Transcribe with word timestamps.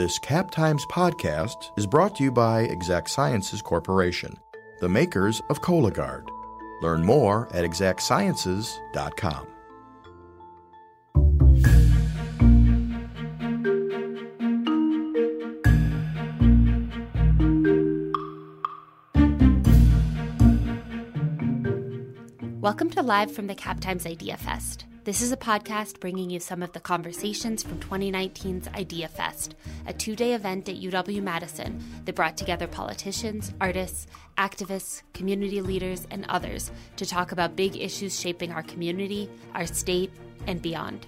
This 0.00 0.18
Cap 0.18 0.50
Times 0.50 0.86
podcast 0.86 1.72
is 1.76 1.86
brought 1.86 2.16
to 2.16 2.24
you 2.24 2.32
by 2.32 2.62
Exact 2.62 3.10
Sciences 3.10 3.60
Corporation, 3.60 4.34
the 4.80 4.88
makers 4.88 5.42
of 5.50 5.60
Cologuard. 5.60 6.26
Learn 6.80 7.04
more 7.04 7.54
at 7.54 7.66
exactsciences.com. 7.66 9.46
Welcome 22.62 22.88
to 22.88 23.02
Live 23.02 23.30
from 23.30 23.48
the 23.48 23.54
Cap 23.54 23.80
Times 23.80 24.06
Idea 24.06 24.38
Fest. 24.38 24.86
This 25.02 25.22
is 25.22 25.32
a 25.32 25.36
podcast 25.38 25.98
bringing 25.98 26.28
you 26.28 26.40
some 26.40 26.62
of 26.62 26.72
the 26.72 26.78
conversations 26.78 27.62
from 27.62 27.80
2019's 27.80 28.68
Idea 28.68 29.08
Fest, 29.08 29.54
a 29.86 29.94
two 29.94 30.14
day 30.14 30.34
event 30.34 30.68
at 30.68 30.76
UW 30.76 31.22
Madison 31.22 31.82
that 32.04 32.14
brought 32.14 32.36
together 32.36 32.66
politicians, 32.66 33.54
artists, 33.62 34.06
activists, 34.36 35.02
community 35.14 35.62
leaders, 35.62 36.06
and 36.10 36.26
others 36.28 36.70
to 36.96 37.06
talk 37.06 37.32
about 37.32 37.56
big 37.56 37.78
issues 37.78 38.20
shaping 38.20 38.52
our 38.52 38.62
community, 38.62 39.30
our 39.54 39.64
state, 39.64 40.12
and 40.46 40.60
beyond. 40.60 41.06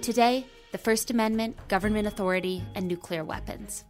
Today, 0.00 0.46
the 0.70 0.78
First 0.78 1.10
Amendment, 1.10 1.56
government 1.66 2.06
authority, 2.06 2.62
and 2.76 2.86
nuclear 2.86 3.24
weapons. 3.24 3.84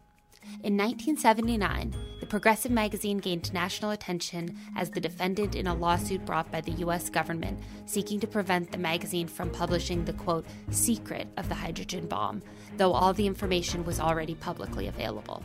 In 0.65 0.77
1979, 0.77 1.95
the 2.19 2.27
Progressive 2.27 2.73
magazine 2.73 3.19
gained 3.19 3.53
national 3.53 3.93
attention 3.93 4.59
as 4.77 4.91
the 4.91 5.01
defendant 5.01 5.55
in 5.55 5.69
a 5.69 5.75
lawsuit 5.75 6.27
brought 6.27 6.51
by 6.51 6.61
the 6.61 6.73
U.S. 6.73 7.09
government 7.09 7.61
seeking 7.87 8.19
to 8.19 8.27
prevent 8.27 8.73
the 8.73 8.77
magazine 8.77 9.29
from 9.29 9.51
publishing 9.51 10.05
the 10.05 10.15
quote, 10.15 10.45
secret 10.71 11.29
of 11.37 11.49
the 11.49 11.55
hydrogen 11.55 12.09
bomb, 12.09 12.43
though 12.77 12.93
all 12.93 13.13
the 13.13 13.27
information 13.27 13.85
was 13.85 14.01
already 14.01 14.35
publicly 14.35 14.89
available. 14.89 15.45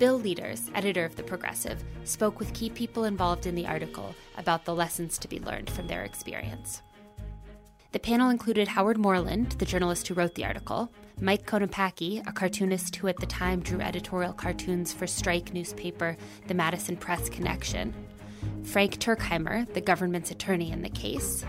Bill 0.00 0.18
Lueders, 0.18 0.68
editor 0.74 1.04
of 1.04 1.14
The 1.14 1.22
Progressive, 1.22 1.84
spoke 2.02 2.40
with 2.40 2.52
key 2.54 2.70
people 2.70 3.04
involved 3.04 3.46
in 3.46 3.54
the 3.54 3.68
article 3.68 4.16
about 4.36 4.64
the 4.64 4.74
lessons 4.74 5.16
to 5.18 5.28
be 5.28 5.38
learned 5.38 5.70
from 5.70 5.86
their 5.86 6.02
experience. 6.02 6.82
The 7.92 8.00
panel 8.00 8.30
included 8.30 8.66
Howard 8.66 8.98
Morland, 8.98 9.52
the 9.52 9.64
journalist 9.64 10.08
who 10.08 10.14
wrote 10.14 10.34
the 10.34 10.44
article, 10.44 10.90
Mike 11.20 11.46
Konopacki, 11.46 12.26
a 12.26 12.32
cartoonist 12.32 12.96
who 12.96 13.06
at 13.06 13.16
the 13.18 13.26
time 13.26 13.60
drew 13.60 13.80
editorial 13.80 14.32
cartoons 14.32 14.92
for 14.92 15.06
strike 15.06 15.54
newspaper 15.54 16.16
The 16.48 16.54
Madison 16.54 16.96
Press 16.96 17.28
Connection, 17.28 17.94
Frank 18.64 18.98
Tuerkheimer, 18.98 19.72
the 19.74 19.80
government's 19.80 20.32
attorney 20.32 20.72
in 20.72 20.82
the 20.82 20.88
case, 20.88 21.44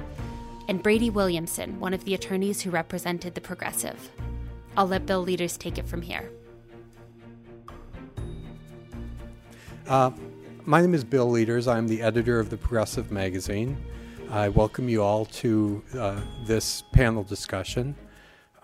and 0.68 0.84
Brady 0.84 1.10
Williamson, 1.10 1.80
one 1.80 1.96
of 1.96 2.06
the 2.06 2.14
attorneys 2.14 2.62
who 2.62 2.70
represented 2.70 3.34
the 3.34 3.42
progressive. 3.42 4.12
I'll 4.78 4.88
let 4.88 5.08
Bill 5.08 5.26
Lueders 5.26 5.58
take 5.58 5.80
it 5.80 5.88
from 5.88 6.04
here. 6.04 6.30
Uh, 9.88 10.12
my 10.66 10.80
name 10.80 10.94
is 10.94 11.04
Bill 11.04 11.30
Lueders. 11.30 11.72
I'm 11.72 11.88
the 11.88 12.04
editor 12.04 12.40
of 12.40 12.52
the 12.52 12.58
Progressive 12.58 13.12
magazine. 13.12 13.78
I 14.30 14.50
welcome 14.50 14.90
you 14.90 15.02
all 15.02 15.26
to 15.26 15.84
uh, 15.98 16.22
this 16.46 16.84
panel 16.92 17.24
discussion. 17.24 17.96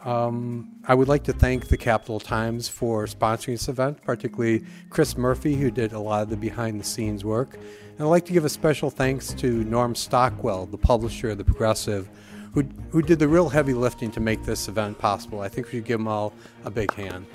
Um, 0.04 0.72
I 0.88 0.96
would 0.96 1.08
like 1.08 1.24
to 1.26 1.34
thank 1.34 1.68
the 1.68 1.78
Capital 1.78 2.20
Times 2.20 2.68
for 2.68 3.06
sponsoring 3.06 3.54
this 3.54 3.68
event, 3.68 4.02
particularly 4.04 4.66
Chris 4.90 5.16
Murphy, 5.16 5.56
who 5.56 5.70
did 5.70 5.94
a 5.94 6.00
lot 6.00 6.24
of 6.24 6.30
the 6.30 6.38
behind 6.38 6.80
the 6.80 6.84
scenes 6.84 7.24
work. 7.24 7.54
And 7.54 8.02
I'd 8.02 8.10
like 8.10 8.26
to 8.26 8.34
give 8.34 8.44
a 8.44 8.50
special 8.50 8.90
thanks 8.90 9.32
to 9.36 9.64
Norm 9.64 9.94
Stockwell, 9.94 10.66
the 10.66 10.78
publisher 10.78 11.30
of 11.30 11.38
The 11.38 11.44
Progressive, 11.44 12.10
who, 12.54 12.64
who 12.90 13.04
did 13.04 13.20
the 13.20 13.28
real 13.28 13.48
heavy 13.48 13.74
lifting 13.74 14.10
to 14.12 14.20
make 14.20 14.44
this 14.44 14.68
event 14.68 14.98
possible. 14.98 15.42
I 15.42 15.50
think 15.50 15.68
we 15.68 15.74
should 15.74 15.86
give 15.86 16.00
them 16.00 16.08
all 16.08 16.34
a 16.66 16.72
big 16.72 16.92
hand. 16.94 17.28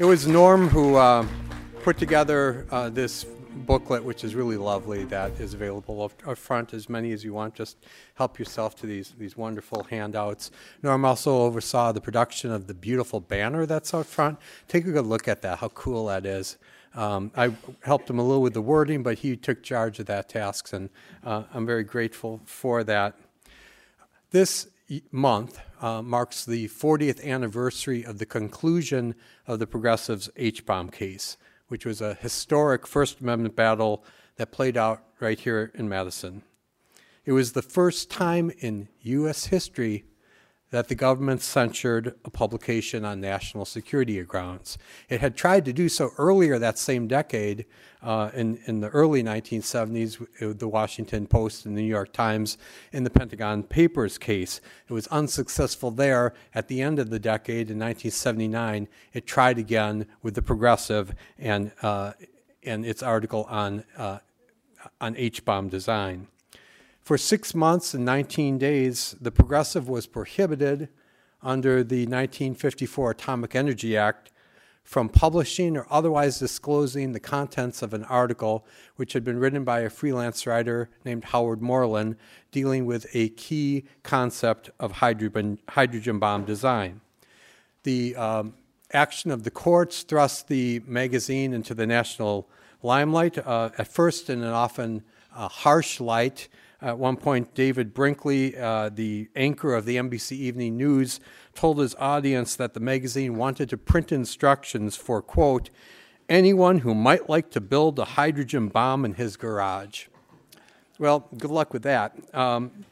It 0.00 0.04
was 0.04 0.26
Norm 0.26 0.68
who 0.68 0.96
uh, 0.96 1.24
put 1.84 1.96
together 1.96 2.66
uh, 2.72 2.88
this 2.88 3.24
booklet, 3.66 4.02
which 4.02 4.24
is 4.24 4.34
really 4.34 4.56
lovely, 4.56 5.04
that 5.04 5.38
is 5.40 5.54
available 5.54 6.02
up, 6.02 6.12
up, 6.26 6.38
front, 6.38 6.74
as 6.74 6.88
many 6.88 7.12
as 7.12 7.24
you 7.24 7.32
want. 7.32 7.54
Just 7.54 7.76
help 8.14 8.38
yourself 8.38 8.74
to 8.76 8.86
these, 8.86 9.12
these 9.18 9.36
wonderful 9.36 9.84
handouts. 9.84 10.50
Norm 10.82 11.04
also 11.04 11.42
oversaw 11.42 11.92
the 11.92 12.00
production 12.00 12.50
of 12.50 12.66
the 12.66 12.74
beautiful 12.74 13.20
banner 13.20 13.66
that's 13.66 13.94
out 13.94 14.06
front. 14.06 14.38
Take 14.68 14.86
a 14.86 14.92
good 14.92 15.06
look 15.06 15.28
at 15.28 15.42
that, 15.42 15.58
how 15.58 15.68
cool 15.68 16.06
that 16.06 16.26
is. 16.26 16.56
Um, 16.94 17.30
I 17.36 17.54
helped 17.84 18.10
him 18.10 18.18
a 18.18 18.22
little 18.22 18.42
with 18.42 18.54
the 18.54 18.62
wording, 18.62 19.02
but 19.02 19.18
he 19.20 19.36
took 19.36 19.62
charge 19.62 20.00
of 20.00 20.06
that 20.06 20.28
task, 20.28 20.72
and 20.72 20.90
uh, 21.24 21.44
I'm 21.54 21.64
very 21.64 21.84
grateful 21.84 22.40
for 22.46 22.82
that. 22.84 23.14
This 24.32 24.68
month 25.12 25.60
uh, 25.80 26.02
marks 26.02 26.44
the 26.44 26.68
40th 26.68 27.24
anniversary 27.24 28.04
of 28.04 28.18
the 28.18 28.26
conclusion 28.26 29.14
of 29.46 29.60
the 29.60 29.66
Progressives 29.66 30.28
H 30.36 30.66
bomb 30.66 30.90
case 30.90 31.36
which 31.70 31.86
was 31.86 32.00
a 32.00 32.14
historic 32.14 32.84
First 32.84 33.20
Amendment 33.20 33.54
battle 33.54 34.04
that 34.36 34.50
played 34.50 34.76
out 34.76 35.04
right 35.20 35.38
here 35.38 35.70
in 35.74 35.88
Madison. 35.88 36.42
It 37.24 37.32
was 37.32 37.52
the 37.52 37.62
first 37.62 38.10
time 38.10 38.50
in 38.58 38.88
U.S. 39.02 39.46
history 39.46 40.04
that 40.70 40.88
the 40.88 40.96
government 40.96 41.42
censored 41.42 42.16
a 42.24 42.30
publication 42.30 43.04
on 43.04 43.20
national 43.20 43.64
security 43.64 44.20
grounds. 44.22 44.78
It 45.08 45.20
had 45.20 45.36
tried 45.36 45.64
to 45.66 45.72
do 45.72 45.88
so 45.88 46.10
earlier 46.18 46.58
that 46.58 46.76
same 46.76 47.06
decade, 47.06 47.66
uh, 48.02 48.30
in, 48.34 48.58
in 48.66 48.80
the 48.80 48.88
early 48.88 49.22
1970s, 49.22 50.20
uh, 50.22 50.54
the 50.56 50.68
Washington 50.68 51.26
Post 51.26 51.66
and 51.66 51.76
the 51.76 51.82
New 51.82 51.88
York 51.88 52.12
Times 52.12 52.56
in 52.92 53.04
the 53.04 53.10
Pentagon 53.10 53.62
Papers 53.62 54.18
case. 54.18 54.60
It 54.88 54.92
was 54.92 55.06
unsuccessful 55.08 55.90
there. 55.90 56.32
At 56.54 56.68
the 56.68 56.80
end 56.80 56.98
of 56.98 57.10
the 57.10 57.18
decade, 57.18 57.70
in 57.70 57.78
1979, 57.78 58.88
it 59.12 59.26
tried 59.26 59.58
again 59.58 60.06
with 60.22 60.34
the 60.34 60.42
Progressive 60.42 61.14
and, 61.38 61.72
uh, 61.82 62.12
and 62.62 62.86
its 62.86 63.02
article 63.02 63.44
on, 63.48 63.84
uh, 63.96 64.18
on 65.00 65.14
H 65.16 65.44
bomb 65.44 65.68
design. 65.68 66.28
For 67.02 67.18
six 67.18 67.54
months 67.54 67.92
and 67.92 68.04
19 68.04 68.58
days, 68.58 69.16
the 69.20 69.30
Progressive 69.30 69.88
was 69.88 70.06
prohibited 70.06 70.88
under 71.42 71.82
the 71.82 72.02
1954 72.02 73.12
Atomic 73.12 73.54
Energy 73.54 73.96
Act 73.96 74.30
from 74.82 75.08
publishing 75.08 75.76
or 75.76 75.86
otherwise 75.90 76.38
disclosing 76.38 77.12
the 77.12 77.20
contents 77.20 77.82
of 77.82 77.94
an 77.94 78.04
article 78.04 78.66
which 78.96 79.12
had 79.12 79.22
been 79.22 79.38
written 79.38 79.62
by 79.62 79.80
a 79.80 79.90
freelance 79.90 80.46
writer 80.46 80.90
named 81.04 81.24
Howard 81.24 81.62
Morland 81.62 82.16
dealing 82.50 82.86
with 82.86 83.06
a 83.14 83.28
key 83.30 83.84
concept 84.02 84.70
of 84.80 84.92
hydrogen, 84.92 85.58
hydrogen 85.68 86.18
bomb 86.18 86.44
design. 86.44 87.00
The 87.84 88.16
um, 88.16 88.54
action 88.92 89.30
of 89.30 89.44
the 89.44 89.50
courts 89.50 90.02
thrust 90.02 90.48
the 90.48 90.82
magazine 90.86 91.52
into 91.52 91.74
the 91.74 91.86
national 91.86 92.48
limelight, 92.82 93.38
uh, 93.38 93.70
at 93.78 93.88
first 93.88 94.30
in 94.30 94.42
an 94.42 94.50
often 94.50 95.04
uh, 95.34 95.48
harsh 95.48 96.00
light. 96.00 96.48
At 96.82 96.98
one 96.98 97.16
point, 97.16 97.54
David 97.54 97.92
Brinkley, 97.92 98.56
uh, 98.56 98.88
the 98.88 99.28
anchor 99.36 99.74
of 99.74 99.84
the 99.84 99.96
NBC 99.96 100.32
Evening 100.32 100.78
News, 100.78 101.20
told 101.60 101.78
his 101.78 101.94
audience 101.96 102.56
that 102.56 102.72
the 102.72 102.80
magazine 102.80 103.36
wanted 103.36 103.68
to 103.68 103.76
print 103.76 104.10
instructions 104.10 104.96
for, 104.96 105.20
quote, 105.20 105.68
anyone 106.26 106.78
who 106.78 106.94
might 106.94 107.28
like 107.28 107.50
to 107.50 107.60
build 107.60 107.98
a 107.98 108.04
hydrogen 108.16 108.68
bomb 108.68 109.04
in 109.04 109.12
his 109.12 109.36
garage. 109.36 110.06
Well, 110.98 111.28
good 111.36 111.50
luck 111.50 111.74
with 111.74 111.82
that. 111.82 112.16
Um, 112.34 112.86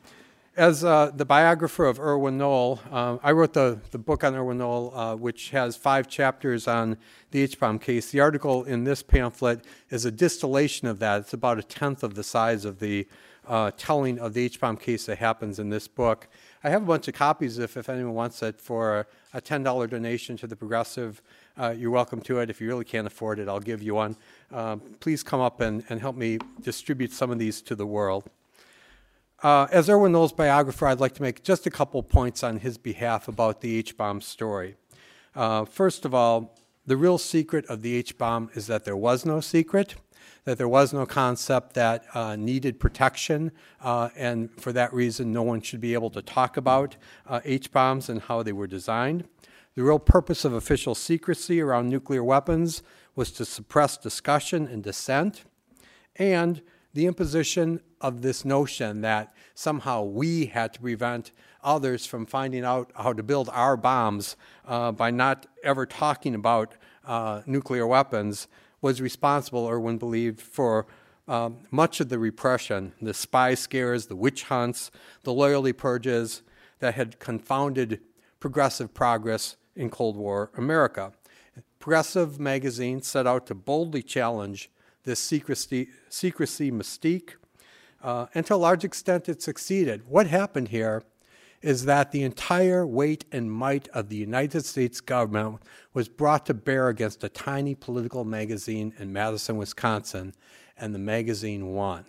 as 0.54 0.84
uh, 0.84 1.12
the 1.14 1.24
biographer 1.24 1.86
of 1.86 1.98
Erwin 1.98 2.36
Knoll, 2.36 2.78
uh, 2.90 3.16
I 3.22 3.32
wrote 3.32 3.54
the, 3.54 3.80
the 3.90 3.96
book 3.96 4.22
on 4.22 4.34
Erwin 4.34 4.58
Knoll, 4.58 4.94
uh, 4.94 5.16
which 5.16 5.48
has 5.48 5.74
five 5.74 6.06
chapters 6.06 6.68
on 6.68 6.98
the 7.30 7.40
H 7.40 7.58
bomb 7.58 7.78
case. 7.78 8.10
The 8.10 8.20
article 8.20 8.64
in 8.64 8.84
this 8.84 9.02
pamphlet 9.02 9.64
is 9.88 10.04
a 10.04 10.10
distillation 10.10 10.88
of 10.88 10.98
that. 10.98 11.20
It's 11.22 11.32
about 11.32 11.58
a 11.58 11.62
tenth 11.62 12.02
of 12.02 12.16
the 12.16 12.22
size 12.22 12.66
of 12.66 12.80
the 12.80 13.08
uh, 13.46 13.70
telling 13.78 14.18
of 14.18 14.34
the 14.34 14.44
H 14.44 14.60
bomb 14.60 14.76
case 14.76 15.06
that 15.06 15.16
happens 15.16 15.58
in 15.58 15.70
this 15.70 15.88
book. 15.88 16.28
I 16.64 16.70
have 16.70 16.82
a 16.82 16.86
bunch 16.86 17.06
of 17.06 17.14
copies 17.14 17.58
if, 17.58 17.76
if 17.76 17.88
anyone 17.88 18.14
wants 18.14 18.42
it 18.42 18.60
for 18.60 19.00
a, 19.00 19.06
a 19.34 19.40
$10 19.40 19.88
donation 19.88 20.36
to 20.38 20.46
the 20.46 20.56
Progressive. 20.56 21.22
Uh, 21.56 21.74
you're 21.76 21.90
welcome 21.90 22.20
to 22.22 22.40
it. 22.40 22.50
If 22.50 22.60
you 22.60 22.66
really 22.66 22.84
can't 22.84 23.06
afford 23.06 23.38
it, 23.38 23.48
I'll 23.48 23.60
give 23.60 23.80
you 23.80 23.94
one. 23.94 24.16
Um, 24.50 24.80
please 24.98 25.22
come 25.22 25.40
up 25.40 25.60
and, 25.60 25.84
and 25.88 26.00
help 26.00 26.16
me 26.16 26.38
distribute 26.60 27.12
some 27.12 27.30
of 27.30 27.38
these 27.38 27.62
to 27.62 27.76
the 27.76 27.86
world. 27.86 28.28
Uh, 29.40 29.68
as 29.70 29.88
Erwin 29.88 30.10
Knoll's 30.10 30.32
biographer, 30.32 30.88
I'd 30.88 30.98
like 30.98 31.14
to 31.14 31.22
make 31.22 31.44
just 31.44 31.64
a 31.64 31.70
couple 31.70 32.02
points 32.02 32.42
on 32.42 32.58
his 32.58 32.76
behalf 32.76 33.28
about 33.28 33.60
the 33.60 33.76
H 33.76 33.96
bomb 33.96 34.20
story. 34.20 34.74
Uh, 35.36 35.64
first 35.64 36.04
of 36.04 36.12
all, 36.12 36.58
the 36.86 36.96
real 36.96 37.18
secret 37.18 37.66
of 37.66 37.82
the 37.82 37.94
H 37.94 38.18
bomb 38.18 38.50
is 38.54 38.66
that 38.66 38.84
there 38.84 38.96
was 38.96 39.24
no 39.24 39.40
secret 39.40 39.94
that 40.48 40.56
there 40.56 40.66
was 40.66 40.94
no 40.94 41.04
concept 41.04 41.74
that 41.74 42.06
uh, 42.14 42.34
needed 42.34 42.80
protection, 42.80 43.52
uh, 43.82 44.08
and 44.16 44.48
for 44.58 44.72
that 44.72 44.90
reason, 44.94 45.30
no 45.30 45.42
one 45.42 45.60
should 45.60 45.78
be 45.78 45.92
able 45.92 46.08
to 46.08 46.22
talk 46.22 46.56
about 46.56 46.96
uh, 47.26 47.38
H 47.44 47.70
bombs 47.70 48.08
and 48.08 48.18
how 48.18 48.42
they 48.42 48.52
were 48.52 48.66
designed. 48.66 49.28
The 49.74 49.82
real 49.82 49.98
purpose 49.98 50.46
of 50.46 50.54
official 50.54 50.94
secrecy 50.94 51.60
around 51.60 51.90
nuclear 51.90 52.24
weapons 52.24 52.82
was 53.14 53.30
to 53.32 53.44
suppress 53.44 53.98
discussion 53.98 54.66
and 54.66 54.82
dissent, 54.82 55.44
and 56.16 56.62
the 56.94 57.04
imposition 57.04 57.82
of 58.00 58.22
this 58.22 58.42
notion 58.42 59.02
that 59.02 59.34
somehow 59.54 60.02
we 60.02 60.46
had 60.46 60.72
to 60.72 60.80
prevent 60.80 61.30
others 61.62 62.06
from 62.06 62.24
finding 62.24 62.64
out 62.64 62.90
how 62.96 63.12
to 63.12 63.22
build 63.22 63.50
our 63.52 63.76
bombs 63.76 64.34
uh, 64.66 64.92
by 64.92 65.10
not 65.10 65.44
ever 65.62 65.84
talking 65.84 66.34
about 66.34 66.72
uh, 67.06 67.42
nuclear 67.44 67.86
weapons 67.86 68.48
was 68.80 69.00
responsible, 69.00 69.68
Erwin 69.68 69.98
believed, 69.98 70.40
for 70.40 70.86
um, 71.26 71.58
much 71.70 72.00
of 72.00 72.08
the 72.08 72.18
repression, 72.18 72.92
the 73.02 73.12
spy 73.12 73.54
scares, 73.54 74.06
the 74.06 74.16
witch 74.16 74.44
hunts, 74.44 74.90
the 75.24 75.32
loyalty 75.32 75.72
purges 75.72 76.42
that 76.78 76.94
had 76.94 77.18
confounded 77.18 78.00
progressive 78.40 78.94
progress 78.94 79.56
in 79.76 79.90
Cold 79.90 80.16
War 80.16 80.50
America. 80.56 81.12
Progressive 81.78 82.40
magazine 82.40 83.02
set 83.02 83.26
out 83.26 83.46
to 83.46 83.54
boldly 83.54 84.02
challenge 84.02 84.70
this 85.04 85.20
secrecy, 85.20 85.88
secrecy 86.08 86.70
mystique, 86.70 87.34
uh, 88.02 88.26
and 88.34 88.46
to 88.46 88.54
a 88.54 88.56
large 88.56 88.84
extent 88.84 89.28
it 89.28 89.42
succeeded. 89.42 90.06
What 90.06 90.26
happened 90.26 90.68
here 90.68 91.02
is 91.60 91.84
that 91.86 92.12
the 92.12 92.22
entire 92.22 92.86
weight 92.86 93.24
and 93.32 93.50
might 93.50 93.88
of 93.88 94.08
the 94.08 94.16
United 94.16 94.64
States 94.64 95.00
government 95.00 95.60
was 95.92 96.08
brought 96.08 96.46
to 96.46 96.54
bear 96.54 96.88
against 96.88 97.24
a 97.24 97.28
tiny 97.28 97.74
political 97.74 98.24
magazine 98.24 98.92
in 98.98 99.12
Madison, 99.12 99.56
Wisconsin, 99.56 100.34
and 100.76 100.94
the 100.94 100.98
magazine 100.98 101.68
won. 101.68 102.04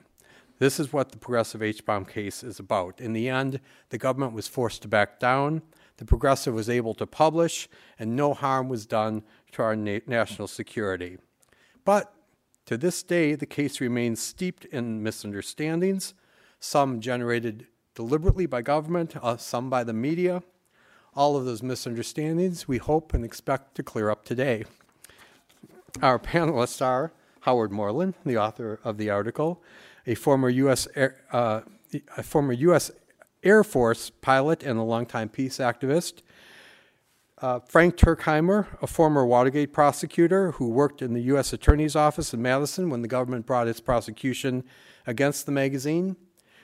This 0.60 0.80
is 0.80 0.94
what 0.94 1.12
the 1.12 1.18
progressive 1.18 1.64
H 1.64 1.86
bomb 1.86 2.06
case 2.06 2.44
is 2.44 2.60
about. 2.60 3.00
In 3.00 3.14
the 3.14 3.30
end, 3.30 3.60
the 3.90 3.98
government 3.98 4.34
was 4.34 4.48
forced 4.48 4.82
to 4.84 4.88
back 4.88 5.20
down. 5.20 5.62
The 5.98 6.06
progressive 6.06 6.54
was 6.54 6.70
able 6.70 6.94
to 6.96 7.08
publish, 7.08 7.68
and 7.98 8.16
no 8.16 8.34
harm 8.34 8.70
was 8.70 8.86
done 8.86 9.24
to 9.54 9.64
our 9.64 9.76
na- 9.76 10.00
national 10.06 10.48
security. 10.48 11.18
But 11.86 12.14
to 12.66 12.78
this 12.78 13.02
day, 13.02 13.36
the 13.36 13.46
case 13.46 13.82
remains 13.82 14.22
steeped 14.22 14.66
in 14.66 15.02
misunderstandings, 15.02 16.14
some 16.60 17.00
generated 17.00 17.66
deliberately 17.96 18.46
by 18.46 18.62
government, 18.62 19.16
uh, 19.22 19.38
some 19.38 19.70
by 19.70 19.84
the 19.84 19.94
media. 19.94 20.44
All 21.16 21.36
of 21.36 21.46
those 21.46 21.64
misunderstandings 21.64 22.68
we 22.68 22.78
hope 22.78 23.14
and 23.14 23.26
expect 23.26 23.76
to 23.76 23.84
clear 23.84 24.10
up 24.10 24.26
today. 24.26 24.66
Our 26.02 26.20
panelists 26.20 26.82
are 26.86 27.12
Howard 27.42 27.72
Morland, 27.72 28.14
the 28.26 28.38
author 28.38 28.80
of 28.84 28.98
the 28.98 29.10
article, 29.10 29.62
a 30.06 30.16
former 30.16 30.50
U.S. 30.50 30.88
Air, 30.96 31.22
uh, 31.32 31.62
a 32.16 32.24
former 32.24 32.54
U.S. 32.54 32.92
Air 33.44 33.64
Force 33.64 34.10
pilot 34.10 34.64
and 34.64 34.78
a 34.78 34.84
longtime 34.84 35.30
peace 35.30 35.58
activist. 35.58 36.22
Uh, 37.42 37.60
Frank 37.60 37.96
Tuerkheimer, 37.96 38.68
a 38.82 38.88
former 38.88 39.26
Watergate 39.26 39.72
prosecutor 39.72 40.52
who 40.52 40.70
worked 40.70 41.02
in 41.02 41.14
the 41.14 41.22
U.S. 41.22 41.54
Attorney's 41.54 41.96
Office 41.96 42.34
in 42.34 42.42
Madison 42.42 42.90
when 42.90 43.02
the 43.02 43.08
government 43.08 43.46
brought 43.46 43.68
its 43.68 43.80
prosecution 43.80 44.64
against 45.08 45.46
the 45.46 45.52
magazine. 45.52 46.18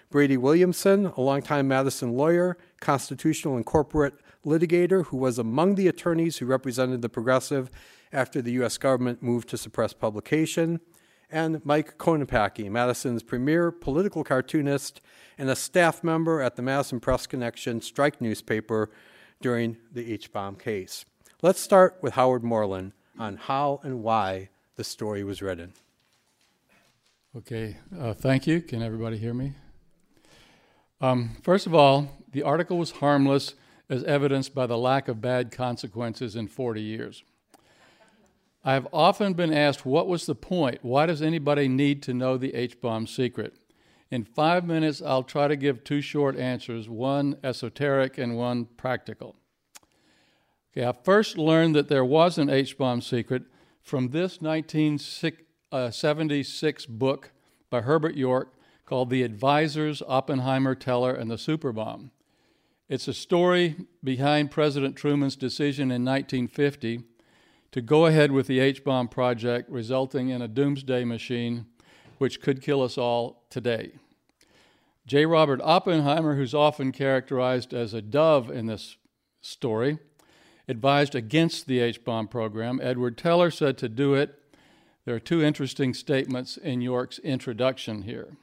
Brady 0.10 0.38
Williamson, 0.38 1.08
a 1.18 1.22
longtime 1.22 1.68
Madison 1.68 2.14
lawyer, 2.14 2.58
constitutional 2.80 3.56
and 3.56 3.66
corporate 3.66 4.14
litigator 4.46 5.06
who 5.06 5.18
was 5.18 5.40
among 5.40 5.76
the 5.76 5.88
attorneys 5.88 6.38
who 6.38 6.46
represented 6.46 7.02
the 7.02 7.10
progressive 7.10 7.70
after 8.14 8.42
the 8.42 8.52
U.S. 8.54 8.78
government 8.78 9.22
moved 9.22 9.50
to 9.50 9.58
suppress 9.58 9.94
publication, 9.94 10.80
and 11.32 11.66
Mike 11.66 11.98
Konopacki, 11.98 12.70
Madison's 12.70 13.24
premier 13.24 13.72
political 13.72 14.24
cartoonist 14.24 15.02
and 15.38 15.50
a 15.50 15.56
staff 15.56 16.04
member 16.04 16.42
at 16.42 16.56
the 16.56 16.62
Madison 16.62 17.00
Press 17.00 17.28
Connection 17.28 17.82
strike 17.82 18.22
newspaper 18.22 18.90
during 19.42 19.78
the 19.92 20.14
H 20.14 20.32
bomb 20.32 20.56
case. 20.56 21.06
Let's 21.42 21.60
start 21.60 21.98
with 22.02 22.14
Howard 22.14 22.44
Morland 22.44 22.94
on 23.20 23.38
how 23.38 23.82
and 23.84 24.02
why 24.02 24.50
the 24.76 24.84
story 24.84 25.24
was 25.24 25.42
written. 25.42 25.74
Okay, 27.36 27.78
uh, 28.00 28.14
thank 28.14 28.48
you. 28.48 28.62
Can 28.62 28.82
everybody 28.82 29.18
hear 29.18 29.34
me? 29.34 29.54
Um, 31.02 31.32
first 31.44 31.68
of 31.68 31.76
all, 31.76 32.08
the 32.32 32.44
article 32.44 32.78
was 32.78 32.92
harmless 32.92 33.56
as 33.90 34.06
evidenced 34.06 34.56
by 34.56 34.66
the 34.66 34.78
lack 34.78 35.08
of 35.08 35.22
bad 35.22 35.52
consequences 35.52 36.36
in 36.36 36.48
40 36.48 36.82
years. 36.82 37.24
I 38.64 38.74
have 38.74 38.88
often 38.92 39.34
been 39.34 39.54
asked, 39.54 39.86
what 39.86 40.08
was 40.08 40.26
the 40.26 40.34
point? 40.34 40.80
Why 40.82 41.06
does 41.06 41.22
anybody 41.22 41.68
need 41.68 42.02
to 42.04 42.16
know 42.16 42.38
the 42.38 42.56
H 42.56 42.82
bomb 42.82 43.06
secret? 43.06 43.54
In 44.10 44.24
five 44.24 44.66
minutes, 44.66 45.02
I'll 45.02 45.24
try 45.24 45.48
to 45.48 45.56
give 45.56 45.84
two 45.84 46.02
short 46.02 46.36
answers 46.38 46.90
one 46.90 47.38
esoteric 47.44 48.18
and 48.18 48.36
one 48.38 48.66
practical. 48.66 49.36
Okay, 50.72 50.88
I 50.88 50.94
first 50.94 51.38
learned 51.38 51.76
that 51.76 51.90
there 51.90 52.06
was 52.06 52.38
an 52.38 52.50
H 52.50 52.78
bomb 52.78 53.02
secret 53.02 53.44
from 53.84 54.10
this 54.10 54.42
1976 54.42 56.86
book 56.88 57.32
by 57.70 57.82
Herbert 57.82 58.16
York 58.16 58.55
called 58.86 59.10
The 59.10 59.24
Advisors 59.24 60.04
Oppenheimer, 60.08 60.76
Teller, 60.76 61.14
and 61.14 61.30
the 61.30 61.36
Superbomb. 61.36 62.12
It's 62.88 63.08
a 63.08 63.14
story 63.14 63.76
behind 64.04 64.52
President 64.52 64.96
Truman's 64.96 65.36
decision 65.36 65.86
in 65.86 66.06
1950 66.06 67.04
to 67.72 67.82
go 67.82 68.06
ahead 68.06 68.32
with 68.32 68.46
the 68.48 68.60
H 68.60 68.84
bomb 68.84 69.08
project, 69.08 69.70
resulting 69.72 70.30
in 70.30 70.42
a 70.42 70.48
doomsday 70.48 71.04
machine 71.04 71.66
which 72.20 72.42
could 72.42 72.62
kill 72.62 72.82
us 72.84 72.98
all 72.98 73.44
today. 73.50 73.94
J. 75.08 75.26
Robert 75.26 75.60
Oppenheimer, 75.64 76.36
who's 76.36 76.54
often 76.54 76.92
characterized 76.92 77.74
as 77.74 77.94
a 77.94 78.02
dove 78.02 78.50
in 78.50 78.68
this 78.68 78.98
story, 79.42 80.00
advised 80.68 81.16
against 81.16 81.68
the 81.68 81.80
H 81.80 82.04
bomb 82.04 82.28
program. 82.28 82.80
Edward 82.82 83.18
Teller 83.18 83.52
said 83.52 83.78
to 83.80 83.90
do 83.90 84.14
it. 84.14 84.40
There 85.06 85.16
are 85.16 85.20
two 85.20 85.44
interesting 85.44 85.94
statements 85.94 86.58
in 86.58 86.82
York's 86.82 87.20
introduction 87.20 88.04
here. 88.04 88.38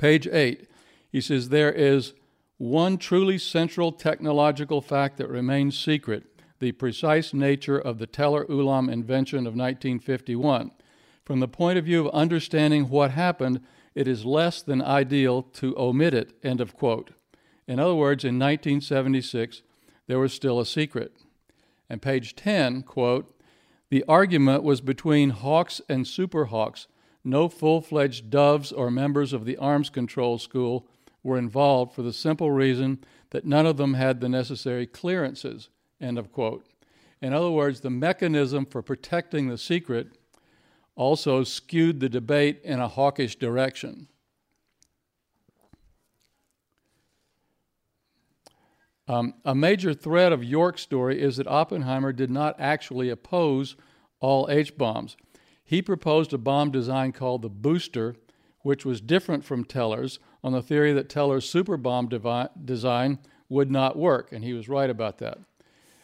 Page 0.00 0.26
8, 0.26 0.66
he 1.12 1.20
says, 1.20 1.50
There 1.50 1.70
is 1.70 2.14
one 2.56 2.96
truly 2.96 3.36
central 3.36 3.92
technological 3.92 4.80
fact 4.80 5.18
that 5.18 5.28
remains 5.28 5.78
secret 5.78 6.24
the 6.58 6.72
precise 6.72 7.34
nature 7.34 7.78
of 7.78 7.98
the 7.98 8.06
Teller 8.06 8.46
Ulam 8.46 8.90
invention 8.90 9.40
of 9.40 9.52
1951. 9.52 10.70
From 11.22 11.40
the 11.40 11.48
point 11.48 11.78
of 11.78 11.84
view 11.84 12.00
of 12.00 12.14
understanding 12.14 12.88
what 12.88 13.10
happened, 13.10 13.60
it 13.94 14.08
is 14.08 14.24
less 14.24 14.62
than 14.62 14.80
ideal 14.80 15.42
to 15.42 15.78
omit 15.78 16.14
it. 16.14 16.32
End 16.42 16.62
of 16.62 16.74
quote. 16.74 17.10
In 17.68 17.78
other 17.78 17.94
words, 17.94 18.24
in 18.24 18.38
1976, 18.38 19.60
there 20.06 20.18
was 20.18 20.32
still 20.32 20.58
a 20.58 20.64
secret. 20.64 21.12
And 21.90 22.00
page 22.00 22.34
10, 22.36 22.84
quote, 22.84 23.38
the 23.90 24.02
argument 24.08 24.62
was 24.62 24.80
between 24.80 25.28
hawks 25.28 25.82
and 25.90 26.06
superhawks. 26.06 26.86
No 27.22 27.48
full 27.48 27.80
fledged 27.80 28.30
doves 28.30 28.72
or 28.72 28.90
members 28.90 29.32
of 29.32 29.44
the 29.44 29.56
arms 29.58 29.90
control 29.90 30.38
school 30.38 30.86
were 31.22 31.38
involved 31.38 31.94
for 31.94 32.02
the 32.02 32.12
simple 32.12 32.50
reason 32.50 33.04
that 33.30 33.44
none 33.44 33.66
of 33.66 33.76
them 33.76 33.94
had 33.94 34.20
the 34.20 34.28
necessary 34.28 34.86
clearances. 34.86 35.68
End 36.00 36.18
of 36.18 36.32
quote. 36.32 36.64
In 37.20 37.32
other 37.32 37.50
words, 37.50 37.80
the 37.80 37.90
mechanism 37.90 38.64
for 38.64 38.80
protecting 38.80 39.48
the 39.48 39.58
secret 39.58 40.08
also 40.96 41.44
skewed 41.44 42.00
the 42.00 42.08
debate 42.08 42.60
in 42.64 42.80
a 42.80 42.88
hawkish 42.88 43.36
direction. 43.36 44.08
Um, 49.06 49.34
a 49.44 49.54
major 49.54 49.92
thread 49.92 50.32
of 50.32 50.44
York's 50.44 50.82
story 50.82 51.20
is 51.20 51.36
that 51.36 51.48
Oppenheimer 51.48 52.12
did 52.12 52.30
not 52.30 52.54
actually 52.60 53.10
oppose 53.10 53.76
all 54.20 54.48
H 54.48 54.78
bombs. 54.78 55.16
He 55.70 55.82
proposed 55.82 56.32
a 56.32 56.38
bomb 56.38 56.72
design 56.72 57.12
called 57.12 57.42
the 57.42 57.48
Booster, 57.48 58.16
which 58.62 58.84
was 58.84 59.00
different 59.00 59.44
from 59.44 59.64
Teller's 59.64 60.18
on 60.42 60.50
the 60.50 60.62
theory 60.62 60.92
that 60.92 61.08
Teller's 61.08 61.48
super 61.48 61.76
bomb 61.76 62.08
devi- 62.08 62.48
design 62.64 63.20
would 63.48 63.70
not 63.70 63.96
work, 63.96 64.32
and 64.32 64.42
he 64.42 64.52
was 64.52 64.68
right 64.68 64.90
about 64.90 65.18
that. 65.18 65.38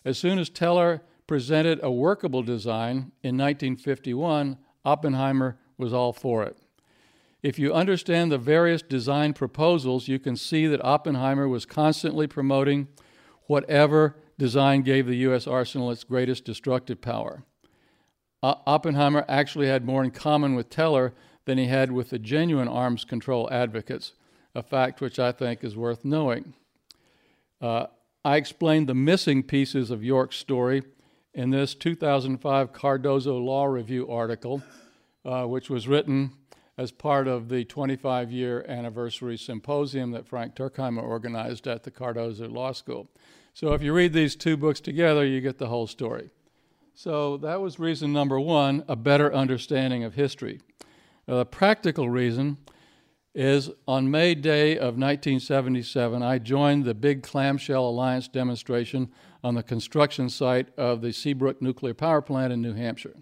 As 0.04 0.18
soon 0.18 0.38
as 0.38 0.48
Teller 0.48 1.02
presented 1.26 1.80
a 1.82 1.90
workable 1.90 2.44
design 2.44 3.10
in 3.24 3.36
1951, 3.36 4.56
Oppenheimer 4.84 5.58
was 5.76 5.92
all 5.92 6.12
for 6.12 6.44
it. 6.44 6.56
If 7.42 7.58
you 7.58 7.74
understand 7.74 8.30
the 8.30 8.38
various 8.38 8.82
design 8.82 9.32
proposals, 9.32 10.06
you 10.06 10.20
can 10.20 10.36
see 10.36 10.68
that 10.68 10.84
Oppenheimer 10.84 11.48
was 11.48 11.66
constantly 11.66 12.28
promoting 12.28 12.86
whatever 13.48 14.14
design 14.38 14.82
gave 14.82 15.08
the 15.08 15.16
U.S. 15.16 15.48
arsenal 15.48 15.90
its 15.90 16.04
greatest 16.04 16.44
destructive 16.44 17.00
power. 17.00 17.42
Oppenheimer 18.66 19.24
actually 19.28 19.68
had 19.68 19.84
more 19.84 20.04
in 20.04 20.10
common 20.10 20.54
with 20.54 20.70
Teller 20.70 21.12
than 21.46 21.58
he 21.58 21.66
had 21.66 21.92
with 21.92 22.10
the 22.10 22.18
genuine 22.18 22.68
arms 22.68 23.04
control 23.04 23.48
advocates, 23.50 24.12
a 24.54 24.62
fact 24.62 25.00
which 25.00 25.18
I 25.18 25.32
think 25.32 25.64
is 25.64 25.76
worth 25.76 26.04
knowing. 26.04 26.54
Uh, 27.60 27.86
I 28.24 28.36
explained 28.36 28.88
the 28.88 28.94
missing 28.94 29.42
pieces 29.42 29.90
of 29.90 30.04
York's 30.04 30.36
story 30.36 30.82
in 31.32 31.50
this 31.50 31.74
2005 31.74 32.72
Cardozo 32.72 33.38
Law 33.38 33.66
Review 33.66 34.10
article, 34.10 34.62
uh, 35.24 35.44
which 35.44 35.70
was 35.70 35.86
written 35.86 36.32
as 36.78 36.90
part 36.90 37.28
of 37.28 37.48
the 37.48 37.64
25 37.64 38.30
year 38.30 38.64
anniversary 38.68 39.36
symposium 39.38 40.10
that 40.10 40.26
Frank 40.26 40.54
Tuerkheimer 40.54 41.02
organized 41.02 41.66
at 41.66 41.84
the 41.84 41.90
Cardozo 41.90 42.48
Law 42.48 42.72
School. 42.72 43.08
So 43.54 43.72
if 43.72 43.82
you 43.82 43.92
read 43.92 44.12
these 44.12 44.36
two 44.36 44.56
books 44.56 44.80
together, 44.80 45.24
you 45.24 45.40
get 45.40 45.58
the 45.58 45.68
whole 45.68 45.86
story. 45.86 46.30
So 46.98 47.36
that 47.38 47.60
was 47.60 47.78
reason 47.78 48.14
number 48.14 48.40
one 48.40 48.82
a 48.88 48.96
better 48.96 49.32
understanding 49.32 50.02
of 50.02 50.14
history. 50.14 50.62
Now, 51.28 51.36
the 51.36 51.44
practical 51.44 52.08
reason 52.08 52.56
is 53.34 53.68
on 53.86 54.10
May 54.10 54.34
Day 54.34 54.78
of 54.78 54.96
1977, 54.96 56.22
I 56.22 56.38
joined 56.38 56.86
the 56.86 56.94
big 56.94 57.22
Clamshell 57.22 57.86
Alliance 57.86 58.28
demonstration 58.28 59.12
on 59.44 59.54
the 59.54 59.62
construction 59.62 60.30
site 60.30 60.68
of 60.78 61.02
the 61.02 61.12
Seabrook 61.12 61.60
Nuclear 61.60 61.92
Power 61.92 62.22
Plant 62.22 62.54
in 62.54 62.62
New 62.62 62.72
Hampshire. 62.72 63.16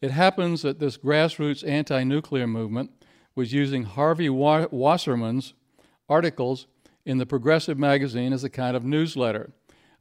It 0.00 0.10
happens 0.10 0.62
that 0.62 0.80
this 0.80 0.98
grassroots 0.98 1.66
anti 1.66 2.02
nuclear 2.02 2.48
movement 2.48 2.90
was 3.36 3.52
using 3.52 3.84
Harvey 3.84 4.28
Wasserman's 4.28 5.54
articles 6.08 6.66
in 7.04 7.18
the 7.18 7.26
Progressive 7.26 7.78
magazine 7.78 8.32
as 8.32 8.42
a 8.42 8.50
kind 8.50 8.76
of 8.76 8.84
newsletter. 8.84 9.52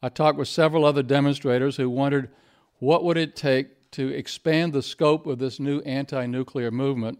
I 0.01 0.09
talked 0.09 0.39
with 0.39 0.47
several 0.47 0.83
other 0.83 1.03
demonstrators 1.03 1.77
who 1.77 1.91
wondered 1.91 2.31
what 2.79 3.03
would 3.03 3.17
it 3.17 3.35
take 3.35 3.91
to 3.91 4.09
expand 4.09 4.73
the 4.73 4.81
scope 4.81 5.25
of 5.25 5.39
this 5.39 5.59
new 5.59 5.79
anti-nuclear 5.81 6.71
movement 6.71 7.19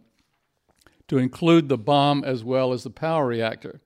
to 1.08 1.18
include 1.18 1.70
the 1.70 1.78
bomb 1.78 2.24
as 2.24 2.44
well 2.44 2.74
as 2.74 2.84
the 2.84 2.90
power 2.90 3.28
reactor. 3.28 3.80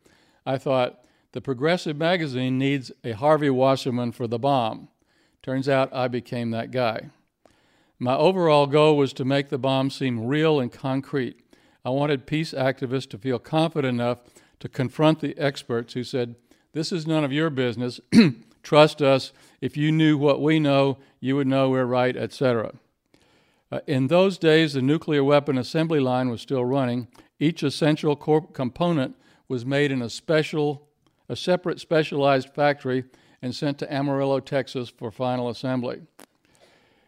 I 0.45 0.57
thought 0.57 1.03
the 1.33 1.41
Progressive 1.41 1.97
magazine 1.97 2.57
needs 2.57 2.91
a 3.03 3.11
Harvey 3.11 3.49
Wasserman 3.49 4.11
for 4.11 4.27
the 4.27 4.39
bomb. 4.39 4.89
Turns 5.43 5.69
out 5.69 5.93
I 5.93 6.07
became 6.07 6.51
that 6.51 6.71
guy. 6.71 7.09
My 7.99 8.15
overall 8.15 8.65
goal 8.65 8.97
was 8.97 9.13
to 9.13 9.25
make 9.25 9.49
the 9.49 9.59
bomb 9.59 9.91
seem 9.91 10.25
real 10.25 10.59
and 10.59 10.71
concrete. 10.71 11.39
I 11.85 11.89
wanted 11.91 12.25
peace 12.25 12.53
activists 12.53 13.09
to 13.11 13.17
feel 13.17 13.39
confident 13.39 13.95
enough 13.99 14.19
to 14.59 14.69
confront 14.69 15.19
the 15.19 15.37
experts 15.37 15.93
who 15.93 16.03
said, 16.03 16.35
This 16.73 16.91
is 16.91 17.07
none 17.07 17.23
of 17.23 17.31
your 17.31 17.49
business. 17.49 17.99
Trust 18.63 19.01
us. 19.01 19.31
If 19.59 19.77
you 19.77 19.91
knew 19.91 20.17
what 20.17 20.41
we 20.41 20.59
know, 20.59 20.97
you 21.19 21.35
would 21.35 21.47
know 21.47 21.69
we're 21.69 21.85
right, 21.85 22.15
etc. 22.15 22.73
Uh, 23.71 23.79
in 23.87 24.07
those 24.07 24.37
days, 24.37 24.73
the 24.73 24.81
nuclear 24.81 25.23
weapon 25.23 25.57
assembly 25.57 25.99
line 25.99 26.29
was 26.29 26.41
still 26.41 26.65
running. 26.65 27.07
Each 27.39 27.63
essential 27.63 28.15
component 28.15 29.15
was 29.47 29.65
made 29.65 29.91
in 29.91 30.01
a 30.01 30.09
special, 30.09 30.87
a 31.29 31.35
separate 31.35 31.79
specialized 31.79 32.49
factory 32.53 33.05
and 33.41 33.55
sent 33.55 33.79
to 33.79 33.91
Amarillo, 33.91 34.39
Texas 34.39 34.89
for 34.89 35.11
final 35.11 35.49
assembly. 35.49 36.01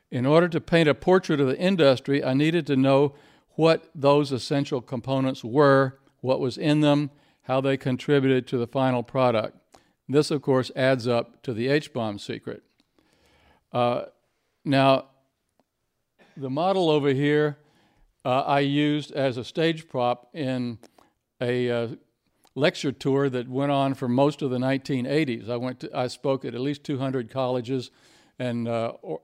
In 0.09 0.25
order 0.25 0.47
to 0.47 0.61
paint 0.61 0.89
a 0.89 0.93
portrait 0.93 1.39
of 1.39 1.47
the 1.47 1.59
industry, 1.59 2.23
I 2.23 2.33
needed 2.33 2.65
to 2.67 2.75
know 2.75 3.13
what 3.55 3.89
those 3.93 4.31
essential 4.31 4.81
components 4.81 5.43
were, 5.43 5.99
what 6.21 6.39
was 6.39 6.57
in 6.57 6.81
them, 6.81 7.11
how 7.43 7.61
they 7.61 7.77
contributed 7.77 8.47
to 8.47 8.57
the 8.57 8.67
final 8.67 9.03
product. 9.03 9.57
This, 10.07 10.31
of 10.31 10.41
course, 10.41 10.71
adds 10.75 11.07
up 11.07 11.41
to 11.43 11.53
the 11.53 11.67
H 11.69 11.93
bomb 11.93 12.19
secret. 12.19 12.63
Uh, 13.71 14.03
now, 14.65 15.05
the 16.35 16.49
model 16.49 16.89
over 16.89 17.09
here 17.09 17.57
uh, 18.25 18.41
I 18.41 18.59
used 18.61 19.11
as 19.11 19.37
a 19.37 19.43
stage 19.43 19.87
prop 19.87 20.29
in 20.33 20.77
a 21.41 21.69
uh, 21.69 21.87
lecture 22.55 22.91
tour 22.91 23.29
that 23.29 23.49
went 23.49 23.71
on 23.71 23.93
for 23.93 24.07
most 24.07 24.41
of 24.41 24.49
the 24.49 24.57
1980s. 24.57 25.49
I 25.49 25.57
went 25.57 25.81
to, 25.81 25.97
I 25.97 26.07
spoke 26.07 26.45
at 26.45 26.55
at 26.55 26.61
least 26.61 26.83
200 26.83 27.29
colleges 27.29 27.91
and 28.39 28.67
uh, 28.67 28.93
or, 29.01 29.21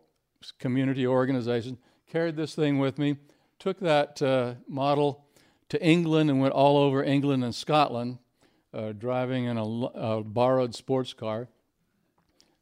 community 0.58 1.06
organizations. 1.06 1.78
carried 2.10 2.36
this 2.36 2.56
thing 2.56 2.80
with 2.80 2.98
me, 2.98 3.18
took 3.58 3.80
that 3.80 4.22
uh, 4.22 4.56
model 4.68 5.26
to 5.70 5.82
England 5.84 6.30
and 6.30 6.40
went 6.42 6.54
all 6.54 6.78
over 6.78 7.04
England 7.04 7.44
and 7.44 7.54
Scotland, 7.54 8.18
uh, 8.74 8.92
driving 8.94 9.46
in 9.46 9.58
a, 9.58 9.64
a, 9.64 10.24
borrowed 10.24 10.76
sports 10.76 11.14
car. 11.14 11.48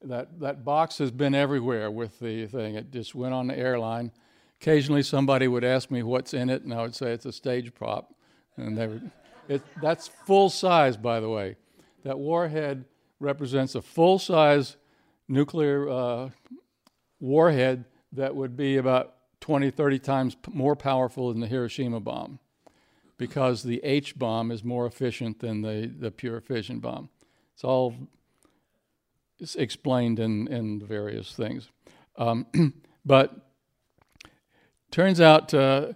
That, 0.03 0.39
that 0.39 0.63
box 0.63 0.99
has 0.99 1.11
been 1.11 1.33
everywhere 1.35 1.89
with 1.89 2.19
the 2.19 2.47
thing. 2.47 2.75
It 2.75 2.91
just 2.91 3.15
went 3.15 3.33
on 3.33 3.47
the 3.47 3.57
airline. 3.57 4.11
Occasionally, 4.61 5.03
somebody 5.03 5.47
would 5.47 5.63
ask 5.63 5.91
me 5.91 6.03
what's 6.03 6.33
in 6.33 6.49
it, 6.49 6.63
and 6.63 6.73
I 6.73 6.81
would 6.81 6.95
say 6.95 7.11
it's 7.11 7.25
a 7.25 7.31
stage 7.31 7.73
prop. 7.73 8.13
And 8.57 8.77
they 8.77 8.99
it, 9.47 9.61
that's 9.81 10.07
full 10.07 10.49
size, 10.49 10.97
by 10.97 11.19
the 11.19 11.29
way. 11.29 11.55
That 12.03 12.19
warhead 12.19 12.85
represents 13.19 13.75
a 13.75 13.81
full 13.81 14.19
size 14.19 14.77
nuclear 15.27 15.89
uh, 15.89 16.29
warhead 17.19 17.85
that 18.13 18.35
would 18.35 18.55
be 18.55 18.77
about 18.77 19.15
20, 19.41 19.71
30 19.71 19.99
times 19.99 20.37
more 20.51 20.75
powerful 20.75 21.29
than 21.29 21.39
the 21.39 21.47
Hiroshima 21.47 21.99
bomb 21.99 22.39
because 23.17 23.63
the 23.63 23.81
H 23.83 24.17
bomb 24.17 24.51
is 24.51 24.63
more 24.63 24.85
efficient 24.85 25.39
than 25.39 25.61
the, 25.61 25.91
the 25.99 26.11
pure 26.11 26.39
fission 26.39 26.79
bomb. 26.79 27.09
It's 27.53 27.63
all 27.63 27.95
it's 29.39 29.55
explained 29.55 30.19
in, 30.19 30.47
in 30.47 30.79
various 30.79 31.33
things. 31.33 31.69
Um, 32.17 32.47
but 33.05 33.35
turns 34.91 35.21
out 35.21 35.53
uh, 35.53 35.93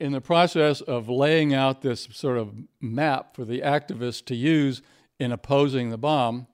in 0.00 0.12
the 0.12 0.20
process 0.20 0.80
of 0.80 1.08
laying 1.08 1.54
out 1.54 1.82
this 1.82 2.08
sort 2.12 2.38
of 2.38 2.54
map 2.80 3.36
for 3.36 3.44
the 3.44 3.60
activists 3.60 4.24
to 4.26 4.34
use 4.34 4.82
in 5.18 5.30
opposing 5.30 5.90
the 5.90 5.98
bomb, 5.98 6.46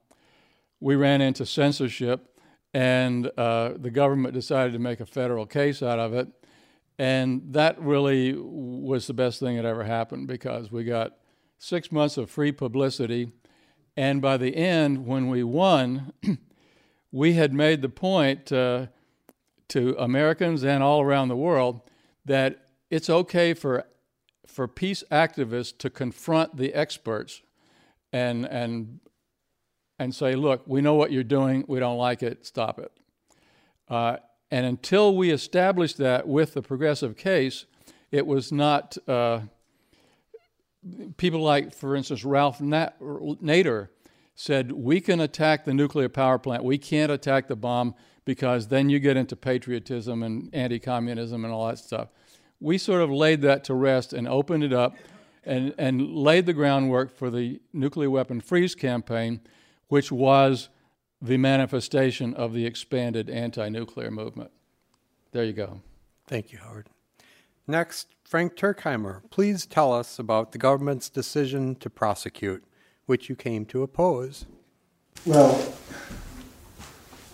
we 0.81 0.97
ran 0.97 1.21
into 1.21 1.47
censorship 1.47 2.39
and 2.75 3.31
uh, 3.39 3.73
the 3.77 3.91
government 3.91 4.35
decided 4.35 4.73
to 4.73 4.79
make 4.79 5.01
a 5.01 5.07
federal 5.07 5.47
case 5.47 5.83
out 5.83 5.99
of 5.99 6.13
it. 6.13 6.29
And 6.99 7.53
that 7.53 7.81
really 7.81 8.35
was 8.37 9.07
the 9.07 9.15
best 9.15 9.39
thing 9.39 9.57
that 9.57 9.65
ever 9.65 9.85
happened 9.85 10.27
because 10.27 10.73
we 10.73 10.85
got 10.85 11.17
six 11.59 11.93
months 11.93 12.17
of 12.17 12.31
free 12.31 12.53
publicity. 12.53 13.33
And 13.97 14.21
by 14.21 14.37
the 14.37 14.57
end, 14.57 15.07
when 15.07 15.29
we 15.29 15.45
won, 15.45 16.13
we 17.13 17.35
had 17.35 17.53
made 17.53 17.83
the 17.83 17.89
point 17.89 18.51
uh, 18.51 18.87
to 19.69 19.95
Americans 19.99 20.65
and 20.65 20.83
all 20.83 21.01
around 21.01 21.29
the 21.29 21.37
world 21.37 21.83
that 22.25 22.67
it's 22.91 23.09
okay 23.09 23.55
for, 23.55 23.85
for 24.47 24.67
peace 24.67 25.05
activists 25.11 25.77
to 25.79 25.91
confront 25.91 26.57
the 26.57 26.75
experts 26.75 27.43
and, 28.13 28.45
and 28.47 29.01
and 29.99 30.15
say, 30.15 30.35
look, 30.37 30.63
we 30.67 30.81
know 30.81 30.95
what 30.95 31.11
you're 31.11 31.25
doing, 31.25 31.65
we 31.67 31.81
don't 31.81 31.99
like 31.99 32.23
it, 32.23 32.47
stop 32.47 32.79
it. 32.79 32.93
Uh, 33.89 34.17
and 34.51 34.65
until 34.67 35.15
we 35.15 35.31
established 35.31 35.99
that 35.99 36.27
with 36.27 36.55
the 36.55 36.63
progressive 36.63 37.17
case, 37.17 37.67
it 38.11 38.27
was 38.27 38.51
not 38.51 38.97
uh, 39.07 39.41
people 41.17 41.41
like, 41.41 41.75
for 41.75 41.95
instance, 41.95 42.25
Ralph 42.25 42.59
Nader 42.59 43.89
said, 44.35 44.73
we 44.73 45.01
can 45.01 45.21
attack 45.21 45.65
the 45.65 45.75
nuclear 45.75 46.09
power 46.09 46.39
plant, 46.39 46.65
we 46.65 46.79
can't 46.79 47.13
attack 47.13 47.49
the 47.49 47.57
bomb 47.57 47.95
because 48.25 48.69
then 48.69 48.89
you 48.89 48.99
get 48.99 49.17
into 49.17 49.37
patriotism 49.37 50.23
and 50.23 50.51
anti 50.53 50.79
communism 50.79 51.45
and 51.45 51.53
all 51.53 51.67
that 51.69 51.79
stuff. 51.79 52.09
We 52.61 52.79
sort 52.79 53.03
of 53.03 53.11
laid 53.11 53.43
that 53.43 53.65
to 53.65 53.75
rest 53.75 54.13
and 54.13 54.27
opened 54.27 54.65
it 54.65 54.73
up 54.73 54.97
and, 55.45 55.75
and 55.79 56.15
laid 56.15 56.47
the 56.47 56.53
groundwork 56.53 57.11
for 57.11 57.31
the 57.31 57.61
nuclear 57.73 58.11
weapon 58.11 58.41
freeze 58.41 58.75
campaign 58.75 59.41
which 59.89 60.13
was 60.13 60.69
the 61.21 61.37
manifestation 61.37 62.35
of 62.35 62.53
the 62.53 62.67
expanded 62.67 63.29
anti 63.29 63.69
nuclear 63.69 64.11
movement. 64.11 64.51
There 65.33 65.45
you 65.45 65.53
go. 65.53 65.81
Thank 66.27 66.53
you, 66.53 66.59
Howard. 66.59 66.89
Next, 67.67 68.15
Frank 68.25 68.55
Tuerkheimer, 68.57 69.23
please 69.31 69.67
tell 69.67 69.93
us 69.93 70.19
about 70.19 70.53
the 70.53 70.59
government's 70.59 71.11
decision 71.11 71.75
to 71.77 71.91
prosecute, 71.91 72.65
which 73.07 73.29
you 73.29 73.37
came 73.37 73.67
to 73.67 73.83
oppose. 73.83 74.47
Well, 75.27 75.75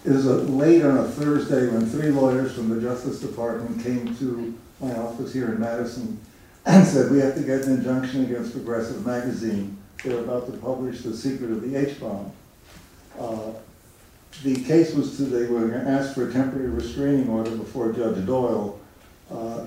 it 0.05 0.11
was 0.11 0.27
late 0.27 0.85
on 0.85 0.99
a 0.99 1.05
Thursday 1.05 1.69
when 1.69 1.87
three 1.87 2.11
lawyers 2.11 2.55
from 2.55 2.69
the 2.69 2.81
Justice 2.81 3.21
Department 3.21 3.83
came 3.83 4.17
to 4.17 4.59
my 4.81 4.95
office 4.97 5.33
here 5.33 5.53
in 5.53 5.61
Madison 5.61 6.21
and 6.67 6.87
said, 6.87 7.11
We 7.11 7.19
have 7.19 7.35
to 7.37 7.43
get 7.43 7.65
an 7.65 7.75
injunction 7.75 8.25
against 8.25 8.53
Progressive 8.53 9.07
Magazine. 9.07 9.77
They're 10.03 10.21
about 10.21 10.47
to 10.47 10.59
publish 10.59 11.03
The 11.03 11.17
Secret 11.17 11.51
of 11.51 11.63
the 11.63 11.77
H 11.77 12.01
Bomb. 12.01 12.33
Uh, 13.19 13.53
the 14.43 14.63
case 14.65 14.95
was 14.95 15.17
to, 15.17 15.25
they 15.25 15.47
were 15.47 15.75
asked 15.75 16.15
for 16.15 16.29
a 16.29 16.33
temporary 16.33 16.69
restraining 16.69 17.29
order 17.29 17.51
before 17.57 17.93
Judge 17.93 18.25
Doyle. 18.27 18.79
Uh, 19.31 19.65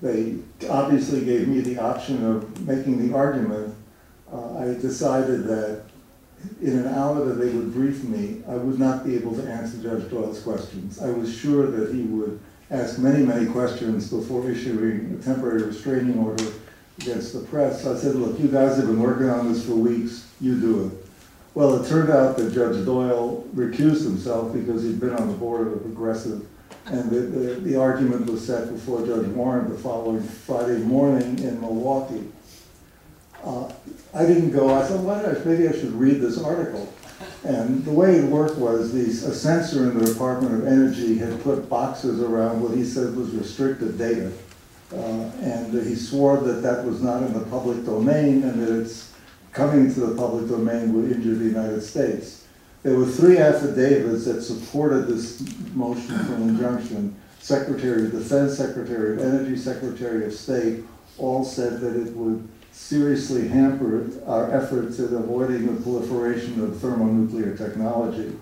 they 0.00 0.36
obviously 0.68 1.24
gave 1.24 1.48
me 1.48 1.60
the 1.60 1.78
option 1.78 2.24
of 2.24 2.66
making 2.66 3.08
the 3.08 3.16
argument. 3.16 3.74
Uh, 4.32 4.58
I 4.58 4.64
decided 4.80 5.44
that 5.44 5.84
in 6.62 6.78
an 6.78 6.86
hour 6.86 7.24
that 7.24 7.34
they 7.34 7.50
would 7.50 7.72
brief 7.72 8.04
me, 8.04 8.42
I 8.48 8.54
would 8.54 8.78
not 8.78 9.04
be 9.04 9.16
able 9.16 9.34
to 9.34 9.42
answer 9.42 9.82
Judge 9.82 10.08
Doyle's 10.10 10.40
questions. 10.40 11.00
I 11.00 11.10
was 11.10 11.34
sure 11.34 11.66
that 11.66 11.94
he 11.94 12.02
would 12.02 12.38
ask 12.70 12.98
many, 12.98 13.24
many 13.24 13.50
questions 13.50 14.10
before 14.10 14.48
issuing 14.50 15.18
a 15.18 15.24
temporary 15.24 15.62
restraining 15.62 16.18
order 16.18 16.44
against 17.00 17.32
the 17.32 17.40
press. 17.40 17.82
So 17.82 17.94
I 17.94 17.98
said, 17.98 18.16
look, 18.16 18.38
you 18.38 18.48
guys 18.48 18.76
have 18.76 18.86
been 18.86 19.02
working 19.02 19.30
on 19.30 19.52
this 19.52 19.64
for 19.66 19.74
weeks, 19.74 20.28
you 20.40 20.60
do 20.60 20.86
it. 20.86 20.97
Well, 21.54 21.82
it 21.82 21.88
turned 21.88 22.10
out 22.10 22.36
that 22.36 22.52
Judge 22.52 22.84
Doyle 22.84 23.44
recused 23.54 24.04
himself 24.04 24.52
because 24.52 24.82
he'd 24.82 25.00
been 25.00 25.14
on 25.14 25.28
the 25.28 25.34
board 25.34 25.66
of 25.66 25.72
the 25.72 25.78
Progressive, 25.80 26.46
and 26.86 27.10
the, 27.10 27.20
the, 27.20 27.54
the 27.60 27.80
argument 27.80 28.30
was 28.30 28.46
set 28.46 28.72
before 28.72 29.04
Judge 29.04 29.26
Warren 29.28 29.68
the 29.68 29.78
following 29.78 30.22
Friday 30.22 30.78
morning 30.78 31.38
in 31.40 31.60
Milwaukee. 31.60 32.30
Uh, 33.42 33.72
I 34.14 34.26
didn't 34.26 34.50
go, 34.50 34.74
I 34.74 34.84
thought, 34.84 35.00
well, 35.00 35.44
maybe 35.44 35.68
I 35.68 35.72
should 35.72 35.92
read 35.92 36.20
this 36.20 36.42
article. 36.42 36.92
And 37.44 37.84
the 37.84 37.92
way 37.92 38.16
it 38.16 38.24
worked 38.24 38.58
was 38.58 38.92
the, 38.92 39.28
a 39.28 39.34
censor 39.34 39.84
in 39.84 39.98
the 39.98 40.06
Department 40.06 40.54
of 40.54 40.66
Energy 40.66 41.16
had 41.18 41.42
put 41.42 41.68
boxes 41.68 42.20
around 42.20 42.60
what 42.60 42.76
he 42.76 42.84
said 42.84 43.14
was 43.16 43.30
restricted 43.30 43.98
data. 43.98 44.32
Uh, 44.92 45.30
and 45.42 45.72
he 45.86 45.94
swore 45.94 46.38
that 46.38 46.62
that 46.62 46.84
was 46.84 47.02
not 47.02 47.22
in 47.22 47.32
the 47.32 47.44
public 47.46 47.84
domain 47.84 48.42
and 48.42 48.60
that 48.62 48.80
it's 48.80 49.07
coming 49.52 49.92
to 49.92 50.00
the 50.00 50.14
public 50.14 50.48
domain 50.48 50.92
would 50.92 51.10
injure 51.10 51.34
the 51.34 51.44
United 51.44 51.80
States. 51.80 52.46
There 52.82 52.96
were 52.96 53.06
three 53.06 53.38
affidavits 53.38 54.24
that 54.26 54.42
supported 54.42 55.08
this 55.08 55.42
motion 55.74 56.18
for 56.24 56.34
an 56.34 56.50
injunction. 56.50 57.16
Secretary 57.40 58.04
of 58.06 58.12
Defense, 58.12 58.56
Secretary 58.56 59.14
of 59.14 59.20
Energy, 59.20 59.56
Secretary 59.56 60.26
of 60.26 60.32
State 60.32 60.84
all 61.18 61.44
said 61.44 61.80
that 61.80 61.96
it 61.96 62.14
would 62.14 62.48
seriously 62.72 63.48
hamper 63.48 64.08
our 64.26 64.52
efforts 64.52 65.00
at 65.00 65.12
avoiding 65.12 65.66
the 65.66 65.80
proliferation 65.82 66.62
of 66.62 66.78
thermonuclear 66.78 67.56
technology. 67.56 68.32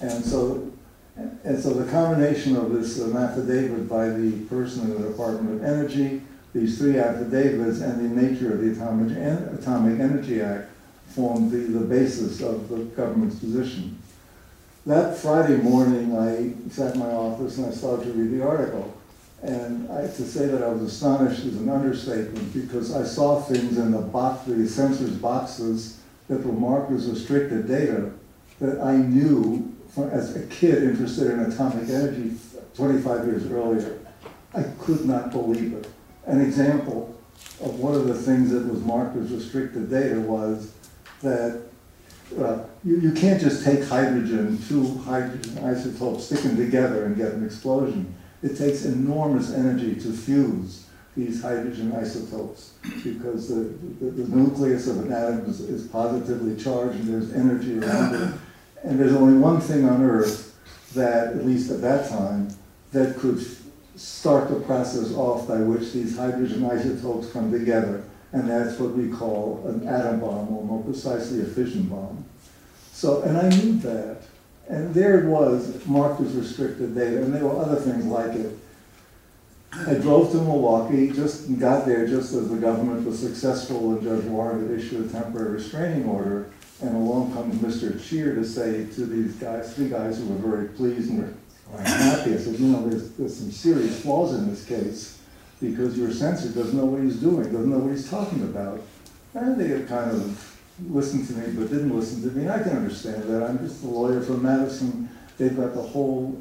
And 0.00 0.24
so, 0.24 0.70
and 1.16 1.60
so 1.60 1.70
the 1.70 1.90
combination 1.90 2.56
of 2.56 2.72
this 2.72 3.00
affidavit 3.00 3.88
by 3.88 4.08
the 4.08 4.32
person 4.46 4.82
in 4.82 5.02
the 5.02 5.08
Department 5.08 5.56
of 5.56 5.64
Energy, 5.64 6.22
these 6.54 6.78
three 6.78 6.98
affidavits, 6.98 7.80
and 7.80 8.16
the 8.16 8.22
nature 8.22 8.52
of 8.52 8.60
the 8.60 8.72
Atomic, 8.72 9.16
Atomic 9.58 10.00
Energy 10.00 10.42
Act 10.42 10.68
formed 11.08 11.50
the, 11.50 11.58
the 11.58 11.84
basis 11.84 12.40
of 12.42 12.68
the 12.68 12.84
government's 12.96 13.38
position. 13.38 13.98
That 14.86 15.16
Friday 15.16 15.58
morning, 15.58 16.16
I 16.16 16.70
sat 16.70 16.94
in 16.94 17.00
my 17.00 17.10
office 17.10 17.58
and 17.58 17.66
I 17.66 17.70
started 17.70 18.04
to 18.04 18.12
read 18.12 18.38
the 18.38 18.46
article. 18.46 18.96
And 19.42 19.90
I, 19.90 20.02
have 20.02 20.16
to 20.16 20.22
say 20.22 20.46
that 20.46 20.62
I 20.62 20.68
was 20.68 20.82
astonished 20.82 21.44
is 21.44 21.56
an 21.56 21.68
understatement 21.68 22.52
because 22.54 22.94
I 22.94 23.04
saw 23.04 23.40
things 23.40 23.76
in 23.76 23.90
the 23.90 23.98
box, 23.98 24.44
the 24.46 24.68
censors 24.68 25.16
boxes 25.16 26.00
that 26.28 26.44
were 26.44 26.52
marked 26.52 26.92
as 26.92 27.10
restricted 27.10 27.66
data 27.66 28.12
that 28.60 28.80
I 28.80 28.96
knew 28.96 29.74
from, 29.92 30.10
as 30.10 30.36
a 30.36 30.46
kid 30.46 30.84
interested 30.84 31.30
in 31.30 31.40
atomic 31.40 31.88
energy 31.88 32.36
25 32.74 33.26
years 33.26 33.50
earlier. 33.50 33.98
I 34.54 34.62
could 34.78 35.04
not 35.04 35.32
believe 35.32 35.74
it. 35.74 35.88
An 36.26 36.40
example 36.40 37.16
of 37.60 37.78
one 37.78 37.94
of 37.94 38.06
the 38.06 38.14
things 38.14 38.50
that 38.50 38.66
was 38.66 38.80
marked 38.82 39.16
as 39.16 39.30
restricted 39.32 39.90
data 39.90 40.20
was 40.20 40.72
that 41.22 41.62
uh, 42.38 42.64
you, 42.84 42.98
you 43.00 43.12
can't 43.12 43.40
just 43.40 43.64
take 43.64 43.84
hydrogen, 43.84 44.58
two 44.68 44.98
hydrogen 44.98 45.58
isotopes, 45.64 46.24
stick 46.24 46.40
them 46.40 46.56
together 46.56 47.04
and 47.04 47.16
get 47.16 47.32
an 47.32 47.44
explosion 47.44 48.14
it 48.42 48.56
takes 48.56 48.84
enormous 48.84 49.52
energy 49.52 49.94
to 49.94 50.12
fuse 50.12 50.86
these 51.16 51.42
hydrogen 51.42 51.92
isotopes 51.92 52.72
because 53.04 53.48
the, 53.48 53.74
the, 54.04 54.10
the 54.10 54.36
nucleus 54.36 54.88
of 54.88 54.98
an 54.98 55.12
atom 55.12 55.48
is, 55.48 55.60
is, 55.60 55.86
positively 55.88 56.56
charged 56.56 56.98
and 56.98 57.08
there's 57.08 57.32
energy 57.34 57.78
around 57.78 58.14
it. 58.14 58.34
And 58.82 58.98
there's 58.98 59.12
only 59.12 59.38
one 59.38 59.60
thing 59.60 59.88
on 59.88 60.02
Earth 60.02 60.58
that, 60.94 61.28
at 61.28 61.46
least 61.46 61.70
at 61.70 61.82
that 61.82 62.08
time, 62.08 62.48
that 62.92 63.16
could 63.16 63.46
start 63.96 64.48
the 64.48 64.60
process 64.60 65.12
off 65.12 65.46
by 65.46 65.58
which 65.58 65.92
these 65.92 66.16
hydrogen 66.16 66.64
isotopes 66.64 67.30
come 67.30 67.50
together. 67.50 68.04
And 68.32 68.48
that's 68.48 68.78
what 68.78 68.92
we 68.92 69.10
call 69.10 69.62
an 69.66 69.86
atom 69.86 70.20
bomb, 70.20 70.48
or 70.54 70.64
more 70.64 70.82
precisely, 70.82 71.42
a 71.42 71.44
fission 71.44 71.84
bomb. 71.84 72.24
So, 72.92 73.22
and 73.22 73.36
I 73.36 73.48
knew 73.50 73.78
that. 73.80 74.22
And 74.68 74.94
there 74.94 75.20
it 75.20 75.26
was, 75.26 75.84
marked 75.86 76.20
as 76.22 76.32
restricted 76.32 76.94
data, 76.94 77.22
and 77.22 77.34
there 77.34 77.44
were 77.44 77.60
other 77.60 77.76
things 77.76 78.06
like 78.06 78.32
it. 78.32 78.58
I 79.74 79.94
drove 79.94 80.30
to 80.32 80.36
Milwaukee, 80.36 81.10
just 81.10 81.58
got 81.58 81.86
there 81.86 82.06
just 82.06 82.34
as 82.34 82.48
the 82.48 82.56
government 82.56 83.06
was 83.06 83.18
successful 83.18 83.92
and 83.92 84.02
Judge 84.02 84.24
Warren 84.24 84.68
had 84.68 84.78
issued 84.78 85.06
a 85.06 85.12
temporary 85.12 85.52
restraining 85.52 86.06
order, 86.06 86.50
and 86.82 86.94
along 86.94 87.32
comes 87.32 87.54
Mr. 87.56 88.02
Cheer 88.06 88.34
to 88.34 88.44
say 88.44 88.84
to 88.94 89.06
these 89.06 89.34
guys, 89.36 89.74
three 89.74 89.88
guys 89.88 90.18
who 90.18 90.26
were 90.26 90.56
very 90.56 90.68
pleased 90.68 91.10
and 91.10 91.20
were 91.20 91.34
happy, 91.80 92.34
I 92.34 92.36
said, 92.36 92.58
you 92.58 92.68
know, 92.68 92.88
there's, 92.88 93.10
there's 93.12 93.36
some 93.36 93.50
serious 93.50 94.02
flaws 94.02 94.34
in 94.34 94.48
this 94.48 94.64
case 94.64 95.18
because 95.60 95.96
your 95.96 96.10
censor 96.10 96.48
doesn't 96.48 96.76
know 96.76 96.84
what 96.84 97.02
he's 97.02 97.16
doing, 97.16 97.44
doesn't 97.44 97.70
know 97.70 97.78
what 97.78 97.92
he's 97.92 98.10
talking 98.10 98.42
about. 98.42 98.80
And 99.34 99.58
they 99.58 99.68
kind 99.86 100.10
of 100.10 100.58
listened 100.88 101.26
to 101.28 101.34
me 101.34 101.58
but 101.58 101.70
didn't 101.70 101.96
listen 101.96 102.22
to 102.22 102.36
me. 102.36 102.48
I 102.48 102.62
can 102.62 102.76
understand 102.76 103.22
that. 103.24 103.42
I'm 103.44 103.58
just 103.58 103.82
a 103.84 103.86
lawyer 103.86 104.20
from 104.20 104.42
Madison. 104.42 105.08
They've 105.38 105.56
got 105.56 105.74
the 105.74 105.82
whole 105.82 106.38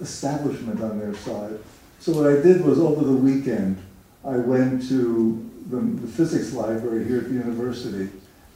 establishment 0.00 0.80
on 0.82 0.98
their 0.98 1.14
side. 1.14 1.58
So 1.98 2.12
what 2.12 2.26
I 2.26 2.42
did 2.42 2.64
was 2.64 2.78
over 2.78 3.04
the 3.04 3.12
weekend, 3.12 3.80
I 4.24 4.36
went 4.36 4.88
to 4.88 5.50
the, 5.68 5.76
the 5.76 6.06
physics 6.06 6.52
library 6.52 7.04
here 7.04 7.18
at 7.18 7.24
the 7.24 7.34
university, 7.34 8.10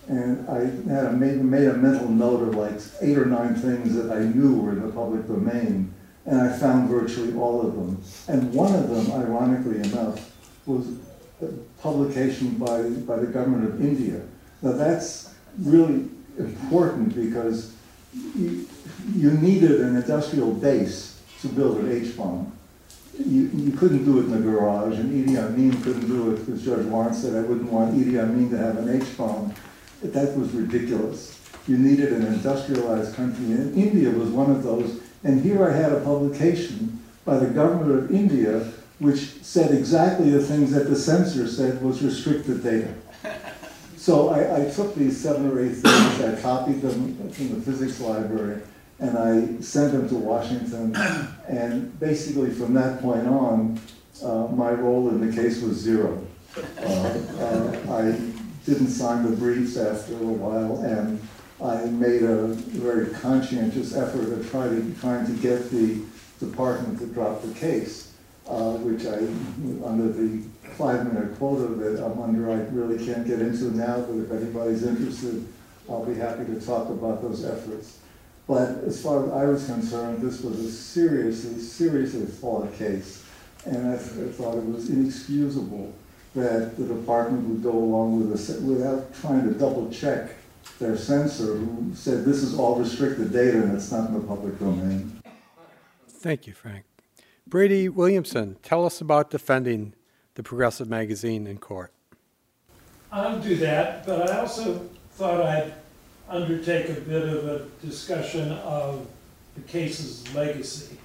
and 0.09 0.49
I 0.49 0.61
had 0.93 1.07
a, 1.07 1.13
made, 1.13 1.43
made 1.43 1.69
a 1.69 1.75
mental 1.75 2.09
note 2.09 2.43
of 2.49 2.55
like 2.55 2.81
eight 3.01 3.19
or 3.19 3.27
nine 3.27 3.55
things 3.55 3.95
that 3.95 4.11
I 4.11 4.21
knew 4.21 4.61
were 4.61 4.73
in 4.73 4.83
the 4.83 4.93
public 4.93 5.27
domain, 5.27 5.93
and 6.27 6.41
I 6.41 6.57
found 6.57 6.89
virtually 6.89 7.35
all 7.35 7.67
of 7.67 7.75
them. 7.75 8.03
And 8.29 8.53
one 8.53 8.75
of 8.75 8.89
them, 8.89 9.13
ironically 9.21 9.79
enough, 9.79 10.33
was 10.67 10.87
a 11.43 11.47
publication 11.81 12.57
by, 12.57 12.83
by 12.83 13.17
the 13.17 13.27
government 13.27 13.65
of 13.65 13.81
India 13.85 14.23
now 14.63 14.73
that's 14.73 15.35
really 15.59 16.09
important 16.39 17.15
because 17.15 17.75
you, 18.35 18.67
you 19.15 19.31
needed 19.33 19.81
an 19.81 19.97
industrial 19.97 20.53
base 20.53 21.21
to 21.41 21.49
build 21.49 21.79
an 21.79 21.93
H-bomb. 21.93 22.53
You, 23.19 23.51
you 23.55 23.73
couldn't 23.73 24.05
do 24.05 24.19
it 24.19 24.25
in 24.25 24.31
the 24.31 24.39
garage, 24.39 24.99
and 24.99 25.13
Idi 25.13 25.39
Amin 25.39 25.81
couldn't 25.83 26.07
do 26.07 26.33
it 26.33 26.45
because 26.45 26.65
Judge 26.65 26.85
Warren 26.87 27.15
said 27.15 27.35
I 27.37 27.47
wouldn't 27.47 27.71
want 27.71 27.95
Idi 27.95 28.23
Amin 28.23 28.51
to 28.51 28.59
have 28.59 28.77
an 28.77 29.01
H-bomb. 29.01 29.55
That 30.03 30.37
was 30.37 30.53
ridiculous. 30.53 31.41
You 31.67 31.79
needed 31.79 32.13
an 32.13 32.27
industrialized 32.27 33.17
country, 33.17 33.47
and 33.47 33.77
India 33.77 34.11
was 34.11 34.31
one 34.31 34.51
of 34.51 34.63
those. 34.63 35.01
And 35.25 35.43
here 35.43 35.69
I 35.69 35.73
had 35.75 35.93
a 35.93 36.01
publication 36.01 37.03
by 37.25 37.39
the 37.39 37.47
government 37.47 38.05
of 38.05 38.11
India 38.11 38.73
which 38.99 39.43
said 39.43 39.73
exactly 39.73 40.31
the 40.31 40.43
things 40.43 40.73
that 40.73 40.89
the 40.89 40.97
censor 40.97 41.47
said 41.47 41.83
was 41.83 42.03
restricted 42.03 42.63
data. 42.63 42.95
So 43.97 44.31
I, 44.31 44.63
I 44.63 44.71
took 44.71 44.95
these 44.95 45.21
seven 45.21 45.51
or 45.51 45.63
eight 45.63 45.75
things, 45.75 46.21
I 46.21 46.41
copied 46.41 46.81
them 46.81 47.31
from 47.31 47.55
the 47.55 47.61
physics 47.61 48.01
library, 48.01 48.63
and 48.99 49.19
I 49.19 49.61
sent 49.61 49.93
them 49.93 50.09
to 50.09 50.15
Washington. 50.15 50.95
And 51.49 51.99
basically, 51.99 52.51
from 52.51 52.73
that 52.75 53.03
point 53.03 53.27
on, 53.27 53.81
uh, 54.23 54.47
my 54.49 54.71
role 54.71 55.09
in 55.11 55.29
the 55.29 55.35
case 55.35 55.61
was 55.61 55.77
zero. 55.77 56.25
Uh, 56.57 56.83
uh, 56.83 57.77
I 57.91 58.36
didn't 58.67 58.89
sign 58.89 59.29
the 59.29 59.37
briefs 59.37 59.77
after 59.77 60.15
a 60.15 60.17
while, 60.17 60.83
and 60.83 61.21
I 61.63 61.87
made 61.87 62.23
a 62.23 62.49
very 62.49 63.15
conscientious 63.15 63.95
effort 63.95 64.33
of 64.33 64.51
try 64.51 64.69
to, 64.69 64.95
trying 65.01 65.25
to 65.27 65.33
get 65.41 65.71
the 65.71 66.03
department 66.41 66.99
to 66.99 67.07
drop 67.07 67.43
the 67.43 67.55
case, 67.55 68.13
uh, 68.49 68.73
which 68.73 69.07
I, 69.07 69.17
under 69.87 70.13
the 70.13 70.43
five-minute 70.77 71.39
quota 71.39 71.75
that 71.75 72.05
I'm 72.05 72.21
under, 72.21 72.51
I 72.51 72.57
really 72.75 73.05
can't 73.05 73.27
get 73.27 73.41
into 73.41 73.77
now, 73.77 74.01
but 74.01 74.17
if 74.19 74.31
anybody's 74.33 74.83
interested, 74.83 75.47
I'll 75.89 76.05
be 76.05 76.15
happy 76.15 76.45
to 76.45 76.61
talk 76.61 76.91
about 76.91 77.23
those 77.23 77.45
efforts. 77.45 77.99
But 78.49 78.85
as 78.85 79.03
far 79.03 79.25
as 79.25 79.33
I 79.33 79.45
was 79.45 79.67
concerned, 79.67 80.23
this 80.23 80.43
was 80.43 80.59
a 80.59 80.71
seriously, 80.71 81.61
seriously 81.61 82.27
flawed 82.27 82.73
case. 82.75 83.25
And 83.65 83.89
I, 83.89 83.95
I 83.95 83.99
thought 83.99 84.59
it 84.59 84.65
was 84.67 84.91
inexcusable 84.91 85.93
that 86.37 86.77
the 86.77 86.85
department 86.85 87.49
would 87.49 87.63
go 87.63 87.73
along 87.73 88.21
with 88.21 88.31
this 88.31 88.61
without 88.61 89.13
trying 89.21 89.43
to 89.43 89.59
double 89.59 89.91
check 89.91 90.31
their 90.79 90.97
censor 90.97 91.57
who 91.57 91.91
said 91.95 92.25
this 92.25 92.43
is 92.43 92.59
all 92.59 92.77
restricted 92.77 93.33
data 93.33 93.63
and 93.63 93.75
it's 93.75 93.91
not 93.91 94.09
in 94.09 94.15
the 94.15 94.21
public 94.21 94.59
domain. 94.59 95.21
Thank 96.09 96.47
you, 96.47 96.53
Frank. 96.53 96.85
Brady 97.47 97.89
Williamson, 97.89 98.57
tell 98.63 98.85
us 98.85 99.01
about 99.01 99.31
defending 99.31 99.95
the 100.35 100.43
Progressive 100.43 100.89
magazine 100.89 101.47
in 101.47 101.59
court? 101.59 101.93
I'll 103.11 103.41
do 103.41 103.57
that, 103.57 104.05
but 104.05 104.31
I 104.31 104.41
also 104.41 104.89
thought 105.13 105.41
I'd 105.41 105.73
undertake 106.29 106.91
a 106.91 107.01
bit 107.01 107.23
of 107.23 107.47
a 107.47 107.67
discussion 107.85 108.53
of 108.53 109.07
the 109.55 109.63
case's 109.63 110.35
legacy. 110.35 110.99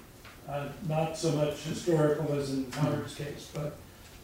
Uh, 0.50 0.68
not 0.90 1.18
so 1.18 1.32
much 1.32 1.62
historical 1.62 2.34
as 2.34 2.52
in 2.52 2.70
Howard's 2.72 3.16
case, 3.16 3.50
but, 3.54 3.78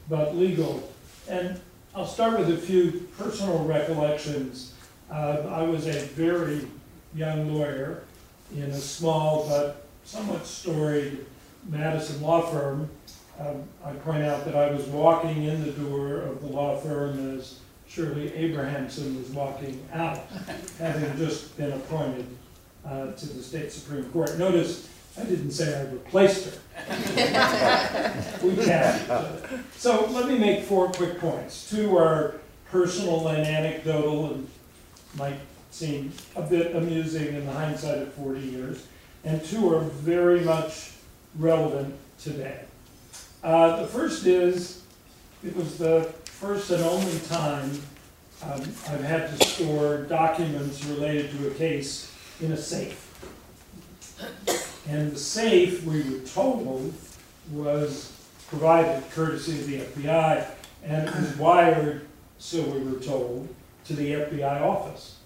but 0.10 0.36
legal. 0.36 0.92
And 1.30 1.60
I'll 1.96 2.06
start 2.06 2.40
with 2.40 2.50
a 2.50 2.58
few 2.58 3.08
personal 3.18 3.64
recollections. 3.66 4.74
Uh, 5.12 5.44
I 5.50 5.64
was 5.64 5.88
a 5.88 6.00
very 6.00 6.68
young 7.16 7.54
lawyer 7.54 8.04
in 8.56 8.64
a 8.64 8.78
small 8.78 9.48
but 9.48 9.88
somewhat 10.04 10.46
storied 10.46 11.26
Madison 11.70 12.22
law 12.22 12.42
firm 12.42 12.90
um, 13.40 13.64
I 13.86 13.92
point 13.94 14.24
out 14.24 14.46
that 14.46 14.56
I 14.56 14.72
was 14.72 14.86
walking 14.86 15.44
in 15.44 15.64
the 15.64 15.72
door 15.72 16.22
of 16.22 16.42
the 16.42 16.48
law 16.48 16.78
firm 16.78 17.36
as 17.36 17.60
Shirley 17.88 18.34
Abrahamson 18.34 19.18
was 19.18 19.30
walking 19.30 19.88
out, 19.94 20.24
having 20.80 21.16
just 21.18 21.56
been 21.56 21.72
appointed 21.72 22.26
uh, 22.86 23.12
to 23.12 23.26
the 23.28 23.44
state 23.44 23.72
Supreme 23.72 24.06
Court. 24.06 24.38
Notice 24.40 24.90
I 25.20 25.24
didn't 25.24 25.52
say 25.52 25.80
I 25.80 25.92
replaced 25.92 26.46
her. 26.46 26.62
we 28.44 28.56
can. 28.56 29.00
So 29.76 30.06
let 30.12 30.28
me 30.28 30.38
make 30.38 30.64
four 30.64 30.90
quick 30.90 31.20
points. 31.20 31.70
Two 31.70 31.98
are 31.98 32.36
personal 32.70 33.28
and 33.30 33.46
anecdotal 33.46 34.34
and 34.34 34.48
might 35.18 35.40
seem 35.72 36.12
a 36.36 36.42
bit 36.42 36.76
amusing 36.76 37.28
in 37.36 37.46
the 37.46 37.52
hindsight 37.52 38.00
of 38.00 38.14
40 38.14 38.40
years, 38.42 38.86
and 39.24 39.44
two 39.44 39.74
are 39.74 39.82
very 39.82 40.42
much 40.42 40.92
relevant 41.38 41.96
today. 42.20 42.62
Uh, 43.44 43.82
the 43.82 43.88
first 43.88 44.26
is 44.26 44.84
It 45.44 45.56
was 45.56 45.78
the 45.78 46.04
first 46.26 46.72
and 46.72 46.84
only 46.84 47.20
time 47.28 47.72
um, 48.44 48.62
I've 48.62 49.04
had 49.04 49.38
to 49.38 49.46
store 49.46 49.98
documents 50.04 50.84
related 50.86 51.32
to 51.38 51.48
a 51.48 51.52
case 51.52 52.12
in 52.42 52.52
a 52.52 52.58
safe. 52.58 53.04
And 54.88 55.12
the 55.12 55.20
safe, 55.20 55.84
we 55.84 56.02
were 56.02 56.20
told, 56.20 56.94
was 57.52 58.14
provided 58.48 59.04
courtesy 59.12 59.60
of 59.60 59.68
the 59.68 59.80
FBI, 60.02 60.48
and 60.84 61.08
it 61.08 61.16
was 61.16 61.38
wired, 61.38 62.08
so 62.38 62.62
we 62.62 62.80
were 62.80 63.00
told, 63.00 63.54
to 63.86 63.94
the 63.94 64.14
FBI 64.14 64.62
office. 64.62 65.18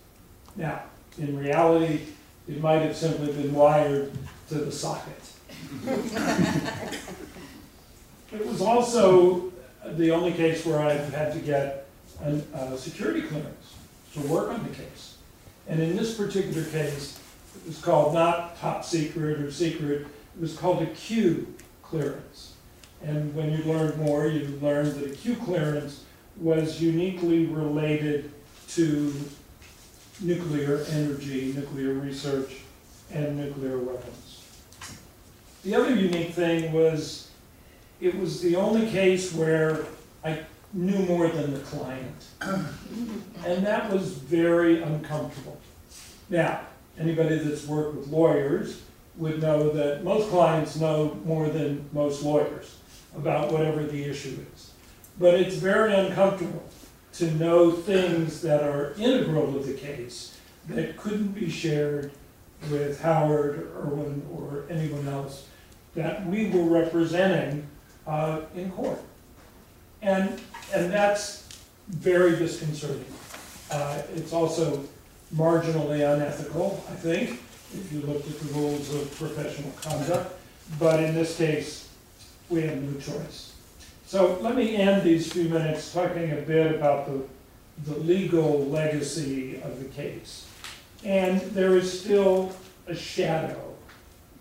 Now, 0.56 0.84
in 1.18 1.38
reality, 1.38 2.02
it 2.48 2.62
might 2.62 2.82
have 2.82 2.96
simply 2.96 3.32
been 3.34 3.54
wired 3.54 4.12
to 4.50 4.56
the 4.56 4.72
socket. 4.72 5.14
It 8.34 8.46
was 8.46 8.62
also 8.62 9.52
the 9.86 10.12
only 10.12 10.32
case 10.32 10.66
where 10.66 10.80
I've 10.80 11.14
had 11.14 11.34
to 11.34 11.40
get 11.40 11.88
a, 12.24 12.42
a 12.54 12.78
security 12.78 13.24
clearance 13.24 13.76
to 14.14 14.22
work 14.22 14.50
on 14.50 14.64
the 14.64 14.74
case. 14.74 15.18
And 15.68 15.82
in 15.82 15.98
this 15.98 16.16
particular 16.16 16.64
case, 16.66 17.20
it 17.56 17.68
was 17.68 17.82
called 17.82 18.14
not 18.14 18.58
top 18.58 18.84
secret 18.84 19.40
or 19.40 19.52
secret, 19.52 20.02
it 20.02 20.42
was 20.42 20.56
called 20.58 20.82
a 20.82 20.88
Q 20.88 21.54
clearance. 21.84 22.54
And 23.04 23.34
when 23.36 23.52
you 23.52 23.64
learned 23.64 23.98
more, 23.98 24.28
you 24.28 24.60
learned 24.62 24.96
that 24.96 25.12
a 25.12 25.16
Q 25.16 25.36
clearance 25.36 26.04
was 26.38 26.82
uniquely 26.82 27.46
related 27.46 28.32
to 28.70 29.14
nuclear 30.22 30.86
energy, 30.90 31.54
nuclear 31.56 31.94
research, 31.94 32.62
and 33.12 33.38
nuclear 33.38 33.78
weapons. 33.78 34.44
The 35.64 35.76
other 35.76 35.96
unique 35.96 36.34
thing 36.34 36.72
was 36.72 37.30
it 38.00 38.18
was 38.18 38.42
the 38.42 38.56
only 38.56 38.90
case 38.90 39.34
where 39.34 39.86
I 40.24 40.40
knew 40.74 41.00
more 41.06 41.28
than 41.28 41.54
the 41.54 41.60
client. 41.60 42.26
And 42.42 43.66
that 43.66 43.92
was 43.92 44.14
very 44.14 44.82
uncomfortable. 44.82 45.60
Now, 46.30 46.62
anybody 47.02 47.38
that's 47.38 47.66
worked 47.66 47.96
with 47.96 48.08
lawyers 48.08 48.82
would 49.18 49.42
know 49.42 49.70
that 49.72 50.04
most 50.04 50.30
clients 50.30 50.76
know 50.78 51.18
more 51.26 51.50
than 51.50 51.86
most 51.92 52.24
lawyers 52.24 52.78
about 53.16 53.52
whatever 53.52 53.84
the 53.84 54.04
issue 54.04 54.38
is. 54.56 54.72
But 55.20 55.34
it's 55.36 55.56
very 55.56 55.94
uncomfortable 55.94 56.64
to 57.14 57.32
know 57.32 57.72
things 57.72 58.42
that 58.42 58.64
are 58.64 58.94
integral 58.98 59.52
to 59.54 59.60
the 59.60 59.74
case 59.74 60.38
that 60.70 60.96
couldn't 60.98 61.34
be 61.34 61.50
shared 61.50 62.12
with 62.70 63.02
Howard, 63.02 63.60
or 63.60 63.88
Erwin, 63.88 64.26
or 64.32 64.64
anyone 64.70 65.08
else 65.08 65.48
that 65.96 66.26
we 66.26 66.50
were 66.50 66.64
representing 66.64 67.68
uh, 68.08 68.42
in 68.56 68.72
court. 68.72 69.00
And, 70.02 70.40
and 70.74 70.92
that's 70.92 71.50
very 71.90 72.38
disconcerting. 72.38 73.06
Uh, 73.70 74.02
It's 74.16 74.32
also 74.32 74.84
marginally 75.36 76.02
unethical, 76.14 76.84
I 76.90 76.96
think, 76.96 77.42
if 77.74 77.92
you 77.92 78.02
looked 78.02 78.30
at 78.30 78.40
the 78.40 78.54
rules 78.54 78.94
of 78.94 79.14
professional 79.18 79.72
conduct. 79.82 80.34
But 80.80 81.04
in 81.04 81.16
this 81.16 81.38
case, 81.38 81.90
we 82.50 82.62
have 82.64 82.82
no 82.82 83.00
choice. 83.00 83.56
So 84.06 84.38
let 84.42 84.56
me 84.56 84.76
end 84.76 85.04
these 85.04 85.32
few 85.32 85.46
minutes 85.46 85.94
talking 85.94 86.32
a 86.32 86.42
bit 86.42 86.76
about 86.76 87.08
the, 87.08 87.24
the 87.92 87.98
legal 88.00 88.66
legacy 88.66 89.62
of 89.62 89.80
the 89.80 89.86
case. 89.86 90.48
And 91.04 91.40
there 91.42 91.78
is 91.78 92.02
still 92.02 92.52
a 92.88 92.96
shadow 92.96 93.74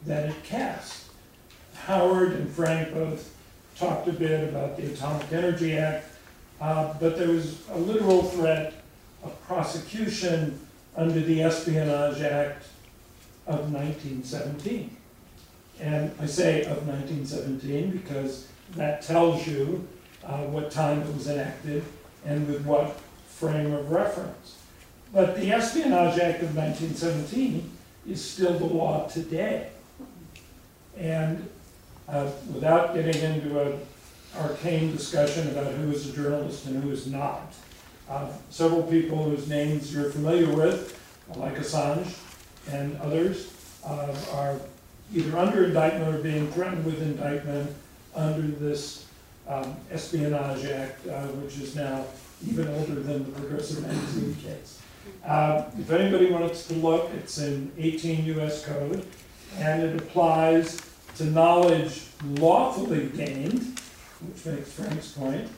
that 0.06 0.30
it 0.30 0.42
casts. 0.42 1.08
Howard 1.74 2.32
and 2.32 2.50
Frank 2.50 2.92
both 2.92 3.34
talked 3.76 4.08
a 4.08 4.12
bit 4.12 4.48
about 4.48 4.76
the 4.76 4.92
Atomic 4.92 5.32
Energy 5.32 5.78
Act, 5.78 6.06
uh, 6.60 6.92
but 7.00 7.16
there 7.16 7.28
was 7.28 7.66
a 7.70 7.78
literal 7.78 8.22
threat 8.24 8.74
of 9.22 9.40
prosecution 9.46 10.58
under 10.96 11.20
the 11.20 11.42
Espionage 11.42 12.20
Act 12.20 12.66
of 13.46 13.72
1917. 13.72 14.96
And 15.80 16.12
I 16.20 16.26
say 16.26 16.62
of 16.64 16.86
1917 16.86 17.90
because 17.90 18.48
that 18.76 19.02
tells 19.02 19.46
you 19.46 19.86
uh, 20.24 20.38
what 20.44 20.70
time 20.70 21.00
it 21.02 21.14
was 21.14 21.28
enacted 21.28 21.84
and 22.24 22.46
with 22.46 22.64
what 22.64 23.00
frame 23.28 23.72
of 23.72 23.90
reference. 23.90 24.58
But 25.12 25.36
the 25.36 25.50
Espionage 25.50 26.18
Act 26.18 26.42
of 26.42 26.54
1917 26.54 27.70
is 28.08 28.24
still 28.24 28.58
the 28.58 28.66
law 28.66 29.08
today. 29.08 29.70
And 30.96 31.48
uh, 32.08 32.30
without 32.52 32.94
getting 32.94 33.20
into 33.22 33.60
an 33.60 33.80
arcane 34.36 34.92
discussion 34.92 35.48
about 35.48 35.72
who 35.72 35.90
is 35.90 36.08
a 36.08 36.12
journalist 36.12 36.66
and 36.66 36.82
who 36.82 36.90
is 36.90 37.06
not, 37.06 37.54
several 38.50 38.82
people 38.82 39.22
whose 39.24 39.48
names 39.48 39.94
you're 39.94 40.10
familiar 40.10 40.54
with, 40.54 40.98
like 41.36 41.56
Assange 41.56 42.18
and 42.70 42.98
others, 43.00 43.52
uh, 43.86 44.14
are 44.32 44.56
either 45.14 45.36
under 45.38 45.64
indictment 45.64 46.14
or 46.14 46.18
being 46.18 46.50
threatened 46.52 46.84
with 46.84 47.00
indictment 47.02 47.74
under 48.14 48.46
this 48.48 49.06
um, 49.48 49.76
Espionage 49.90 50.64
Act, 50.66 51.06
uh, 51.06 51.26
which 51.38 51.58
is 51.58 51.74
now 51.74 52.04
even 52.46 52.68
older 52.68 52.94
than 52.94 53.24
the 53.24 53.30
Progressive 53.40 53.82
Magazine 53.86 54.34
case. 54.36 54.80
Uh, 55.24 55.64
If 55.78 55.90
anybody 55.90 56.30
wants 56.30 56.66
to 56.68 56.74
look, 56.74 57.10
it's 57.14 57.38
in 57.38 57.72
18 57.78 58.24
US 58.38 58.64
code, 58.64 59.04
and 59.58 59.82
it 59.82 59.96
applies 60.00 60.80
to 61.16 61.24
knowledge 61.24 62.02
lawfully 62.38 63.06
gained, 63.08 63.78
which 64.20 64.46
makes 64.46 64.72
Frank's 64.72 65.12
point, 65.12 65.48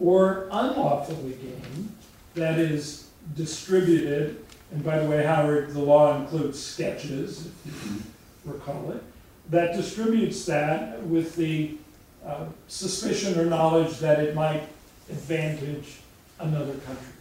or 0.00 0.48
unlawfully 0.50 1.32
gained, 1.32 1.92
that 2.34 2.58
is 2.58 3.08
distributed, 3.36 4.44
and 4.72 4.84
by 4.84 4.98
the 4.98 5.08
way, 5.08 5.24
Howard, 5.24 5.72
the 5.72 5.80
law 5.80 6.16
includes 6.20 6.62
sketches, 6.62 7.48
if 7.66 7.86
you 7.86 8.52
recall 8.52 8.92
it, 8.92 9.02
that 9.50 9.74
distributes 9.74 10.44
that 10.46 11.02
with 11.04 11.36
the 11.36 11.76
uh, 12.24 12.46
suspicion 12.68 13.38
or 13.38 13.44
knowledge 13.44 13.98
that 13.98 14.20
it 14.20 14.34
might 14.34 14.62
advantage 15.10 15.98
another 16.38 16.74
country. 16.74 17.12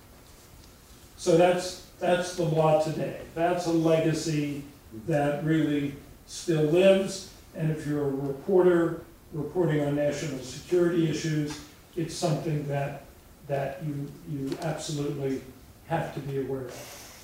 So 1.18 1.38
that's, 1.38 1.88
that's 2.00 2.36
the 2.36 2.44
law 2.44 2.84
today. 2.84 3.22
That's 3.34 3.66
a 3.66 3.72
legacy 3.72 4.64
that 5.08 5.44
really 5.44 5.96
still 6.28 6.64
lives. 6.64 7.34
And 7.56 7.72
if 7.72 7.88
you're 7.88 8.04
a 8.04 8.10
reporter 8.10 9.02
reporting 9.34 9.82
on 9.82 9.96
national 9.96 10.40
security 10.40 11.10
issues, 11.10 11.60
it's 11.98 12.14
something 12.14 12.66
that, 12.68 13.04
that 13.48 13.84
you, 13.86 14.10
you 14.30 14.58
absolutely 14.62 15.42
have 15.88 16.14
to 16.14 16.20
be 16.22 16.40
aware 16.40 16.66
of. 16.66 17.24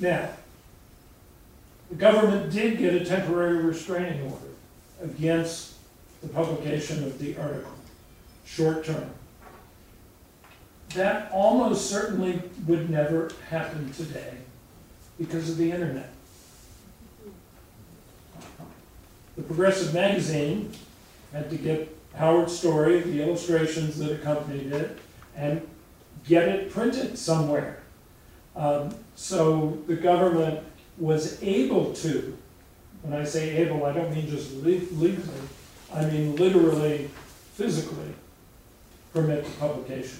Now, 0.00 0.28
the 1.88 1.94
government 1.94 2.52
did 2.52 2.78
get 2.78 2.94
a 2.94 3.04
temporary 3.04 3.58
restraining 3.58 4.22
order 4.24 4.52
against 5.02 5.74
the 6.20 6.28
publication 6.28 7.04
of 7.04 7.18
the 7.18 7.36
article, 7.38 7.72
short 8.44 8.84
term. 8.84 9.10
That 10.94 11.30
almost 11.32 11.88
certainly 11.88 12.42
would 12.66 12.90
never 12.90 13.30
happen 13.48 13.92
today 13.92 14.34
because 15.18 15.48
of 15.48 15.58
the 15.58 15.70
internet. 15.70 16.10
The 19.36 19.42
Progressive 19.42 19.94
Magazine 19.94 20.72
had 21.32 21.48
to 21.50 21.56
get 21.56 21.97
Howard's 22.18 22.58
story, 22.58 23.00
the 23.00 23.22
illustrations 23.22 23.96
that 24.00 24.10
accompanied 24.10 24.72
it, 24.72 24.98
and 25.36 25.66
get 26.26 26.48
it 26.48 26.68
printed 26.68 27.16
somewhere. 27.16 27.80
Um, 28.56 28.92
so 29.14 29.78
the 29.86 29.94
government 29.94 30.60
was 30.98 31.40
able 31.44 31.92
to, 31.94 32.36
when 33.02 33.18
I 33.18 33.24
say 33.24 33.56
able, 33.58 33.86
I 33.86 33.92
don't 33.92 34.12
mean 34.12 34.28
just 34.28 34.52
legally, 34.54 35.16
I 35.94 36.06
mean 36.06 36.34
literally, 36.34 37.08
physically, 37.54 38.12
permit 39.14 39.44
the 39.44 39.50
publication. 39.52 40.18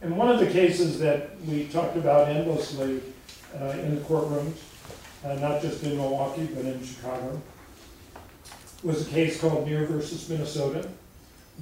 And 0.00 0.16
one 0.16 0.28
of 0.28 0.40
the 0.40 0.48
cases 0.48 0.98
that 0.98 1.40
we 1.42 1.68
talked 1.68 1.96
about 1.96 2.30
endlessly 2.30 3.00
uh, 3.60 3.66
in 3.66 3.94
the 3.94 4.00
courtrooms, 4.00 4.56
uh, 5.24 5.34
not 5.34 5.62
just 5.62 5.84
in 5.84 5.96
Milwaukee, 5.96 6.48
but 6.52 6.64
in 6.64 6.84
Chicago, 6.84 7.40
was 8.82 9.06
a 9.06 9.10
case 9.10 9.40
called 9.40 9.64
Near 9.68 9.86
versus 9.86 10.28
Minnesota, 10.28 10.88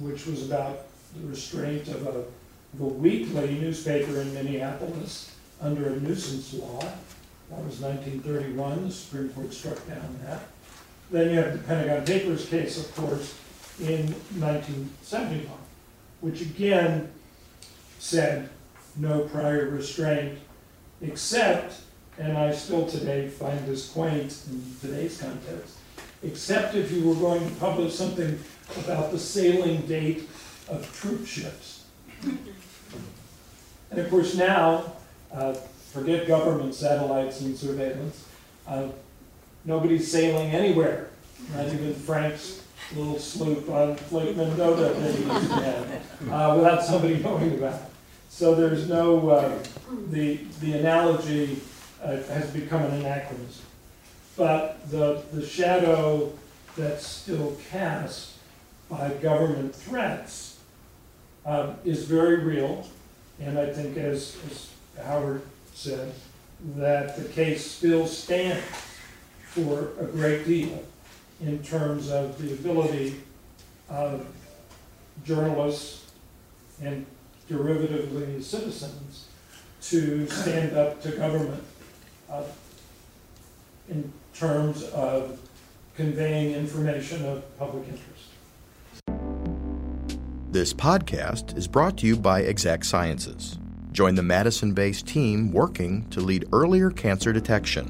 which 0.01 0.25
was 0.25 0.49
about 0.49 0.85
the 1.15 1.27
restraint 1.27 1.87
of 1.87 2.07
a, 2.07 2.09
of 2.09 2.81
a 2.81 2.85
weekly 2.85 3.59
newspaper 3.59 4.19
in 4.21 4.33
Minneapolis 4.33 5.35
under 5.61 5.87
a 5.87 5.99
nuisance 5.99 6.53
law. 6.53 6.79
That 6.79 7.65
was 7.65 7.79
1931. 7.79 8.85
The 8.87 8.91
Supreme 8.91 9.29
Court 9.29 9.53
struck 9.53 9.87
down 9.87 10.19
that. 10.25 10.43
Then 11.11 11.31
you 11.31 11.37
have 11.37 11.53
the 11.53 11.59
Pentagon 11.59 12.05
Papers 12.05 12.47
case, 12.47 12.79
of 12.79 12.95
course, 12.95 13.37
in 13.79 14.07
1971, 14.39 15.47
which 16.21 16.41
again 16.41 17.11
said 17.99 18.49
no 18.95 19.21
prior 19.21 19.69
restraint, 19.69 20.39
except, 21.01 21.81
and 22.17 22.37
I 22.37 22.53
still 22.53 22.87
today 22.87 23.27
find 23.27 23.59
this 23.65 23.89
quaint 23.89 24.37
in 24.49 24.63
today's 24.79 25.19
context, 25.19 25.77
except 26.23 26.75
if 26.75 26.91
you 26.91 27.07
were 27.07 27.15
going 27.15 27.47
to 27.47 27.55
publish 27.55 27.93
something 27.93 28.39
about 28.77 29.11
the 29.11 29.19
sailing 29.19 29.81
date 29.81 30.27
of 30.67 30.89
troop 30.99 31.25
ships. 31.25 31.85
And 32.23 33.99
of 33.99 34.09
course 34.09 34.35
now, 34.35 34.93
uh, 35.33 35.53
forget 35.53 36.27
government 36.27 36.73
satellites 36.73 37.41
and 37.41 37.57
surveillance, 37.57 38.25
uh, 38.67 38.87
nobody's 39.65 40.09
sailing 40.09 40.51
anywhere, 40.51 41.09
not 41.53 41.67
even 41.67 41.93
Frank's 41.93 42.63
little 42.95 43.19
sloop 43.19 43.69
on 43.69 43.97
Lake 44.11 44.35
Mendota 44.35 44.93
that 44.93 45.15
he 45.15 45.23
used 45.23 45.47
to 45.47 45.55
have, 45.55 46.31
uh, 46.31 46.53
without 46.55 46.83
somebody 46.83 47.17
knowing 47.23 47.53
about 47.53 47.75
it. 47.75 47.87
So 48.29 48.55
there's 48.55 48.87
no, 48.87 49.29
uh, 49.29 49.63
the, 50.09 50.39
the 50.61 50.73
analogy 50.73 51.61
uh, 52.01 52.17
has 52.23 52.49
become 52.51 52.81
an 52.83 52.93
anachronism. 53.01 53.65
But 54.37 54.89
the, 54.89 55.23
the 55.33 55.45
shadow 55.45 56.31
that's 56.77 57.05
still 57.05 57.57
cast 57.69 58.30
by 58.91 59.09
government 59.21 59.73
threats 59.73 60.59
um, 61.45 61.75
is 61.85 62.03
very 62.03 62.43
real. 62.43 62.85
And 63.39 63.57
I 63.57 63.67
think, 63.67 63.97
as, 63.97 64.37
as 64.51 64.69
Howard 65.03 65.41
said, 65.73 66.13
that 66.75 67.15
the 67.15 67.23
case 67.29 67.65
still 67.65 68.05
stands 68.05 68.63
for 69.45 69.93
a 69.99 70.05
great 70.05 70.45
deal 70.45 70.83
in 71.39 71.63
terms 71.63 72.11
of 72.11 72.39
the 72.39 72.53
ability 72.53 73.21
of 73.89 74.25
journalists 75.23 76.11
and 76.81 77.05
derivatively 77.49 78.43
citizens 78.43 79.27
to 79.81 80.27
stand 80.27 80.77
up 80.77 81.01
to 81.01 81.11
government 81.11 81.63
uh, 82.29 82.43
in 83.89 84.11
terms 84.33 84.83
of 84.89 85.39
conveying 85.95 86.53
information 86.53 87.25
of 87.25 87.57
public 87.57 87.83
interest. 87.85 88.30
This 90.51 90.73
podcast 90.73 91.57
is 91.57 91.65
brought 91.65 91.97
to 91.99 92.05
you 92.05 92.17
by 92.17 92.41
Exact 92.41 92.85
Sciences. 92.85 93.57
Join 93.93 94.15
the 94.15 94.21
Madison 94.21 94.73
based 94.73 95.07
team 95.07 95.49
working 95.53 96.09
to 96.09 96.19
lead 96.19 96.43
earlier 96.51 96.91
cancer 96.91 97.31
detection. 97.31 97.89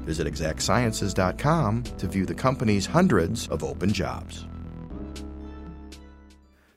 Visit 0.00 0.26
exactsciences.com 0.26 1.84
to 1.84 2.06
view 2.08 2.26
the 2.26 2.34
company's 2.34 2.84
hundreds 2.84 3.46
of 3.46 3.62
open 3.62 3.92
jobs. 3.92 4.44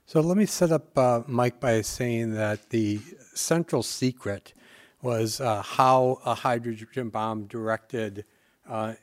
So 0.06 0.22
let 0.22 0.38
me 0.38 0.46
set 0.46 0.72
up 0.72 0.96
uh, 0.96 1.24
Mike 1.26 1.60
by 1.60 1.82
saying 1.82 2.36
that 2.36 2.70
the 2.70 3.00
central 3.34 3.82
secret 3.82 4.54
was 5.02 5.42
uh, 5.42 5.64
how 5.64 6.20
a 6.28 6.36
hydrogen 6.36 7.10
bomb 7.10 7.48
directed, 7.48 8.26
uh, 8.70 8.94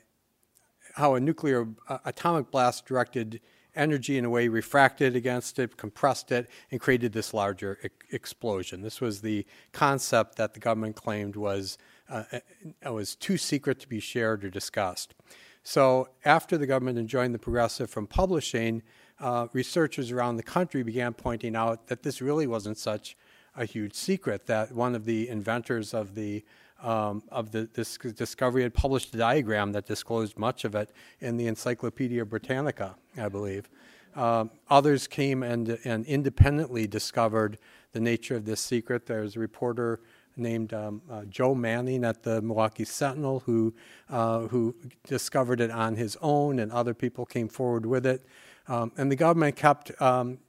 how 0.95 1.15
a 1.15 1.19
nuclear 1.19 1.67
uh, 1.89 1.97
atomic 2.05 2.51
blast 2.51 2.85
directed 2.85 3.41
energy 3.75 4.17
in 4.17 4.25
a 4.25 4.29
way 4.29 4.47
refracted 4.47 5.15
against 5.15 5.59
it, 5.59 5.77
compressed 5.77 6.31
it, 6.31 6.49
and 6.71 6.79
created 6.79 7.13
this 7.13 7.33
larger 7.33 7.79
e- 7.83 7.89
explosion. 8.11 8.81
This 8.81 8.99
was 8.99 9.21
the 9.21 9.45
concept 9.71 10.35
that 10.35 10.53
the 10.53 10.59
government 10.59 10.95
claimed 10.95 11.35
was 11.35 11.77
uh, 12.09 12.23
uh, 12.85 12.93
was 12.93 13.15
too 13.15 13.37
secret 13.37 13.79
to 13.79 13.87
be 13.87 13.99
shared 13.99 14.43
or 14.43 14.49
discussed. 14.49 15.13
So 15.63 16.09
after 16.25 16.57
the 16.57 16.67
government 16.67 16.97
enjoined 16.97 17.33
the 17.33 17.39
progressive 17.39 17.89
from 17.89 18.07
publishing, 18.07 18.81
uh, 19.19 19.47
researchers 19.53 20.11
around 20.11 20.35
the 20.37 20.43
country 20.43 20.83
began 20.83 21.13
pointing 21.13 21.55
out 21.55 21.87
that 21.87 22.03
this 22.03 22.21
really 22.21 22.47
wasn't 22.47 22.77
such 22.77 23.15
a 23.55 23.65
huge 23.65 23.93
secret. 23.93 24.47
That 24.47 24.73
one 24.73 24.95
of 24.95 25.05
the 25.05 25.29
inventors 25.29 25.93
of 25.93 26.15
the 26.15 26.43
um, 26.81 27.23
of 27.29 27.51
the, 27.51 27.69
this 27.73 27.97
discovery 27.97 28.63
had 28.63 28.73
published 28.73 29.13
a 29.13 29.17
diagram 29.17 29.71
that 29.73 29.85
disclosed 29.85 30.37
much 30.37 30.65
of 30.65 30.75
it 30.75 30.91
in 31.19 31.37
the 31.37 31.47
Encyclopedia 31.47 32.25
Britannica, 32.25 32.95
I 33.17 33.29
believe. 33.29 33.69
Um, 34.15 34.51
others 34.69 35.07
came 35.07 35.43
and, 35.43 35.79
and 35.85 36.05
independently 36.05 36.87
discovered 36.87 37.57
the 37.93 37.99
nature 37.99 38.35
of 38.35 38.45
this 38.45 38.59
secret. 38.59 39.05
There's 39.05 39.35
a 39.35 39.39
reporter 39.39 40.01
named 40.35 40.73
um, 40.73 41.01
uh, 41.09 41.23
Joe 41.25 41.53
Manning 41.53 42.03
at 42.03 42.23
the 42.23 42.41
Milwaukee 42.41 42.85
Sentinel 42.85 43.41
who, 43.45 43.73
uh, 44.09 44.41
who 44.47 44.75
discovered 45.05 45.61
it 45.61 45.71
on 45.71 45.95
his 45.95 46.17
own, 46.21 46.59
and 46.59 46.71
other 46.71 46.93
people 46.93 47.25
came 47.25 47.47
forward 47.47 47.85
with 47.85 48.05
it. 48.05 48.25
Um, 48.67 48.91
and 48.97 49.11
the 49.11 49.15
government 49.15 49.55
kept 49.55 49.99
um, 50.01 50.39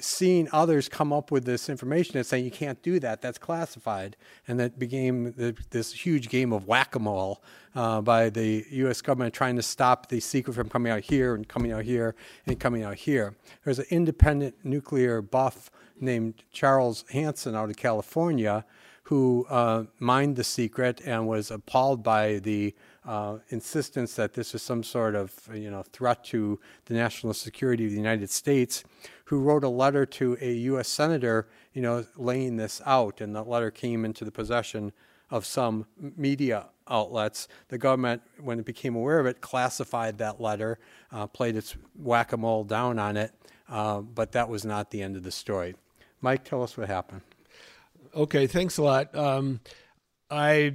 seeing 0.00 0.48
others 0.52 0.88
come 0.88 1.12
up 1.12 1.30
with 1.30 1.44
this 1.44 1.68
information 1.68 2.16
and 2.16 2.26
saying 2.26 2.44
you 2.44 2.50
can't 2.50 2.82
do 2.82 2.98
that. 3.00 3.20
That's 3.20 3.38
classified. 3.38 4.16
And 4.48 4.58
that 4.60 4.78
became 4.78 5.32
the, 5.32 5.56
this 5.70 5.92
huge 5.92 6.28
game 6.28 6.52
of 6.52 6.66
whack-a-mole 6.66 7.42
uh, 7.74 8.00
by 8.00 8.30
the 8.30 8.64
u.s 8.70 9.00
government 9.00 9.34
trying 9.34 9.56
to 9.56 9.62
stop 9.62 10.08
the 10.08 10.20
secret 10.20 10.54
from 10.54 10.68
coming 10.68 10.92
out 10.92 11.00
here 11.00 11.34
and 11.34 11.48
coming 11.48 11.72
out 11.72 11.84
here 11.84 12.14
and 12.46 12.58
coming 12.60 12.82
out 12.82 12.96
here. 12.96 13.34
There's 13.64 13.78
an 13.78 13.86
independent 13.90 14.56
nuclear 14.64 15.22
buff 15.22 15.70
named 16.00 16.42
charles 16.52 17.04
hansen 17.10 17.54
out 17.54 17.70
of 17.70 17.76
california 17.76 18.64
who 19.04 19.46
uh, 19.50 19.84
mined 19.98 20.36
the 20.36 20.44
secret 20.44 21.00
and 21.04 21.26
was 21.26 21.50
appalled 21.50 22.02
by 22.02 22.38
the 22.38 22.74
uh, 23.06 23.36
insistence 23.50 24.14
that 24.14 24.32
this 24.32 24.54
was 24.54 24.62
some 24.62 24.82
sort 24.82 25.14
of 25.14 25.48
you 25.54 25.70
know 25.70 25.82
threat 25.92 26.24
to 26.24 26.58
the 26.86 26.94
national 26.94 27.34
security 27.34 27.84
of 27.84 27.90
the 27.90 27.96
United 27.96 28.30
States, 28.30 28.82
who 29.26 29.40
wrote 29.40 29.62
a 29.62 29.68
letter 29.68 30.06
to 30.06 30.38
a 30.40 30.52
U.S. 30.52 30.88
senator, 30.88 31.48
you 31.74 31.82
know, 31.82 32.06
laying 32.16 32.56
this 32.56 32.80
out, 32.86 33.20
and 33.20 33.36
that 33.36 33.46
letter 33.46 33.70
came 33.70 34.04
into 34.04 34.24
the 34.24 34.32
possession 34.32 34.92
of 35.30 35.44
some 35.44 35.86
media 36.16 36.66
outlets. 36.88 37.48
The 37.68 37.78
government, 37.78 38.22
when 38.40 38.58
it 38.58 38.64
became 38.64 38.94
aware 38.94 39.18
of 39.18 39.26
it, 39.26 39.40
classified 39.40 40.18
that 40.18 40.40
letter, 40.40 40.78
uh, 41.12 41.26
played 41.26 41.56
its 41.56 41.76
whack-a-mole 41.96 42.64
down 42.64 42.98
on 42.98 43.16
it, 43.16 43.32
uh, 43.68 44.00
but 44.00 44.32
that 44.32 44.48
was 44.48 44.64
not 44.64 44.90
the 44.90 45.02
end 45.02 45.16
of 45.16 45.22
the 45.22 45.30
story. 45.30 45.74
Mike, 46.20 46.44
tell 46.44 46.62
us 46.62 46.76
what 46.76 46.88
happened. 46.88 47.22
Okay, 48.14 48.46
thanks 48.46 48.78
a 48.78 48.82
lot. 48.82 49.12
Um, 49.16 49.60
I 50.30 50.72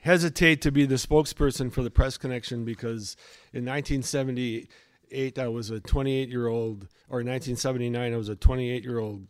hesitate 0.00 0.62
to 0.62 0.72
be 0.72 0.84
the 0.84 0.96
spokesperson 0.96 1.72
for 1.72 1.84
the 1.84 1.92
Press 1.92 2.18
Connection 2.18 2.64
because 2.64 3.16
in 3.52 3.64
1978 3.64 5.38
I 5.38 5.46
was 5.46 5.70
a 5.70 5.78
28 5.78 6.28
year 6.28 6.48
old, 6.48 6.88
or 7.08 7.18
1979 7.18 8.12
I 8.12 8.16
was 8.16 8.28
a 8.28 8.34
28 8.34 8.82
year 8.82 8.98
old 8.98 9.28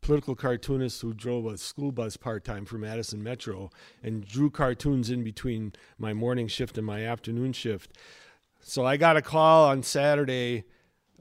political 0.00 0.36
cartoonist 0.36 1.02
who 1.02 1.12
drove 1.12 1.46
a 1.46 1.58
school 1.58 1.90
bus 1.90 2.16
part 2.16 2.44
time 2.44 2.64
for 2.64 2.78
Madison 2.78 3.20
Metro 3.20 3.70
and 4.00 4.24
drew 4.24 4.48
cartoons 4.48 5.10
in 5.10 5.24
between 5.24 5.72
my 5.98 6.12
morning 6.12 6.46
shift 6.46 6.78
and 6.78 6.86
my 6.86 7.04
afternoon 7.04 7.52
shift. 7.52 7.98
So 8.60 8.86
I 8.86 8.96
got 8.96 9.16
a 9.16 9.22
call 9.22 9.68
on 9.68 9.82
Saturday, 9.82 10.64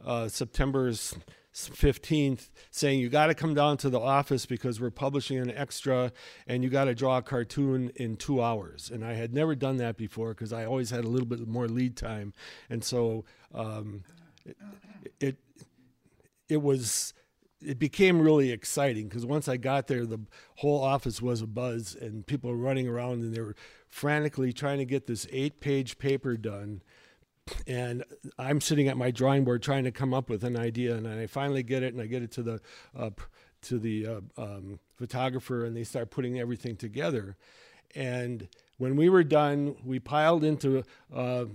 uh, 0.06 0.28
September's 0.28 1.16
15th 1.54 2.50
saying 2.70 3.00
you 3.00 3.10
got 3.10 3.28
to 3.28 3.34
come 3.34 3.54
down 3.54 3.78
to 3.78 3.90
the 3.90 4.00
office 4.00 4.46
because 4.46 4.80
we're 4.80 4.90
publishing 4.90 5.38
an 5.38 5.52
extra 5.52 6.12
and 6.48 6.64
you 6.64 6.70
got 6.70 6.86
to 6.86 6.96
draw 6.96 7.18
a 7.18 7.22
cartoon 7.22 7.92
in 7.96 8.16
two 8.16 8.42
hours. 8.42 8.90
And 8.90 9.04
i 9.04 9.14
had 9.14 9.34
never 9.34 9.54
done 9.56 9.78
that 9.78 9.98
before 9.98 10.30
because 10.30 10.54
i 10.54 10.66
always 10.66 10.90
had 10.90 11.04
a 11.04 11.10
little 11.10 11.28
bit 11.28 11.46
more 11.48 11.68
lead 11.68 11.98
time. 11.98 12.34
And 12.70 12.84
so 12.84 13.26
um, 13.54 14.04
it, 14.46 14.58
it, 15.20 15.38
it 16.48 16.62
was 16.62 17.14
it 17.64 17.78
became 17.78 18.20
really 18.20 18.52
exciting 18.52 19.08
because 19.08 19.26
once 19.26 19.48
I 19.48 19.58
got 19.58 19.88
there, 19.88 20.06
the 20.06 20.20
whole 20.58 20.82
office 20.84 21.22
was 21.22 21.42
a 21.44 21.48
buzz, 21.48 21.96
and 21.96 22.26
people 22.26 22.50
were 22.50 22.58
running 22.58 22.88
around 22.88 23.22
and 23.22 23.36
they 23.36 23.42
were 23.42 23.56
frantically 23.88 24.52
trying 24.52 24.80
to 24.80 24.86
get 24.86 25.06
this 25.06 25.28
eight-page 25.32 26.00
paper 26.00 26.38
done 26.38 26.82
and 27.68 28.04
I'm 28.38 28.62
sitting 28.62 28.88
at 28.88 28.98
my 28.98 29.12
drawing 29.12 29.44
board 29.44 29.62
trying 29.62 29.84
to 29.86 29.92
come 29.92 30.14
up 30.14 30.30
with 30.30 30.44
an 30.44 30.58
idea, 30.58 30.96
and 30.96 31.08
I 31.08 31.28
finally 31.28 31.64
get 31.64 31.84
it, 31.84 31.94
and 31.94 32.02
I 32.02 32.06
get 32.06 32.24
it 32.24 32.32
to 32.34 32.44
the 32.44 32.62
uh, 32.98 33.10
to 33.64 33.80
the 33.80 34.08
uh, 34.08 34.22
um, 34.38 34.80
photographer, 34.96 35.66
and 35.66 35.76
they 35.76 35.84
start 35.84 36.10
putting 36.10 36.40
everything 36.40 36.76
together. 36.76 37.38
And 37.96 38.48
when 38.78 38.96
we 38.96 39.10
were 39.10 39.24
done, 39.24 39.76
we 39.84 40.00
piled 40.00 40.44
into 40.44 40.84
uh, 41.14 41.46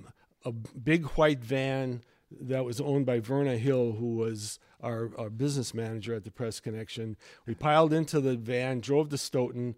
a 0.45 0.53
big 0.53 1.07
white 1.11 1.41
van 1.41 2.03
that 2.41 2.65
was 2.65 2.81
owned 2.81 3.07
by 3.07 3.21
Verna 3.21 3.57
Hill, 3.57 3.93
who 3.93 4.17
was 4.17 4.59
our, 4.81 5.11
our 5.17 5.31
business 5.31 5.73
manager 5.75 6.15
at 6.15 6.25
the 6.25 6.31
Press 6.31 6.61
Connection. 6.61 7.17
We 7.47 7.55
piled 7.55 7.93
into 7.93 8.21
the 8.21 8.37
van, 8.37 8.81
drove 8.81 9.09
to 9.11 9.19
Stoughton, 9.19 9.77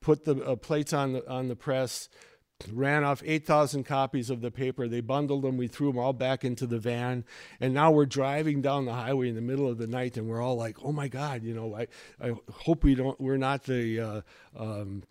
put 0.00 0.24
the 0.24 0.36
uh, 0.44 0.56
plates 0.56 0.92
on 0.92 1.14
the 1.14 1.28
on 1.28 1.48
the 1.48 1.56
press 1.56 2.08
ran 2.72 3.04
off 3.04 3.22
8,000 3.24 3.84
copies 3.84 4.30
of 4.30 4.40
the 4.40 4.50
paper. 4.50 4.88
They 4.88 5.00
bundled 5.00 5.42
them. 5.42 5.56
We 5.56 5.68
threw 5.68 5.88
them 5.88 5.98
all 5.98 6.12
back 6.12 6.44
into 6.44 6.66
the 6.66 6.78
van. 6.78 7.24
And 7.60 7.74
now 7.74 7.90
we're 7.90 8.06
driving 8.06 8.62
down 8.62 8.84
the 8.84 8.94
highway 8.94 9.28
in 9.28 9.34
the 9.34 9.40
middle 9.40 9.68
of 9.68 9.78
the 9.78 9.86
night, 9.86 10.16
and 10.16 10.28
we're 10.28 10.42
all 10.42 10.56
like, 10.56 10.76
"Oh 10.82 10.92
my 10.92 11.08
God!" 11.08 11.42
You 11.42 11.54
know, 11.54 11.76
I, 11.76 11.86
I 12.20 12.34
hope 12.52 12.84
we 12.84 12.94
don't. 12.94 13.20
We're 13.20 13.36
not 13.36 13.64
the. 13.64 14.00
Uh, 14.00 14.20
um, 14.56 15.02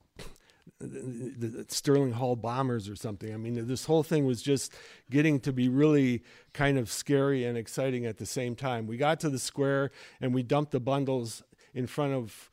the, 0.79 1.47
the 1.47 1.65
Sterling 1.69 2.11
Hall 2.11 2.35
bombers 2.35 2.89
or 2.89 2.95
something. 2.95 3.33
I 3.33 3.37
mean, 3.37 3.67
this 3.67 3.85
whole 3.85 4.03
thing 4.03 4.25
was 4.25 4.41
just 4.41 4.73
getting 5.09 5.39
to 5.41 5.53
be 5.53 5.69
really 5.69 6.23
kind 6.51 6.77
of 6.77 6.91
scary 6.91 7.45
and 7.45 7.57
exciting 7.57 8.05
at 8.05 8.17
the 8.17 8.25
same 8.25 8.53
time. 8.53 8.85
We 8.85 8.97
got 8.97 9.21
to 9.21 9.29
the 9.29 9.39
square 9.39 9.91
and 10.19 10.33
we 10.33 10.43
dumped 10.43 10.71
the 10.71 10.81
bundles 10.81 11.41
in 11.73 11.87
front 11.87 12.13
of 12.13 12.49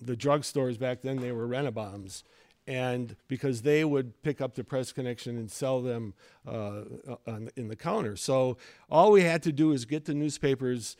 the 0.00 0.16
drugstores 0.16 0.78
back 0.78 1.02
then. 1.02 1.16
They 1.16 1.32
were 1.32 1.48
Rennebohms 1.48 2.22
and 2.70 3.16
because 3.28 3.62
they 3.62 3.84
would 3.84 4.22
pick 4.22 4.40
up 4.40 4.54
the 4.54 4.64
press 4.64 4.92
connection 4.92 5.36
and 5.36 5.50
sell 5.50 5.82
them 5.82 6.14
uh, 6.46 6.82
on, 7.26 7.50
in 7.56 7.68
the 7.68 7.76
counter. 7.76 8.16
So 8.16 8.56
all 8.88 9.10
we 9.10 9.22
had 9.22 9.42
to 9.42 9.52
do 9.52 9.72
is 9.72 9.84
get 9.84 10.04
the 10.04 10.14
newspapers 10.14 10.96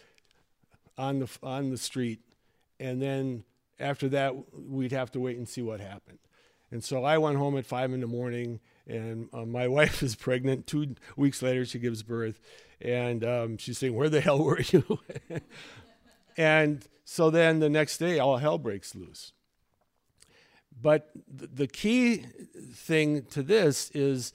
on 0.98 1.20
the 1.20 1.28
on 1.42 1.70
the 1.70 1.78
street 1.78 2.20
and 2.80 3.00
then 3.00 3.44
after 3.78 4.08
that, 4.10 4.34
we'd 4.58 4.92
have 4.92 5.10
to 5.12 5.20
wait 5.20 5.36
and 5.36 5.48
see 5.48 5.62
what 5.62 5.80
happened. 5.80 6.18
And 6.70 6.84
so 6.84 7.04
I 7.04 7.18
went 7.18 7.36
home 7.36 7.56
at 7.56 7.66
five 7.66 7.92
in 7.92 8.00
the 8.00 8.06
morning, 8.06 8.60
and 8.86 9.28
uh, 9.32 9.44
my 9.44 9.68
wife 9.78 10.02
is 10.02 10.14
pregnant. 10.14 10.66
Two 10.66 10.94
weeks 11.16 11.42
later, 11.42 11.64
she 11.64 11.78
gives 11.78 12.02
birth, 12.02 12.40
and 12.80 13.24
um, 13.24 13.56
she's 13.58 13.78
saying, 13.78 13.94
"Where 13.94 14.08
the 14.08 14.20
hell 14.20 14.42
were 14.42 14.60
you?" 14.60 15.00
and 16.36 16.86
so 17.04 17.30
then 17.30 17.58
the 17.58 17.68
next 17.68 17.98
day, 17.98 18.18
all 18.18 18.36
hell 18.36 18.58
breaks 18.58 18.94
loose. 18.94 19.32
But 20.80 21.10
th- 21.38 21.50
the 21.52 21.66
key 21.66 22.24
thing 22.72 23.24
to 23.26 23.42
this 23.42 23.90
is 23.92 24.32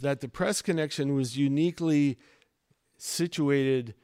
that 0.00 0.20
the 0.20 0.28
press 0.28 0.62
connection 0.62 1.14
was 1.14 1.36
uniquely 1.36 2.18
situated 2.96 3.94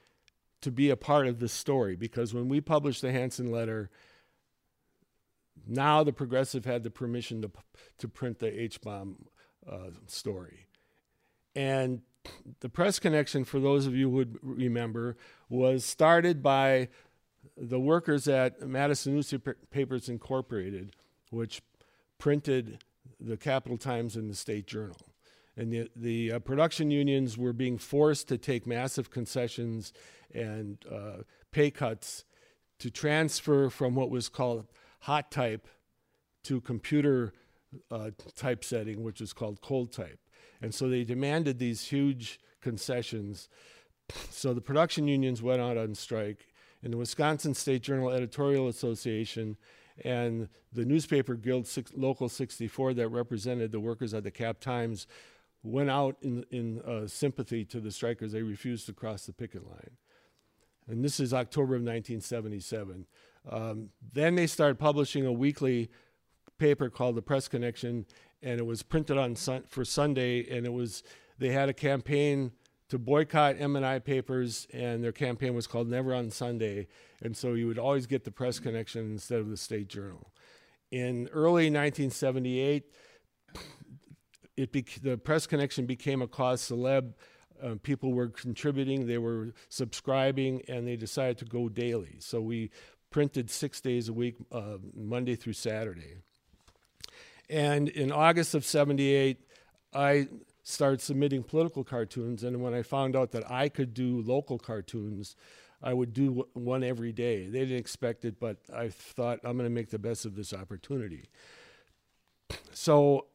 to 0.60 0.70
be 0.70 0.90
a 0.90 0.96
part 0.96 1.26
of 1.26 1.40
this 1.40 1.52
story 1.52 1.96
because 1.96 2.32
when 2.32 2.48
we 2.48 2.60
published 2.60 3.02
the 3.02 3.12
Hansen 3.12 3.50
letter, 3.50 3.90
now 5.66 6.02
the 6.02 6.12
progressive 6.12 6.64
had 6.64 6.82
the 6.82 6.90
permission 6.90 7.42
to, 7.42 7.50
to 7.98 8.08
print 8.08 8.38
the 8.38 8.60
H 8.60 8.80
bomb 8.80 9.26
uh, 9.70 9.90
story. 10.06 10.66
And 11.54 12.02
the 12.60 12.68
press 12.68 12.98
connection, 12.98 13.44
for 13.44 13.60
those 13.60 13.86
of 13.86 13.94
you 13.94 14.10
who 14.10 14.16
would 14.16 14.38
remember, 14.42 15.16
was 15.48 15.84
started 15.84 16.42
by 16.42 16.88
the 17.56 17.78
workers 17.78 18.26
at 18.26 18.66
Madison 18.66 19.14
Newspapers 19.14 20.08
Incorporated, 20.08 20.94
which 21.34 21.62
printed 22.18 22.82
the 23.20 23.36
Capital 23.36 23.76
Times 23.76 24.16
and 24.16 24.30
the 24.30 24.34
State 24.34 24.66
Journal. 24.66 24.96
And 25.56 25.72
the, 25.72 25.90
the 25.94 26.32
uh, 26.32 26.38
production 26.40 26.90
unions 26.90 27.38
were 27.38 27.52
being 27.52 27.78
forced 27.78 28.28
to 28.28 28.38
take 28.38 28.66
massive 28.66 29.10
concessions 29.10 29.92
and 30.34 30.78
uh, 30.90 31.22
pay 31.52 31.70
cuts 31.70 32.24
to 32.80 32.90
transfer 32.90 33.70
from 33.70 33.94
what 33.94 34.10
was 34.10 34.28
called 34.28 34.66
hot 35.00 35.30
type 35.30 35.68
to 36.42 36.60
computer 36.60 37.32
uh, 37.90 38.10
typesetting, 38.34 39.02
which 39.02 39.20
was 39.20 39.32
called 39.32 39.60
cold 39.60 39.92
type. 39.92 40.18
And 40.60 40.74
so 40.74 40.88
they 40.88 41.04
demanded 41.04 41.58
these 41.58 41.86
huge 41.86 42.40
concessions. 42.60 43.48
So 44.30 44.54
the 44.54 44.60
production 44.60 45.06
unions 45.08 45.42
went 45.42 45.60
out 45.60 45.76
on 45.76 45.94
strike, 45.94 46.48
and 46.82 46.92
the 46.92 46.98
Wisconsin 46.98 47.54
State 47.54 47.82
Journal 47.82 48.10
Editorial 48.10 48.68
Association 48.68 49.56
and 50.02 50.48
the 50.72 50.84
newspaper 50.84 51.34
guild 51.34 51.66
six, 51.66 51.92
local 51.94 52.28
64 52.28 52.94
that 52.94 53.08
represented 53.08 53.70
the 53.72 53.80
workers 53.80 54.12
at 54.14 54.24
the 54.24 54.30
cap 54.30 54.60
times 54.60 55.06
went 55.62 55.90
out 55.90 56.16
in, 56.20 56.44
in 56.50 56.80
uh, 56.82 57.06
sympathy 57.06 57.64
to 57.64 57.80
the 57.80 57.90
strikers. 57.90 58.32
They 58.32 58.42
refused 58.42 58.86
to 58.86 58.92
cross 58.92 59.26
the 59.26 59.32
picket 59.32 59.66
line. 59.66 59.96
And 60.88 61.02
this 61.04 61.18
is 61.18 61.32
october 61.32 61.76
of 61.76 61.82
1977 61.82 63.06
um, 63.50 63.90
then 64.12 64.34
they 64.34 64.46
started 64.46 64.78
publishing 64.78 65.26
a 65.26 65.32
weekly 65.32 65.90
paper 66.58 66.90
called 66.90 67.14
the 67.14 67.22
press 67.22 67.48
connection 67.48 68.04
and 68.42 68.60
it 68.60 68.64
was 68.64 68.82
printed 68.82 69.16
on 69.16 69.34
sun- 69.34 69.64
for 69.66 69.84
sunday 69.84 70.46
and 70.54 70.66
it 70.66 70.72
was 70.72 71.02
they 71.38 71.48
had 71.48 71.70
a 71.70 71.72
campaign 71.72 72.52
to 72.88 72.98
boycott 72.98 73.56
M&I 73.58 73.98
papers, 73.98 74.66
and 74.72 75.02
their 75.02 75.12
campaign 75.12 75.54
was 75.54 75.66
called 75.66 75.88
Never 75.88 76.14
on 76.14 76.30
Sunday. 76.30 76.86
And 77.22 77.36
so 77.36 77.54
you 77.54 77.66
would 77.66 77.78
always 77.78 78.06
get 78.06 78.24
the 78.24 78.30
press 78.30 78.58
connection 78.58 79.12
instead 79.12 79.40
of 79.40 79.48
the 79.48 79.56
State 79.56 79.88
Journal. 79.88 80.32
In 80.90 81.28
early 81.32 81.70
1978, 81.70 82.84
it 84.56 84.72
bec- 84.72 85.00
the 85.02 85.16
press 85.16 85.46
connection 85.46 85.86
became 85.86 86.22
a 86.22 86.28
cause 86.28 86.62
celeb. 86.62 87.14
Uh, 87.62 87.76
people 87.82 88.12
were 88.12 88.28
contributing, 88.28 89.06
they 89.06 89.18
were 89.18 89.54
subscribing, 89.68 90.62
and 90.68 90.86
they 90.86 90.96
decided 90.96 91.38
to 91.38 91.44
go 91.44 91.68
daily. 91.68 92.16
So 92.18 92.40
we 92.40 92.70
printed 93.10 93.50
six 93.50 93.80
days 93.80 94.08
a 94.08 94.12
week, 94.12 94.36
uh, 94.52 94.78
Monday 94.94 95.36
through 95.36 95.52
Saturday. 95.54 96.16
And 97.48 97.88
in 97.88 98.10
August 98.10 98.54
of 98.54 98.64
78, 98.64 99.38
I 99.92 100.28
started 100.64 101.00
submitting 101.00 101.42
political 101.42 101.84
cartoons. 101.84 102.42
And 102.42 102.62
when 102.62 102.74
I 102.74 102.82
found 102.82 103.14
out 103.14 103.30
that 103.32 103.48
I 103.50 103.68
could 103.68 103.94
do 103.94 104.22
local 104.22 104.58
cartoons, 104.58 105.36
I 105.82 105.92
would 105.92 106.14
do 106.14 106.48
one 106.54 106.82
every 106.82 107.12
day. 107.12 107.46
They 107.46 107.60
didn't 107.60 107.76
expect 107.76 108.24
it, 108.24 108.40
but 108.40 108.56
I 108.74 108.88
thought 108.88 109.40
I'm 109.44 109.58
going 109.58 109.68
to 109.68 109.74
make 109.74 109.90
the 109.90 109.98
best 109.98 110.24
of 110.24 110.34
this 110.34 110.54
opportunity. 110.54 111.28
So 112.72 113.26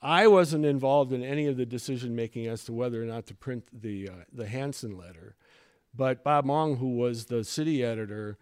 I 0.00 0.26
wasn't 0.26 0.64
involved 0.64 1.12
in 1.12 1.22
any 1.22 1.46
of 1.46 1.58
the 1.58 1.66
decision 1.66 2.16
making 2.16 2.46
as 2.46 2.64
to 2.64 2.72
whether 2.72 3.02
or 3.02 3.06
not 3.06 3.26
to 3.26 3.34
print 3.34 3.68
the 3.72 4.08
uh, 4.08 4.12
the 4.32 4.46
Hansen 4.46 4.96
letter, 4.96 5.36
but 5.94 6.24
Bob 6.24 6.46
Mong, 6.46 6.78
who 6.78 6.96
was 6.96 7.26
the 7.26 7.44
city 7.44 7.84
editor, 7.84 8.38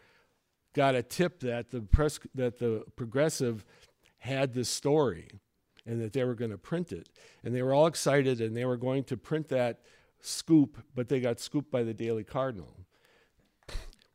got 0.75 0.95
a 0.95 1.03
tip 1.03 1.41
that 1.41 1.71
the 1.71 1.81
press 1.81 2.21
that 2.35 2.59
the 2.59 2.85
Progressive 2.95 3.65
had 4.19 4.53
this 4.53 4.69
story 4.69 5.29
and 5.87 6.01
that 6.01 6.13
they 6.13 6.25
were 6.25 6.35
going 6.35 6.51
to 6.51 6.59
print 6.59 6.93
it. 6.93 7.09
And 7.45 7.55
they 7.55 7.63
were 7.63 7.73
all 7.73 7.87
excited 7.87 8.41
and 8.41 8.57
they 8.57 8.65
were 8.65 8.77
going 8.77 9.05
to 9.05 9.17
print 9.17 9.49
that 9.49 9.81
scoop, 10.21 10.83
but 10.95 11.09
they 11.09 11.21
got 11.21 11.41
scooped 11.41 11.71
by 11.71 11.83
the 11.83 11.95
Daily 11.95 12.25
Cardinal. 12.25 12.87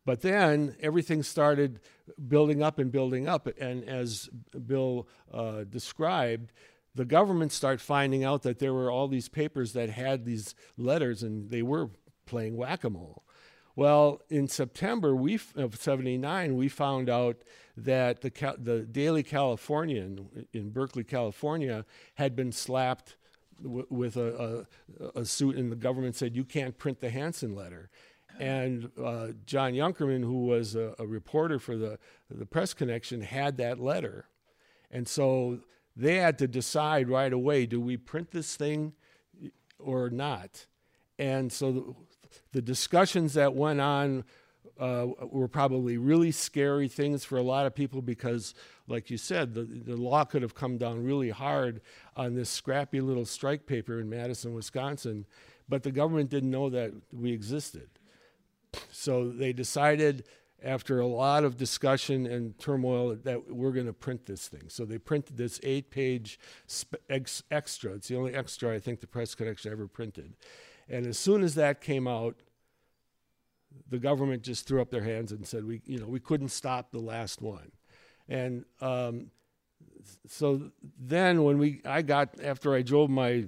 But 0.06 0.22
then 0.22 0.76
everything 0.82 1.22
started 1.24 1.80
building 2.28 2.64
up 2.64 2.80
and 2.80 2.92
building 2.92 3.28
up. 3.28 3.48
And 3.60 3.84
as 3.84 4.30
Bill 4.66 5.08
uh, 5.32 5.64
described, 5.64 6.52
the 6.96 7.06
government 7.06 7.52
started 7.52 7.82
finding 7.82 8.24
out 8.24 8.42
that 8.42 8.60
there 8.60 8.74
were 8.74 8.92
all 8.92 9.08
these 9.08 9.30
papers 9.30 9.74
that 9.74 9.90
had 9.90 10.26
these 10.26 10.56
letters 10.78 11.24
and 11.24 11.50
they 11.50 11.62
were 11.62 11.90
playing 12.26 12.58
whack 12.58 12.84
a 12.84 12.90
mole. 12.90 13.24
Well, 13.76 14.22
in 14.30 14.48
September 14.48 15.16
we, 15.16 15.40
of 15.56 15.76
79, 15.78 16.56
we 16.56 16.68
found 16.68 17.10
out 17.10 17.38
that 17.84 18.22
the, 18.22 18.56
the 18.58 18.82
Daily 18.82 19.24
Californian 19.24 20.48
in 20.54 20.70
Berkeley, 20.70 21.04
California, 21.04 21.86
had 22.15 22.36
been 22.36 22.52
slapped 22.52 23.15
w- 23.62 23.88
with 23.89 24.17
a, 24.17 24.65
a, 25.00 25.20
a, 25.22 25.26
suit, 25.26 25.56
and 25.56 25.72
the 25.72 25.76
government 25.76 26.15
said, 26.15 26.36
You 26.36 26.44
can't 26.44 26.78
print 26.78 27.02
the 27.02 27.10
Hansen 27.10 27.56
letter. 27.56 27.89
And 28.39 28.91
uh, 29.02 29.30
John 29.46 29.74
Junkerman, 29.74 30.24
who 30.24 30.46
was 30.46 30.76
a, 30.76 30.96
a 30.98 31.06
reporter 31.06 31.60
for 31.60 31.78
the, 31.78 32.00
the 32.30 32.46
Press 32.46 32.74
Connection, 32.74 33.22
had 33.22 33.58
that 33.58 33.80
letter. 33.80 34.26
And 34.89 35.08
so 35.08 35.60
they 35.96 36.15
had 36.15 36.38
to 36.39 36.48
decide 36.48 37.10
right 37.10 37.32
away 37.32 37.65
do 37.65 37.80
we 37.80 37.98
print 37.98 38.32
this 38.32 38.56
thing 38.56 38.94
or 39.80 40.10
not? 40.10 40.65
And 41.20 41.52
so 41.52 41.96
the 42.52 42.62
discussions 42.62 43.34
that 43.34 43.54
went 43.54 43.82
on 43.82 44.24
uh, 44.82 45.06
were 45.22 45.48
probably 45.48 45.96
really 45.98 46.32
scary 46.32 46.88
things 46.88 47.24
for 47.24 47.38
a 47.38 47.44
lot 47.44 47.67
of 47.67 47.76
people 47.76 48.02
because, 48.02 48.56
like 48.88 49.12
you 49.12 49.17
said, 49.17 49.54
the, 49.54 49.62
the 49.62 49.96
law 49.96 50.26
could 50.26 50.41
have 50.41 50.56
come 50.56 50.80
down 50.80 51.04
really 51.04 51.30
hard 51.30 51.82
on 52.15 52.34
this 52.34 52.50
scrappy 52.50 53.00
little 53.00 53.26
strike 53.26 53.67
paper 53.67 54.00
in 54.00 54.10
Madison, 54.10 54.56
Wisconsin, 54.56 55.28
but 55.70 55.84
the 55.84 55.91
government 55.91 56.32
didn't 56.32 56.50
know 56.50 56.67
that 56.72 56.91
we 57.13 57.32
existed. 57.32 57.89
So 58.91 59.30
they 59.30 59.54
decided, 59.54 60.26
after 60.63 61.00
a 61.00 61.06
lot 61.06 61.44
of 61.44 61.58
discussion 61.58 62.26
and 62.26 62.58
turmoil, 62.58 63.15
that 63.24 63.54
we're 63.54 63.74
going 63.74 63.86
to 63.86 63.94
print 63.94 64.26
this 64.26 64.48
thing. 64.48 64.63
So 64.70 64.84
they 64.84 64.98
printed 64.98 65.38
this 65.38 65.60
eight 65.62 65.91
page 65.91 66.39
sp- 66.65 67.06
ex- 67.08 67.44
extra. 67.52 67.94
It's 67.94 68.08
the 68.08 68.15
only 68.15 68.34
extra 68.34 68.74
I 68.74 68.80
think 68.80 69.00
the 69.00 69.08
Press 69.08 69.36
Connection 69.36 69.72
ever 69.72 69.88
printed. 69.88 70.34
And 70.89 71.06
as 71.06 71.20
soon 71.20 71.44
as 71.44 71.54
that 71.54 71.82
came 71.82 72.08
out, 72.08 72.41
the 73.90 74.00
government 74.00 74.44
just 74.44 74.68
threw 74.68 74.82
up 74.82 74.90
their 74.90 75.04
hands 75.04 75.32
and 75.32 75.46
said 75.46 75.66
we, 75.66 75.82
you 75.86 76.00
know, 76.00 76.08
we 76.08 76.20
couldn't 76.20 76.50
stop 76.50 76.92
the 76.92 77.00
last 77.00 77.42
one. 77.42 77.72
And 78.30 78.66
um, 78.80 79.32
so 80.28 80.72
then 81.00 81.44
when 81.44 81.58
we, 81.58 81.82
I 81.86 82.02
got 82.02 82.42
after 82.42 82.74
I 82.74 82.82
drove 82.82 83.10
my 83.10 83.46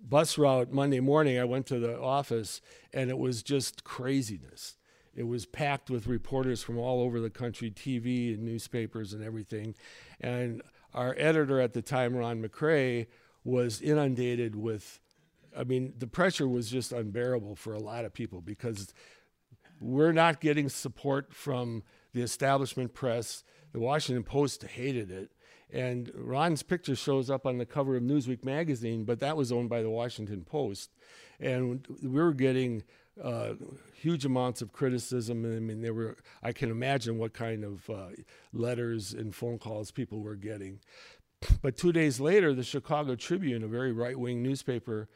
bus 0.00 0.38
route 0.38 0.72
Monday 0.72 1.00
morning, 1.00 1.38
I 1.38 1.44
went 1.44 1.66
to 1.66 1.78
the 1.78 1.98
office 2.00 2.60
and 2.92 3.10
it 3.10 3.18
was 3.18 3.42
just 3.42 3.84
craziness. 3.84 4.76
It 5.14 5.26
was 5.26 5.46
packed 5.46 5.90
with 5.90 6.06
reporters 6.06 6.62
from 6.62 6.78
all 6.78 7.02
over 7.02 7.20
the 7.20 7.30
country, 7.30 7.70
TV 7.70 8.34
and 8.34 8.44
newspapers 8.44 9.12
and 9.12 9.22
everything. 9.22 9.74
And 10.20 10.62
our 10.94 11.14
editor 11.18 11.60
at 11.60 11.72
the 11.72 11.82
time, 11.82 12.16
Ron 12.16 12.42
McCrea, 12.42 13.06
was 13.44 13.80
inundated 13.80 14.54
with 14.54 15.00
I 15.58 15.64
mean, 15.64 15.94
the 15.98 16.06
pressure 16.06 16.46
was 16.46 16.70
just 16.70 16.92
unbearable 16.92 17.56
for 17.56 17.74
a 17.74 17.80
lot 17.80 18.04
of 18.04 18.14
people 18.14 18.40
because 18.40 18.94
we're 19.80 20.12
not 20.12 20.40
getting 20.40 20.68
support 20.68 21.34
from 21.34 21.82
the 22.14 22.22
establishment 22.22 22.94
press. 22.94 23.42
The 23.72 23.80
Washington 23.80 24.22
Post 24.22 24.62
hated 24.62 25.10
it. 25.10 25.30
And 25.70 26.10
Ron's 26.14 26.62
picture 26.62 26.96
shows 26.96 27.28
up 27.28 27.44
on 27.44 27.58
the 27.58 27.66
cover 27.66 27.96
of 27.96 28.02
Newsweek 28.02 28.44
magazine, 28.44 29.04
but 29.04 29.20
that 29.20 29.36
was 29.36 29.52
owned 29.52 29.68
by 29.68 29.82
the 29.82 29.90
Washington 29.90 30.44
Post. 30.44 30.90
And 31.38 31.86
we 32.02 32.08
were 32.08 32.32
getting 32.32 32.84
uh, 33.22 33.54
huge 33.94 34.24
amounts 34.24 34.62
of 34.62 34.72
criticism. 34.72 35.44
I 35.44 35.60
mean, 35.60 35.82
there 35.82 35.92
were, 35.92 36.16
I 36.42 36.52
can 36.52 36.70
imagine 36.70 37.18
what 37.18 37.34
kind 37.34 37.64
of 37.64 37.90
uh, 37.90 38.08
letters 38.52 39.12
and 39.12 39.34
phone 39.34 39.58
calls 39.58 39.90
people 39.90 40.20
were 40.20 40.36
getting. 40.36 40.80
But 41.60 41.76
two 41.76 41.92
days 41.92 42.18
later, 42.18 42.54
the 42.54 42.64
Chicago 42.64 43.14
Tribune, 43.14 43.62
a 43.62 43.68
very 43.68 43.92
right 43.92 44.18
wing 44.18 44.42
newspaper, 44.42 45.08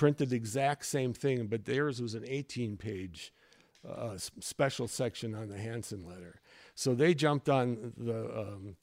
printed 0.00 0.30
the 0.30 0.36
exact 0.36 0.86
same 0.86 1.12
thing, 1.12 1.46
but 1.46 1.66
theirs 1.66 2.00
was 2.00 2.14
an 2.14 2.24
18 2.26 2.78
page 2.78 3.34
a 3.84 4.18
special 4.40 4.88
section 4.88 5.34
on 5.34 5.48
the 5.48 5.58
Hansen 5.58 6.06
letter. 6.06 6.40
So 6.74 6.94
they 6.94 7.14
jumped 7.14 7.48
on 7.48 7.92
the 7.96 8.38
um, 8.38 8.76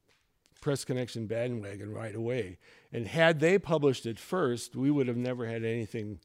Press 0.62 0.86
Connection 0.86 1.28
bandwagon 1.28 1.94
right 1.94 2.16
away. 2.16 2.58
And 2.92 3.08
had 3.08 3.40
they 3.40 3.60
published 3.60 4.06
it 4.06 4.20
first, 4.20 4.76
we 4.76 4.90
would 4.92 5.08
have 5.08 5.18
never 5.18 5.46
had 5.46 5.64
anything, 5.64 6.20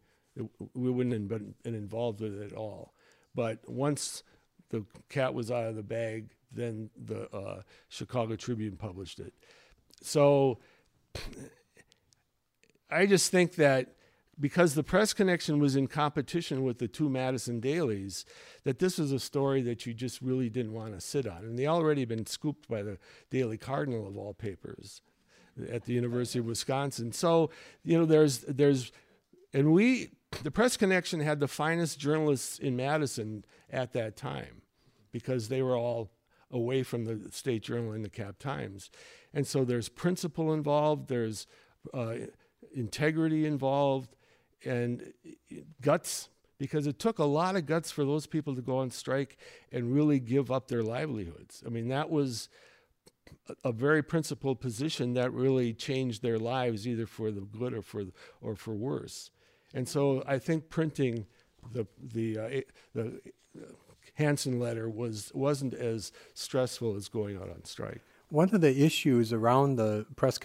we 0.74 0.90
wouldn't 0.90 1.12
have 1.12 1.28
been 1.28 1.54
involved 1.64 2.20
with 2.20 2.40
it 2.40 2.52
at 2.52 2.56
all. 2.56 2.94
But 3.34 3.68
once 3.68 4.22
the 4.70 4.84
cat 5.08 5.34
was 5.34 5.50
out 5.50 5.66
of 5.66 5.76
the 5.76 5.82
bag, 5.82 6.30
then 6.50 6.90
the 6.96 7.34
uh, 7.34 7.62
Chicago 7.88 8.36
Tribune 8.36 8.76
published 8.76 9.20
it. 9.20 9.32
So 10.02 10.58
I 12.90 13.06
just 13.06 13.30
think 13.30 13.54
that 13.56 13.94
because 14.40 14.74
the 14.74 14.82
press 14.82 15.12
connection 15.12 15.58
was 15.58 15.76
in 15.76 15.86
competition 15.86 16.62
with 16.62 16.78
the 16.78 16.88
two 16.88 17.08
Madison 17.08 17.60
dailies, 17.60 18.24
that 18.64 18.78
this 18.78 18.98
was 18.98 19.12
a 19.12 19.20
story 19.20 19.62
that 19.62 19.86
you 19.86 19.94
just 19.94 20.22
really 20.22 20.48
didn't 20.48 20.72
want 20.72 20.94
to 20.94 21.00
sit 21.00 21.26
on. 21.26 21.44
And 21.44 21.58
they 21.58 21.66
already 21.66 22.02
had 22.02 22.08
been 22.08 22.26
scooped 22.26 22.68
by 22.68 22.82
the 22.82 22.98
Daily 23.30 23.58
Cardinal 23.58 24.06
of 24.06 24.16
all 24.16 24.34
papers 24.34 25.02
at 25.70 25.84
the 25.84 25.92
University 25.92 26.38
of 26.38 26.46
Wisconsin. 26.46 27.12
So, 27.12 27.50
you 27.84 27.98
know, 27.98 28.06
there's 28.06 28.38
there's 28.40 28.90
and 29.52 29.72
we 29.72 30.12
the 30.42 30.50
press 30.50 30.76
connection 30.76 31.20
had 31.20 31.40
the 31.40 31.48
finest 31.48 31.98
journalists 31.98 32.58
in 32.58 32.74
Madison 32.74 33.44
at 33.70 33.92
that 33.92 34.16
time 34.16 34.62
because 35.12 35.48
they 35.48 35.60
were 35.60 35.76
all 35.76 36.10
away 36.50 36.82
from 36.82 37.04
the 37.04 37.30
state 37.30 37.62
journal 37.62 37.92
and 37.92 38.04
the 38.04 38.10
Cap 38.10 38.38
Times. 38.38 38.90
And 39.34 39.46
so 39.46 39.64
there's 39.64 39.88
principle 39.88 40.52
involved, 40.52 41.08
there's 41.08 41.46
uh, 41.92 42.14
integrity 42.74 43.46
involved, 43.46 44.14
and 44.64 45.12
guts 45.80 46.28
because 46.58 46.86
it 46.86 46.98
took 46.98 47.18
a 47.18 47.24
lot 47.24 47.56
of 47.56 47.66
guts 47.66 47.90
for 47.90 48.04
those 48.04 48.26
people 48.26 48.54
to 48.54 48.62
go 48.62 48.78
on 48.78 48.90
strike 48.90 49.36
and 49.72 49.92
really 49.92 50.20
give 50.20 50.50
up 50.50 50.68
their 50.68 50.82
livelihoods. 50.82 51.62
I 51.66 51.70
mean, 51.70 51.88
that 51.88 52.08
was 52.08 52.48
a 53.64 53.72
very 53.72 54.02
principled 54.02 54.60
position 54.60 55.14
that 55.14 55.32
really 55.32 55.72
changed 55.72 56.22
their 56.22 56.38
lives 56.38 56.86
either 56.86 57.06
for 57.06 57.30
the 57.30 57.40
good 57.40 57.72
or 57.74 57.82
for 57.82 58.04
or 58.40 58.54
for 58.54 58.74
worse. 58.74 59.30
And 59.74 59.88
so 59.88 60.22
I 60.26 60.38
think 60.38 60.68
printing 60.68 61.26
the 61.72 61.86
the 62.00 62.38
uh, 62.38 62.48
the 62.94 63.20
Hansen 64.14 64.60
letter 64.60 64.88
was 64.88 65.32
wasn't 65.34 65.74
as 65.74 66.12
stressful 66.34 66.94
as 66.94 67.08
going 67.08 67.36
out 67.36 67.48
on 67.48 67.64
strike. 67.64 68.02
One 68.28 68.54
of 68.54 68.60
the 68.60 68.84
issues 68.84 69.32
around 69.32 69.76
the 69.76 70.06
press 70.16 70.38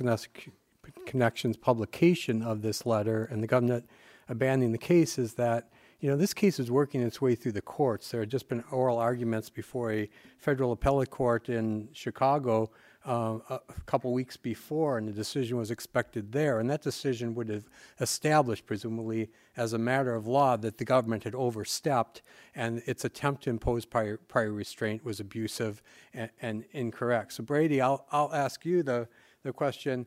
connections 1.05 1.57
publication 1.57 2.41
of 2.41 2.61
this 2.61 2.85
letter 2.85 3.25
and 3.25 3.41
the 3.41 3.47
government 3.47 3.89
abandoning 4.29 4.71
the 4.71 4.77
case 4.77 5.17
is 5.17 5.33
that 5.35 5.69
you 5.99 6.09
know 6.09 6.17
this 6.17 6.33
case 6.33 6.59
is 6.59 6.69
working 6.69 7.01
its 7.01 7.19
way 7.21 7.35
through 7.35 7.53
the 7.53 7.61
courts. 7.61 8.11
There 8.11 8.19
had 8.21 8.29
just 8.29 8.47
been 8.47 8.63
oral 8.71 8.97
arguments 8.97 9.49
before 9.49 9.91
a 9.91 10.09
federal 10.37 10.71
appellate 10.71 11.09
court 11.09 11.49
in 11.49 11.89
Chicago 11.91 12.69
uh, 13.07 13.39
a 13.49 13.61
couple 13.85 14.11
weeks 14.11 14.35
before, 14.35 14.97
and 14.97 15.07
the 15.07 15.13
decision 15.13 15.57
was 15.57 15.71
expected 15.71 16.31
there. 16.33 16.59
And 16.59 16.69
that 16.69 16.81
decision 16.81 17.33
would 17.35 17.47
have 17.47 17.63
established, 18.01 18.65
presumably, 18.65 19.29
as 19.55 19.71
a 19.71 19.77
matter 19.77 20.13
of 20.13 20.27
law, 20.27 20.57
that 20.57 20.77
the 20.77 20.83
government 20.83 21.23
had 21.23 21.33
overstepped 21.33 22.21
and 22.53 22.83
its 22.85 23.05
attempt 23.05 23.43
to 23.43 23.49
impose 23.49 23.85
prior, 23.85 24.17
prior 24.17 24.51
restraint 24.51 25.05
was 25.05 25.21
abusive 25.21 25.81
and, 26.13 26.29
and, 26.41 26.65
incorrect. 26.73 27.33
So, 27.33 27.43
Brady, 27.43 27.79
I'll, 27.79 28.05
I'll 28.11 28.33
ask 28.33 28.65
you 28.65 28.83
the, 28.83 29.07
the 29.43 29.53
question 29.53 30.05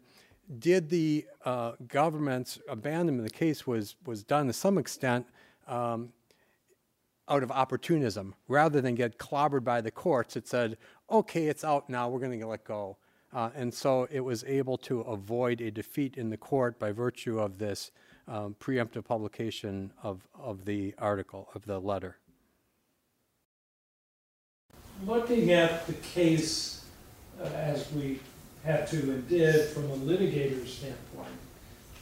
did 0.58 0.88
the 0.88 1.26
uh, 1.44 1.72
government's 1.86 2.58
abandonment 2.68 3.20
of 3.20 3.32
the 3.32 3.38
case 3.38 3.66
was, 3.66 3.96
was 4.04 4.22
done 4.22 4.46
to 4.46 4.52
some 4.52 4.78
extent 4.78 5.26
um, 5.68 6.12
out 7.28 7.42
of 7.42 7.50
opportunism. 7.52 8.34
Rather 8.48 8.80
than 8.80 8.94
get 8.94 9.18
clobbered 9.18 9.62
by 9.62 9.80
the 9.80 9.90
courts 9.90 10.36
it 10.36 10.48
said 10.48 10.76
okay 11.10 11.46
it's 11.46 11.64
out 11.64 11.88
now. 11.88 12.08
We're 12.08 12.18
going 12.18 12.38
to 12.38 12.46
let 12.46 12.64
go. 12.64 12.96
Uh, 13.32 13.50
and 13.54 13.72
so 13.72 14.08
it 14.10 14.20
was 14.20 14.42
able 14.44 14.76
to 14.76 15.02
avoid 15.02 15.60
a 15.60 15.70
defeat 15.70 16.16
in 16.16 16.30
the 16.30 16.36
court 16.36 16.78
by 16.78 16.90
virtue 16.90 17.38
of 17.38 17.58
this 17.58 17.92
um, 18.26 18.56
preemptive 18.58 19.04
publication 19.04 19.92
of, 20.02 20.26
of 20.38 20.64
the 20.64 20.94
article 20.98 21.48
of 21.54 21.64
the 21.64 21.78
letter. 21.78 22.16
Looking 25.06 25.52
at 25.52 25.86
the 25.86 25.92
case 25.94 26.84
uh, 27.40 27.44
as 27.44 27.90
we 27.92 28.20
had 28.64 28.86
to 28.88 28.96
and 28.96 29.28
did 29.28 29.68
from 29.68 29.84
a 29.90 29.96
litigator's 29.96 30.72
standpoint. 30.72 31.28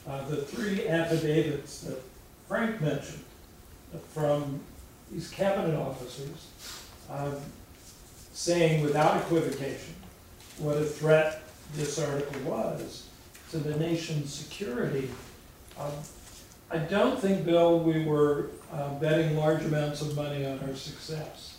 Uh, 0.06 0.26
the 0.28 0.36
three 0.36 0.88
affidavits 0.88 1.82
that 1.82 2.00
Frank 2.48 2.80
mentioned 2.80 3.24
from 4.12 4.60
these 5.10 5.28
cabinet 5.28 5.76
officers 5.76 6.48
um, 7.10 7.36
saying 8.32 8.82
without 8.82 9.16
equivocation 9.18 9.94
what 10.58 10.76
a 10.76 10.84
threat 10.84 11.42
this 11.74 11.98
article 11.98 12.40
was 12.42 13.08
to 13.50 13.58
the 13.58 13.76
nation's 13.78 14.32
security. 14.32 15.08
Um, 15.78 15.92
I 16.70 16.78
don't 16.78 17.18
think, 17.18 17.44
Bill, 17.44 17.78
we 17.80 18.04
were 18.04 18.50
uh, 18.72 18.94
betting 18.98 19.36
large 19.36 19.64
amounts 19.64 20.02
of 20.02 20.14
money 20.16 20.44
on 20.44 20.58
our 20.60 20.74
success. 20.74 21.56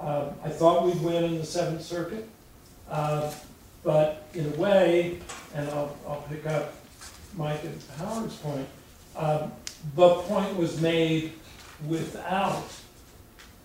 Um, 0.00 0.30
I 0.44 0.48
thought 0.50 0.84
we'd 0.84 1.00
win 1.00 1.24
in 1.24 1.38
the 1.38 1.46
Seventh 1.46 1.82
Circuit. 1.82 2.28
Uh, 2.90 3.32
but 3.84 4.26
in 4.34 4.46
a 4.46 4.56
way, 4.56 5.18
and 5.54 5.68
I'll, 5.70 5.96
I'll 6.08 6.22
pick 6.22 6.46
up 6.46 6.74
Mike 7.36 7.62
and 7.64 7.78
Howard's 7.98 8.36
point, 8.36 8.66
um, 9.16 9.52
the 9.94 10.14
point 10.22 10.56
was 10.56 10.80
made 10.80 11.34
without 11.86 12.64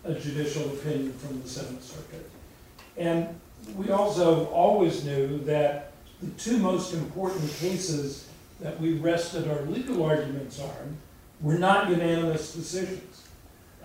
a 0.04 0.14
judicial 0.14 0.70
opinion 0.74 1.14
from 1.14 1.42
the 1.42 1.48
Seventh 1.48 1.84
Circuit. 1.84 2.30
And 2.98 3.28
we 3.76 3.92
also 3.92 4.48
always 4.48 5.06
knew 5.06 5.40
that 5.40 5.94
the 6.22 6.30
two 6.32 6.58
most 6.58 6.94
important 6.94 7.50
cases 7.54 8.28
that 8.60 8.80
we 8.80 8.94
rested 8.94 9.50
our 9.50 9.62
legal 9.64 10.04
arguments 10.04 10.60
on 10.60 10.98
were 11.42 11.58
not 11.58 11.90
unanimous 11.90 12.54
decisions. 12.54 13.28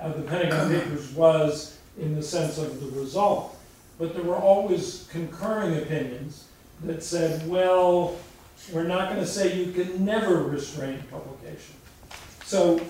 Uh, 0.00 0.08
the 0.12 0.22
Pentagon 0.22 0.68
Papers 0.68 1.12
was 1.12 1.78
in 1.98 2.16
the 2.16 2.22
sense 2.22 2.58
of 2.58 2.80
the 2.80 3.00
result, 3.00 3.53
but 3.98 4.14
there 4.14 4.24
were 4.24 4.36
always 4.36 5.08
concurring 5.10 5.76
opinions 5.78 6.46
that 6.84 7.02
said, 7.02 7.48
well, 7.48 8.16
we're 8.72 8.84
not 8.86 9.08
going 9.08 9.20
to 9.20 9.26
say 9.26 9.56
you 9.56 9.72
can 9.72 10.04
never 10.04 10.42
restrain 10.42 11.02
publication. 11.10 11.76
So 12.44 12.80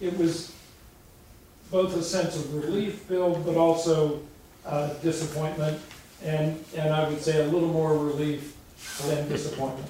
it 0.00 0.16
was 0.18 0.52
both 1.70 1.96
a 1.96 2.02
sense 2.02 2.36
of 2.36 2.54
relief, 2.54 3.08
Bill, 3.08 3.34
but 3.44 3.56
also 3.56 4.22
uh, 4.64 4.92
disappointment, 4.94 5.80
and, 6.22 6.62
and 6.76 6.94
I 6.94 7.08
would 7.08 7.20
say 7.20 7.44
a 7.44 7.48
little 7.48 7.68
more 7.68 7.96
relief 7.96 8.56
than 9.02 9.28
disappointment. 9.28 9.88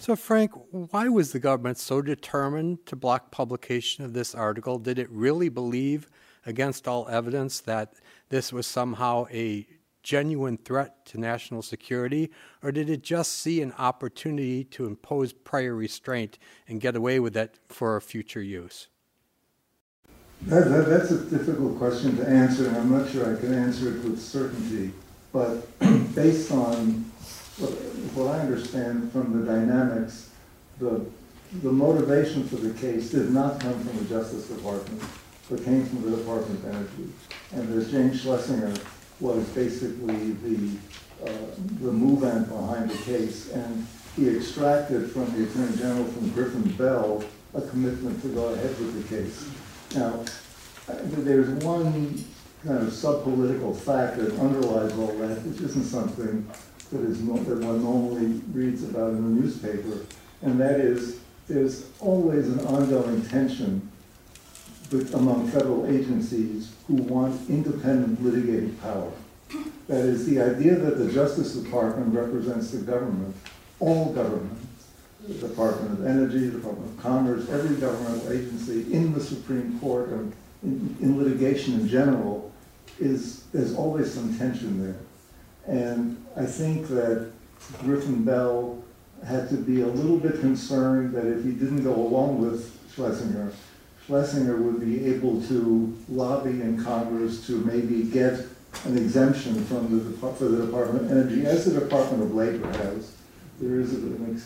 So, 0.00 0.16
Frank, 0.16 0.52
why 0.70 1.08
was 1.08 1.32
the 1.32 1.38
government 1.38 1.78
so 1.78 2.02
determined 2.02 2.84
to 2.86 2.96
block 2.96 3.30
publication 3.30 4.04
of 4.04 4.12
this 4.12 4.34
article? 4.34 4.78
Did 4.78 4.98
it 4.98 5.08
really 5.10 5.48
believe, 5.48 6.08
against 6.46 6.88
all 6.88 7.08
evidence, 7.08 7.60
that 7.60 7.94
this 8.30 8.52
was 8.52 8.66
somehow 8.66 9.26
a 9.30 9.66
genuine 10.02 10.56
threat 10.56 11.04
to 11.06 11.18
national 11.18 11.62
security, 11.62 12.30
or 12.62 12.72
did 12.72 12.88
it 12.88 13.02
just 13.02 13.32
see 13.32 13.60
an 13.60 13.72
opportunity 13.78 14.64
to 14.64 14.86
impose 14.86 15.32
prior 15.32 15.74
restraint 15.74 16.38
and 16.66 16.80
get 16.80 16.96
away 16.96 17.20
with 17.20 17.36
it 17.36 17.58
for 17.68 18.00
future 18.00 18.42
use? 18.42 18.88
That, 20.46 20.70
that, 20.70 20.88
that's 20.88 21.10
a 21.10 21.18
difficult 21.26 21.76
question 21.76 22.16
to 22.16 22.26
answer, 22.26 22.68
and 22.68 22.76
I'm 22.78 22.90
not 22.90 23.10
sure 23.10 23.36
I 23.36 23.38
can 23.38 23.52
answer 23.52 23.94
it 23.94 24.02
with 24.04 24.18
certainty. 24.18 24.92
But 25.32 25.78
based 26.14 26.50
on 26.50 27.04
what, 27.58 27.70
what 28.14 28.34
I 28.34 28.40
understand 28.40 29.12
from 29.12 29.38
the 29.38 29.52
dynamics, 29.52 30.30
the, 30.78 31.04
the 31.62 31.70
motivation 31.70 32.48
for 32.48 32.56
the 32.56 32.72
case 32.80 33.10
did 33.10 33.30
not 33.30 33.60
come 33.60 33.78
from 33.84 33.98
the 33.98 34.04
Justice 34.04 34.48
Department, 34.48 35.02
but 35.50 35.64
came 35.64 35.84
from 35.84 36.08
the 36.08 36.16
Department 36.16 36.64
of 36.64 36.74
Energy. 36.74 37.12
And 37.52 37.76
as 37.76 37.90
James 37.90 38.22
Schlesinger 38.22 38.74
was 39.18 39.44
basically 39.48 40.32
the, 40.32 40.76
uh, 41.26 41.32
the 41.80 41.92
movement 41.92 42.48
behind 42.48 42.90
the 42.90 42.98
case. 42.98 43.50
And 43.52 43.86
he 44.16 44.28
extracted 44.28 45.10
from 45.10 45.26
the 45.36 45.48
Attorney 45.48 45.76
General, 45.76 46.04
from 46.04 46.30
Griffin 46.30 46.70
Bell, 46.72 47.24
a 47.54 47.60
commitment 47.62 48.22
to 48.22 48.28
go 48.28 48.46
ahead 48.54 48.78
with 48.78 49.02
the 49.02 49.16
case. 49.16 49.48
Now, 49.94 50.24
there's 50.86 51.48
one 51.64 52.24
kind 52.64 52.78
of 52.78 52.92
sub-political 52.92 53.74
fact 53.74 54.18
that 54.18 54.32
underlies 54.38 54.92
all 54.92 55.14
that, 55.18 55.42
which 55.42 55.60
isn't 55.60 55.84
something 55.84 56.48
that 56.92 57.00
is 57.02 57.20
no, 57.22 57.36
that 57.44 57.64
one 57.64 57.82
normally 57.82 58.40
reads 58.52 58.84
about 58.84 59.10
in 59.10 59.36
the 59.36 59.42
newspaper, 59.42 60.04
and 60.42 60.60
that 60.60 60.80
is 60.80 61.20
there's 61.48 61.86
always 62.00 62.48
an 62.48 62.60
ongoing 62.66 63.22
tension 63.26 63.89
with, 64.90 65.14
among 65.14 65.48
federal 65.48 65.86
agencies 65.86 66.72
who 66.86 66.94
want 66.94 67.48
independent 67.48 68.22
litigating 68.22 68.80
power. 68.80 69.10
That 69.88 70.04
is, 70.04 70.26
the 70.26 70.40
idea 70.40 70.76
that 70.76 70.98
the 70.98 71.10
Justice 71.12 71.54
Department 71.54 72.14
represents 72.14 72.70
the 72.70 72.78
government, 72.78 73.34
all 73.80 74.12
government, 74.12 74.58
the 75.26 75.34
Department 75.34 75.98
of 75.98 76.06
Energy, 76.06 76.46
the 76.46 76.58
Department 76.58 76.90
of 76.90 77.02
Commerce, 77.02 77.48
every 77.50 77.76
governmental 77.76 78.32
agency 78.32 78.92
in 78.92 79.12
the 79.12 79.20
Supreme 79.20 79.78
Court 79.80 80.08
and 80.08 80.32
in, 80.62 80.96
in 81.00 81.18
litigation 81.18 81.74
in 81.74 81.88
general 81.88 82.52
is 82.98 83.44
there's 83.52 83.74
always 83.74 84.12
some 84.12 84.36
tension 84.38 84.82
there. 84.82 85.00
And 85.66 86.22
I 86.36 86.44
think 86.44 86.88
that 86.88 87.30
Griffin 87.80 88.24
Bell 88.24 88.82
had 89.26 89.48
to 89.50 89.56
be 89.56 89.82
a 89.82 89.86
little 89.86 90.18
bit 90.18 90.40
concerned 90.40 91.14
that 91.14 91.26
if 91.26 91.44
he 91.44 91.52
didn't 91.52 91.84
go 91.84 91.94
along 91.94 92.40
with 92.40 92.78
Schlesinger, 92.94 93.52
Schlesinger 94.06 94.56
would 94.56 94.80
be 94.80 95.06
able 95.06 95.42
to 95.44 95.96
lobby 96.08 96.62
in 96.62 96.82
Congress 96.82 97.46
to 97.46 97.58
maybe 97.64 98.04
get 98.04 98.34
an 98.84 98.96
exemption 98.96 99.64
from 99.64 99.90
the, 99.98 100.16
for 100.16 100.44
the 100.44 100.66
Department 100.66 101.04
of 101.04 101.10
Energy, 101.10 101.46
as 101.46 101.64
the 101.64 101.78
Department 101.78 102.22
of 102.22 102.34
Labor 102.34 102.66
has. 102.72 103.14
There 103.60 103.78
is, 103.78 103.92
an, 103.92 104.42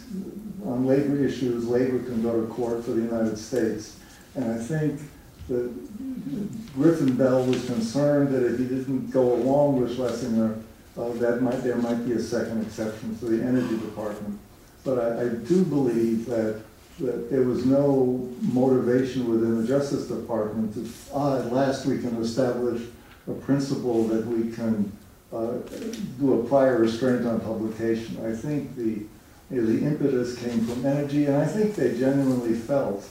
on 0.64 0.86
labor 0.86 1.16
issues, 1.24 1.68
labor 1.68 2.00
can 2.00 2.22
go 2.22 2.40
to 2.40 2.46
court 2.48 2.84
for 2.84 2.92
the 2.92 3.02
United 3.02 3.38
States. 3.38 3.96
And 4.34 4.52
I 4.52 4.58
think 4.58 5.00
that 5.48 6.74
Griffin 6.74 7.14
Bell 7.16 7.44
was 7.44 7.64
concerned 7.66 8.34
that 8.34 8.44
if 8.44 8.58
he 8.58 8.64
didn't 8.64 9.10
go 9.10 9.34
along 9.34 9.80
with 9.80 9.94
Schlesinger, 9.94 10.58
uh, 10.98 11.08
that 11.14 11.42
might, 11.42 11.62
there 11.62 11.76
might 11.76 12.04
be 12.06 12.12
a 12.12 12.20
second 12.20 12.62
exception 12.62 13.14
for 13.16 13.26
the 13.26 13.42
Energy 13.42 13.78
Department. 13.78 14.38
But 14.84 14.98
I, 14.98 15.22
I 15.22 15.28
do 15.28 15.64
believe 15.64 16.26
that, 16.26 16.62
that 17.00 17.30
there 17.30 17.42
was 17.42 17.64
no 17.64 18.30
motivation 18.40 19.28
within 19.28 19.60
the 19.60 19.66
Justice 19.66 20.06
Department 20.06 20.74
to, 20.74 20.88
ah, 21.12 21.38
at 21.38 21.52
last 21.52 21.86
we 21.86 21.98
can 21.98 22.16
establish 22.22 22.82
a 23.28 23.32
principle 23.32 24.04
that 24.08 24.24
we 24.26 24.52
can 24.52 24.92
uh, 25.32 25.56
do 26.20 26.40
a 26.40 26.44
prior 26.48 26.78
restraint 26.78 27.26
on 27.26 27.40
publication. 27.40 28.24
I 28.24 28.36
think 28.36 28.76
the, 28.76 29.02
you 29.50 29.62
know, 29.62 29.66
the 29.66 29.84
impetus 29.84 30.38
came 30.38 30.64
from 30.66 30.86
energy, 30.86 31.26
and 31.26 31.36
I 31.36 31.46
think 31.46 31.74
they 31.74 31.98
genuinely 31.98 32.54
felt 32.54 33.08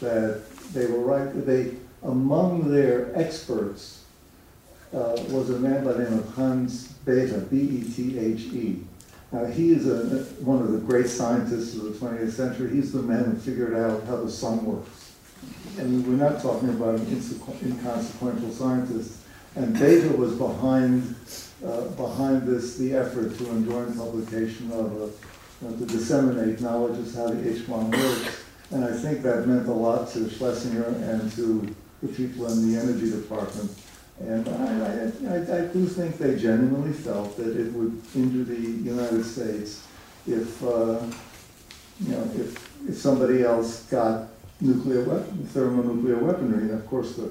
that 0.00 0.42
they 0.72 0.86
were 0.86 1.00
right. 1.00 1.46
They, 1.46 1.72
among 2.02 2.70
their 2.70 3.14
experts, 3.18 4.04
uh, 4.94 5.16
was 5.28 5.50
a 5.50 5.58
man 5.58 5.84
by 5.84 5.92
the 5.92 6.04
name 6.04 6.18
of 6.18 6.34
Hans 6.34 6.88
Bethe, 7.04 7.50
B-E-T-H-E. 7.50 8.85
Now, 9.36 9.44
he 9.44 9.72
is 9.72 9.86
a, 9.86 10.24
one 10.42 10.62
of 10.62 10.72
the 10.72 10.78
great 10.78 11.08
scientists 11.08 11.76
of 11.76 11.82
the 11.82 11.90
20th 11.90 12.30
century. 12.30 12.70
He's 12.70 12.90
the 12.90 13.02
man 13.02 13.24
who 13.24 13.36
figured 13.36 13.74
out 13.74 14.02
how 14.04 14.16
the 14.16 14.30
sun 14.30 14.64
works. 14.64 15.12
And 15.76 16.06
we're 16.06 16.14
not 16.14 16.40
talking 16.40 16.70
about 16.70 16.98
an 16.98 17.06
inconsequential 17.06 18.50
scientist. 18.50 19.18
And 19.54 19.78
Bethe 19.78 20.16
was 20.16 20.32
behind, 20.36 21.14
uh, 21.62 21.82
behind 21.88 22.48
this, 22.48 22.78
the 22.78 22.94
effort 22.94 23.36
to 23.36 23.50
enjoin 23.50 23.94
publication 23.94 24.72
of, 24.72 25.02
a, 25.02 25.04
uh, 25.66 25.70
to 25.80 25.84
disseminate 25.84 26.62
knowledge 26.62 26.98
of 26.98 27.14
how 27.14 27.28
the 27.28 27.52
H-bomb 27.52 27.90
works. 27.90 28.42
And 28.70 28.86
I 28.86 28.92
think 28.92 29.20
that 29.20 29.46
meant 29.46 29.68
a 29.68 29.72
lot 29.72 30.08
to 30.12 30.30
Schlesinger 30.30 30.86
and 30.86 31.30
to 31.32 31.76
the 32.02 32.08
people 32.08 32.50
in 32.50 32.72
the 32.72 32.80
energy 32.80 33.10
department. 33.10 33.70
And 34.20 34.48
I, 34.48 35.34
I, 35.34 35.58
I, 35.58 35.60
do 35.66 35.86
think 35.86 36.16
they 36.16 36.36
genuinely 36.36 36.92
felt 36.92 37.36
that 37.36 37.54
it 37.54 37.70
would 37.74 38.00
injure 38.14 38.44
the 38.44 38.58
United 38.58 39.24
States 39.24 39.86
if, 40.26 40.62
uh, 40.64 41.04
you 42.00 42.12
know, 42.12 42.22
if, 42.34 42.88
if 42.88 42.96
somebody 42.96 43.42
else 43.42 43.82
got 43.84 44.28
nuclear 44.60 45.04
weapon, 45.04 45.46
thermonuclear 45.48 46.16
weaponry. 46.18 46.62
And 46.62 46.70
of 46.70 46.86
course, 46.86 47.16
the, 47.16 47.24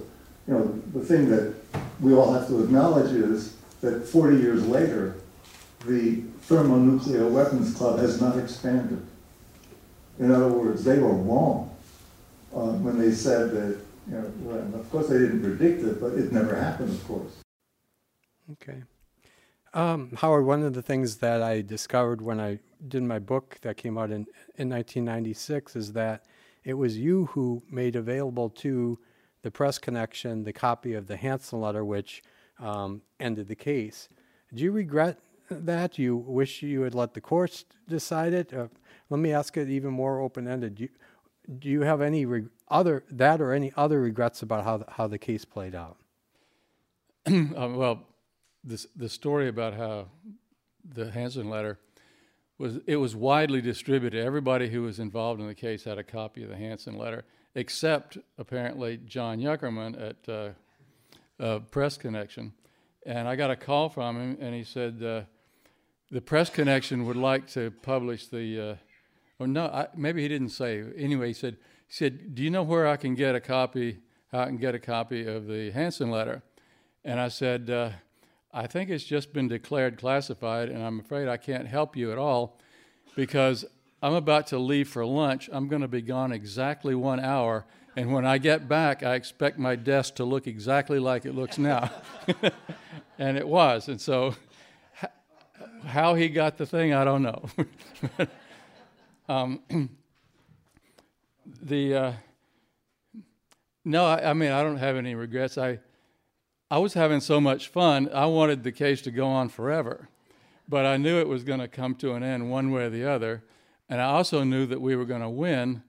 you 0.47 0.53
know, 0.53 0.79
the 0.93 0.99
thing 0.99 1.27
that 1.31 1.55
we 1.99 2.13
all 2.13 2.31
have 2.31 2.47
to 2.49 2.63
acknowledge 2.63 3.11
is 3.11 3.55
that 3.81 4.07
40 4.07 4.37
years 4.37 4.67
later, 4.67 5.15
the 5.87 6.21
thermonuclear 6.43 7.27
weapons 7.27 7.75
club 7.75 7.99
has 7.99 8.21
not 8.21 8.37
expanded. 8.37 9.03
In 10.19 10.31
other 10.31 10.49
words, 10.49 10.83
they 10.83 10.99
were 10.99 11.13
wrong 11.13 11.75
uh, 12.53 12.71
when 12.73 12.99
they 12.99 13.11
said 13.11 13.51
that 13.51 13.79
know, 14.07 14.79
of 14.79 14.91
course, 14.91 15.09
I 15.09 15.13
didn't 15.13 15.41
predict 15.41 15.83
it, 15.83 15.99
but 15.99 16.13
it 16.13 16.31
never 16.31 16.55
happened, 16.55 16.89
of 16.91 17.07
course. 17.07 17.31
Okay. 18.51 18.83
Um, 19.73 20.11
Howard, 20.17 20.45
one 20.45 20.63
of 20.63 20.73
the 20.73 20.81
things 20.81 21.17
that 21.17 21.41
I 21.41 21.61
discovered 21.61 22.21
when 22.21 22.39
I 22.39 22.59
did 22.87 23.03
my 23.03 23.19
book 23.19 23.57
that 23.61 23.77
came 23.77 23.97
out 23.97 24.09
in, 24.09 24.25
in 24.55 24.69
1996 24.69 25.75
is 25.75 25.93
that 25.93 26.25
it 26.63 26.75
was 26.75 26.97
you 26.97 27.25
who 27.25 27.61
made 27.69 27.95
available 27.95 28.49
to 28.49 28.97
the 29.41 29.51
press 29.51 29.77
connection 29.77 30.43
the 30.43 30.53
copy 30.53 30.93
of 30.93 31.07
the 31.07 31.17
Hansen 31.17 31.59
letter, 31.59 31.83
which 31.83 32.23
um, 32.59 33.01
ended 33.19 33.47
the 33.47 33.55
case. 33.55 34.09
Do 34.53 34.63
you 34.63 34.71
regret 34.71 35.19
that? 35.49 35.93
Do 35.93 36.01
you 36.01 36.15
wish 36.15 36.63
you 36.63 36.81
had 36.81 36.95
let 36.95 37.13
the 37.13 37.21
courts 37.21 37.65
decide 37.87 38.33
it? 38.33 38.53
Uh, 38.53 38.67
let 39.09 39.19
me 39.19 39.33
ask 39.33 39.55
it 39.57 39.69
even 39.69 39.91
more 39.91 40.19
open 40.19 40.47
ended. 40.47 40.75
Do, 40.75 40.87
do 41.59 41.69
you 41.69 41.81
have 41.81 42.01
any 42.01 42.25
re- 42.25 42.47
other 42.67 43.03
that 43.11 43.41
or 43.41 43.53
any 43.53 43.71
other 43.75 44.01
regrets 44.01 44.41
about 44.41 44.63
how 44.63 44.77
the, 44.77 44.85
how 44.91 45.07
the 45.07 45.17
case 45.17 45.45
played 45.45 45.75
out? 45.75 45.97
um, 47.25 47.75
well, 47.75 48.03
this 48.63 48.87
the 48.95 49.09
story 49.09 49.47
about 49.47 49.73
how 49.73 50.07
the 50.83 51.11
Hansen 51.11 51.49
letter 51.49 51.79
was 52.57 52.79
it 52.85 52.97
was 52.97 53.15
widely 53.15 53.61
distributed. 53.61 54.23
Everybody 54.23 54.69
who 54.69 54.83
was 54.83 54.99
involved 54.99 55.41
in 55.41 55.47
the 55.47 55.55
case 55.55 55.83
had 55.83 55.97
a 55.97 56.03
copy 56.03 56.43
of 56.43 56.49
the 56.49 56.55
Hansen 56.55 56.97
letter, 56.97 57.25
except 57.53 58.17
apparently 58.37 58.99
John 59.05 59.39
Junkerman 59.39 60.09
at 60.09 60.29
uh, 60.29 60.49
uh, 61.39 61.59
Press 61.71 61.97
Connection. 61.97 62.53
And 63.05 63.27
I 63.27 63.35
got 63.35 63.51
a 63.51 63.55
call 63.55 63.89
from 63.89 64.17
him, 64.17 64.37
and 64.39 64.55
he 64.55 64.63
said 64.63 65.03
uh, 65.03 65.21
the 66.09 66.21
Press 66.21 66.49
Connection 66.49 67.05
would 67.05 67.17
like 67.17 67.47
to 67.51 67.71
publish 67.71 68.27
the. 68.27 68.71
Uh, 68.71 68.75
or 69.37 69.47
no, 69.47 69.65
I, 69.65 69.87
maybe 69.95 70.21
he 70.21 70.27
didn't 70.27 70.49
say. 70.49 70.83
Anyway, 70.97 71.27
he 71.27 71.33
said 71.33 71.57
he 71.87 71.93
said, 71.93 72.35
Do 72.35 72.43
you 72.43 72.49
know 72.49 72.63
where 72.63 72.87
I 72.87 72.97
can 72.97 73.15
get 73.15 73.35
a 73.35 73.39
copy? 73.39 73.99
I 74.31 74.45
can 74.45 74.57
get 74.57 74.75
a 74.75 74.79
copy 74.79 75.25
of 75.25 75.47
the 75.47 75.71
Hansen 75.71 76.11
letter? 76.11 76.43
And 77.03 77.19
I 77.19 77.27
said, 77.27 77.69
uh, 77.69 77.91
I 78.51 78.67
think 78.67 78.89
it's 78.89 79.03
just 79.03 79.33
been 79.33 79.47
declared 79.47 79.97
classified, 79.97 80.69
and 80.69 80.81
I'm 80.81 80.99
afraid 80.99 81.27
I 81.27 81.37
can't 81.37 81.67
help 81.67 81.95
you 81.95 82.11
at 82.11 82.17
all 82.17 82.57
because 83.15 83.65
I'm 84.01 84.13
about 84.13 84.47
to 84.47 84.59
leave 84.59 84.87
for 84.87 85.05
lunch. 85.05 85.49
I'm 85.51 85.67
going 85.67 85.81
to 85.81 85.87
be 85.87 86.01
gone 86.01 86.31
exactly 86.31 86.95
one 86.95 87.19
hour. 87.19 87.65
And 87.97 88.13
when 88.13 88.25
I 88.25 88.37
get 88.37 88.67
back, 88.67 89.03
I 89.03 89.15
expect 89.15 89.57
my 89.57 89.75
desk 89.75 90.15
to 90.15 90.25
look 90.25 90.47
exactly 90.47 90.99
like 90.99 91.25
it 91.25 91.33
looks 91.33 91.57
now. 91.57 91.89
and 93.19 93.37
it 93.37 93.47
was. 93.47 93.87
And 93.87 93.99
so, 93.99 94.35
how 95.85 96.15
he 96.15 96.29
got 96.29 96.57
the 96.57 96.65
thing, 96.65 96.93
I 96.93 97.03
don't 97.03 97.23
know. 97.23 97.45
um, 99.29 99.59
the 101.45 101.95
uh, 101.95 102.13
no, 103.83 104.05
I, 104.05 104.31
I, 104.31 104.33
mean 104.33 104.51
I 104.51 104.63
don't 104.63 104.77
have 104.77 104.95
any 104.95 105.15
regrets. 105.15 105.57
I 105.57 105.79
I 106.71 106.79
was 106.79 106.95
having 106.95 107.19
so 107.19 107.39
much 107.39 107.67
fun. 107.67 108.09
I 108.11 108.25
wanted 108.25 108.63
the 108.63 108.71
case 108.71 109.01
to 109.03 109.11
go 109.11 109.27
on 109.27 109.49
forever, 109.49 110.09
but 110.67 110.85
I 110.85 110.97
knew 110.97 111.19
it 111.19 111.27
was 111.27 111.43
going 111.43 111.59
to 111.59 111.67
come 111.67 111.93
to 111.95 112.13
an 112.13 112.23
end 112.23 112.49
one 112.49 112.71
way 112.71 112.85
or 112.85 112.89
the 112.89 113.05
other, 113.05 113.43
and 113.87 114.01
I 114.01 114.05
also 114.05 114.43
knew 114.43 114.65
that 114.65 114.81
we 114.81 114.95
were 114.95 115.05
going 115.05 115.21
to 115.21 115.29
win, 115.29 115.83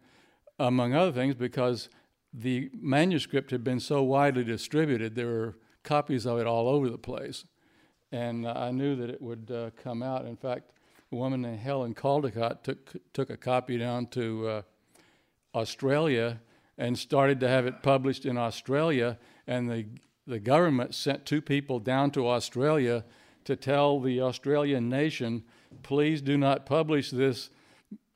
among 0.58 0.94
other 0.94 1.12
things, 1.12 1.34
because 1.34 1.88
the 2.32 2.70
manuscript 2.74 3.50
had 3.50 3.64
been 3.64 3.80
so 3.80 4.02
widely 4.02 4.44
distributed. 4.44 5.14
There 5.14 5.26
were 5.26 5.56
copies 5.82 6.26
of 6.26 6.38
it 6.38 6.46
all 6.46 6.68
over 6.68 6.90
the 6.90 6.98
place, 6.98 7.46
and 8.12 8.46
I 8.46 8.70
knew 8.70 8.94
that 8.96 9.08
it 9.08 9.22
would 9.22 9.50
uh, 9.50 9.70
come 9.82 10.02
out. 10.02 10.26
In 10.26 10.36
fact, 10.36 10.72
a 11.10 11.16
woman 11.16 11.40
named 11.40 11.60
Helen 11.60 11.94
Caldicott 11.94 12.62
took 12.62 12.96
took 13.14 13.30
a 13.30 13.36
copy 13.38 13.78
down 13.78 14.08
to. 14.08 14.62
Australia 15.56 16.40
and 16.78 16.98
started 16.98 17.40
to 17.40 17.48
have 17.48 17.66
it 17.66 17.82
published 17.82 18.26
in 18.26 18.36
Australia. 18.36 19.18
And 19.46 19.70
the, 19.70 19.86
the 20.26 20.38
government 20.38 20.94
sent 20.94 21.24
two 21.24 21.40
people 21.40 21.80
down 21.80 22.10
to 22.12 22.28
Australia 22.28 23.04
to 23.44 23.56
tell 23.56 24.00
the 24.00 24.20
Australian 24.20 24.88
nation, 24.88 25.44
please 25.82 26.20
do 26.20 26.36
not 26.36 26.66
publish 26.66 27.10
this 27.10 27.48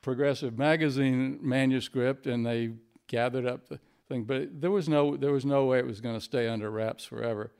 progressive 0.02 0.58
magazine 0.58 1.38
manuscript. 1.40 2.26
And 2.26 2.44
they 2.44 2.72
gathered 3.06 3.46
up 3.46 3.68
the 3.68 3.80
thing. 4.08 4.24
But 4.24 4.60
there 4.60 4.70
was 4.70 4.88
no, 4.88 5.16
there 5.16 5.32
was 5.32 5.46
no 5.46 5.64
way 5.64 5.78
it 5.78 5.86
was 5.86 6.00
going 6.00 6.16
to 6.16 6.20
stay 6.20 6.48
under 6.48 6.70
wraps 6.70 7.04
forever. 7.04 7.52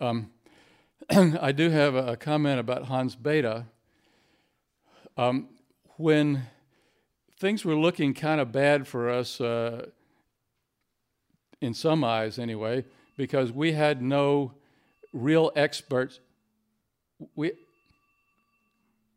Um, 0.00 0.30
I 1.10 1.52
do 1.52 1.68
have 1.70 1.94
a, 1.94 2.16
comment 2.16 2.58
about 2.58 2.84
Hans 2.84 3.16
Bethe. 3.16 3.64
Um, 5.16 5.48
when 5.96 6.44
things 7.40 7.64
were 7.64 7.74
looking 7.74 8.12
kind 8.12 8.38
of 8.40 8.52
bad 8.52 8.86
for 8.86 9.08
us, 9.08 9.40
uh, 9.40 9.86
in 11.60 11.74
some 11.74 12.04
eyes 12.04 12.38
anyway, 12.38 12.84
because 13.16 13.50
we 13.50 13.72
had 13.72 14.02
no 14.02 14.52
real 15.12 15.50
experts. 15.56 16.20
We, 17.34 17.52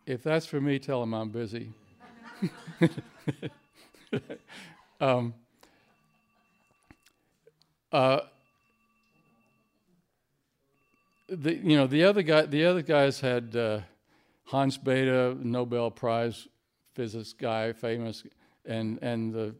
if 0.06 0.24
that's 0.24 0.46
for 0.46 0.60
me, 0.60 0.80
tell 0.80 1.02
them 1.02 1.14
I'm 1.14 1.30
busy. 1.30 1.72
um, 5.02 5.34
uh, 7.92 8.22
the 11.30 11.56
you 11.56 11.78
know 11.78 11.88
the 11.88 12.04
other 12.04 12.22
guy 12.22 12.46
the 12.46 12.66
other 12.66 12.82
guys 12.82 13.22
had 13.22 13.56
uh, 13.56 13.80
Hans 14.46 14.78
Bethe 14.78 15.40
Nobel 15.42 15.90
Prize 15.90 16.48
physicist 16.94 17.38
guy, 17.38 17.74
famous, 17.74 18.24
and 18.66 19.00
and 19.02 19.34
the 19.34 19.56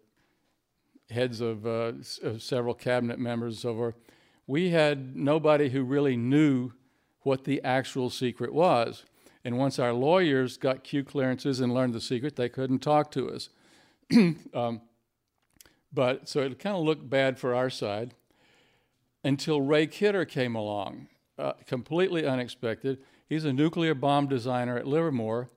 heads 1.10 1.42
of, 1.42 1.66
uh, 1.66 1.94
s- 2.00 2.20
of 2.22 2.42
several 2.42 2.74
cabinet 2.74 3.20
members, 3.20 3.62
forth. 3.62 3.96
We 4.48 4.70
had 4.70 5.16
nobody 5.16 5.70
who 5.70 5.84
really 5.84 6.18
knew 6.18 6.72
what 7.22 7.46
the 7.46 7.62
actual 7.64 8.10
secret 8.10 8.54
was. 8.54 9.06
And 9.46 9.58
once 9.58 9.80
our 9.80 9.94
lawyers 9.94 10.58
got 10.58 10.84
Q 10.84 11.04
clearances 11.04 11.60
and 11.60 11.74
learned 11.74 11.94
the 11.94 12.02
secret, 12.02 12.36
they 12.36 12.50
couldn't 12.50 12.80
talk 12.80 13.12
to 13.12 13.30
us. 13.30 13.50
um, 14.54 14.82
but 15.92 16.28
so 16.28 16.42
it 16.42 16.60
kind 16.60 16.76
of 16.76 16.84
looked 16.84 17.10
bad 17.10 17.38
for 17.38 17.54
our 17.54 17.70
side 17.70 18.14
until 19.24 19.62
Ray 19.62 19.88
Kidder 19.88 20.26
came 20.26 20.56
along, 20.56 21.08
uh, 21.38 21.54
completely 21.66 22.26
unexpected. 22.26 23.00
He's 23.28 23.46
a 23.46 23.54
nuclear 23.54 23.94
bomb 23.94 24.28
designer 24.28 24.78
at 24.78 24.88
Livermore 24.88 25.50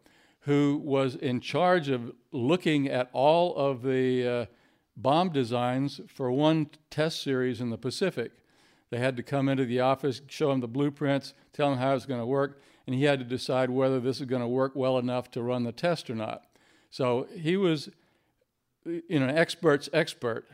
who 0.46 0.80
was 0.84 1.16
in 1.16 1.40
charge 1.40 1.88
of 1.88 2.12
looking 2.30 2.88
at 2.88 3.10
all 3.12 3.54
of 3.56 3.82
the 3.82 4.26
uh, 4.26 4.46
bomb 4.96 5.28
designs 5.30 6.00
for 6.06 6.30
one 6.30 6.70
test 6.88 7.20
series 7.20 7.60
in 7.60 7.70
the 7.70 7.76
Pacific. 7.76 8.30
They 8.90 8.98
had 8.98 9.16
to 9.16 9.24
come 9.24 9.48
into 9.48 9.64
the 9.64 9.80
office, 9.80 10.22
show 10.28 10.52
him 10.52 10.60
the 10.60 10.68
blueprints, 10.68 11.34
tell 11.52 11.72
him 11.72 11.78
how 11.78 11.90
it 11.90 11.94
was 11.94 12.06
going 12.06 12.20
to 12.20 12.26
work, 12.26 12.62
and 12.86 12.94
he 12.94 13.02
had 13.02 13.18
to 13.18 13.24
decide 13.24 13.70
whether 13.70 13.98
this 13.98 14.20
is 14.20 14.26
going 14.26 14.40
to 14.40 14.46
work 14.46 14.76
well 14.76 14.98
enough 14.98 15.32
to 15.32 15.42
run 15.42 15.64
the 15.64 15.72
test 15.72 16.08
or 16.08 16.14
not. 16.14 16.44
So 16.90 17.26
he 17.34 17.56
was, 17.56 17.90
you 18.84 19.18
know, 19.18 19.26
an 19.26 19.36
expert's 19.36 19.88
expert, 19.92 20.46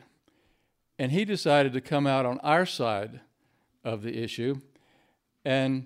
and 0.97 1.11
he 1.11 1.23
decided 1.23 1.71
to 1.73 1.81
come 1.81 2.07
out 2.07 2.25
on 2.25 2.39
our 2.39 2.65
side 2.65 3.19
of 3.83 4.01
the 4.01 4.23
issue. 4.23 4.55
And 5.45 5.85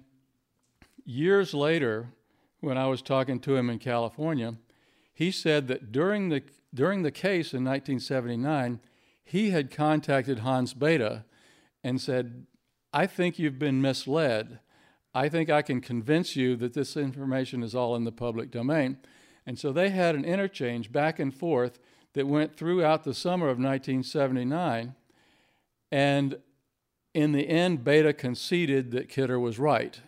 years 1.03 1.53
later, 1.53 2.07
when 2.59 2.77
I 2.77 2.87
was 2.87 3.01
talking 3.01 3.39
to 3.41 3.55
him 3.55 3.69
in 3.69 3.79
California, 3.79 4.55
he 5.13 5.31
said 5.31 5.67
that 5.67 5.91
during 5.91 6.29
the 6.29 6.43
during 6.73 7.01
the 7.01 7.11
case 7.11 7.53
in 7.53 7.63
1979, 7.63 8.79
he 9.23 9.51
had 9.51 9.71
contacted 9.71 10.39
Hans 10.39 10.73
Bethe 10.73 11.23
and 11.83 12.01
said, 12.01 12.45
"I 12.93 13.07
think 13.07 13.39
you've 13.39 13.57
been 13.57 13.81
misled. 13.81 14.59
I 15.13 15.29
think 15.29 15.49
I 15.49 15.61
can 15.61 15.81
convince 15.81 16.35
you 16.35 16.55
that 16.57 16.73
this 16.73 16.97
information 16.97 17.63
is 17.63 17.73
all 17.73 17.95
in 17.95 18.03
the 18.03 18.11
public 18.11 18.51
domain." 18.51 18.97
And 19.45 19.57
so 19.57 19.71
they 19.71 19.89
had 19.89 20.13
an 20.15 20.25
interchange 20.25 20.91
back 20.91 21.19
and 21.19 21.33
forth 21.33 21.79
that 22.13 22.27
went 22.27 22.55
throughout 22.55 23.03
the 23.03 23.13
summer 23.13 23.47
of 23.47 23.57
1979. 23.57 24.93
And 25.89 26.41
in 27.13 27.31
the 27.31 27.47
end, 27.47 27.83
Bethe 27.83 28.17
conceded 28.17 28.91
that 28.91 29.09
Kidder 29.09 29.39
was 29.39 29.57
right 29.57 30.01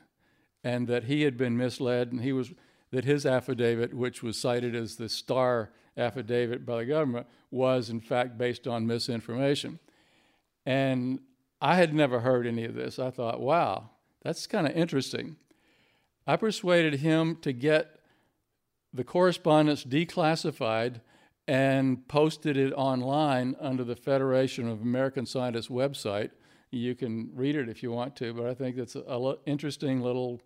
and 0.64 0.88
that 0.88 1.06
he 1.06 1.22
had 1.22 1.38
been 1.38 1.58
misled 1.58 2.12
and 2.12 2.22
he 2.22 2.34
was 2.34 2.52
that 2.92 3.06
his 3.06 3.26
affidavit, 3.26 3.94
which 3.94 4.24
was 4.24 4.40
cited 4.40 4.76
as 4.76 4.96
the 4.96 5.10
star 5.10 5.72
affidavit 5.96 6.66
by 6.66 6.78
the 6.78 6.86
government, 6.86 7.28
was 7.52 7.90
in 7.90 8.00
fact 8.00 8.38
based 8.38 8.68
on 8.68 8.88
misinformation. 8.88 9.80
And 10.66 11.20
I 11.62 11.76
had 11.76 11.94
never 11.94 12.22
heard 12.22 12.48
any 12.48 12.66
of 12.66 12.74
this. 12.74 13.00
I 13.00 13.12
thought, 13.12 13.40
wow, 13.40 13.92
that's 14.24 14.48
kind 14.48 14.68
of 14.68 14.76
interesting. 14.76 15.36
I 16.26 16.36
persuaded 16.36 17.00
him 17.02 17.38
to 17.42 17.52
get 17.52 18.00
the 18.94 19.04
correspondence 19.04 19.84
declassified 19.84 21.02
and 21.48 22.08
posted 22.08 22.58
it 22.58 22.72
online 22.74 23.56
under 23.60 23.84
the 23.84 23.96
Federation 23.96 24.68
of 24.68 24.82
American 24.82 25.26
Scientists 25.26 25.68
website. 25.68 26.30
You 26.72 26.96
can 26.96 27.32
read 27.34 27.56
it 27.56 27.68
if 27.68 27.82
you 27.82 27.92
want 27.92 28.16
to, 28.18 28.34
but 28.34 28.46
I 28.46 28.54
think 28.54 28.76
that's 28.76 28.96
a, 28.96 29.02
a 29.02 29.36
interesting 29.46 30.02
little 30.02 30.42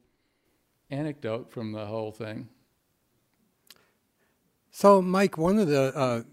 anecdote 0.93 1.51
from 1.51 1.71
the 1.71 1.85
whole 1.85 2.11
thing. 2.11 2.47
So, 4.71 5.01
Mike, 5.01 5.37
one 5.37 5.59
of 5.59 5.67
the 5.67 5.95
uh, 5.95 6.23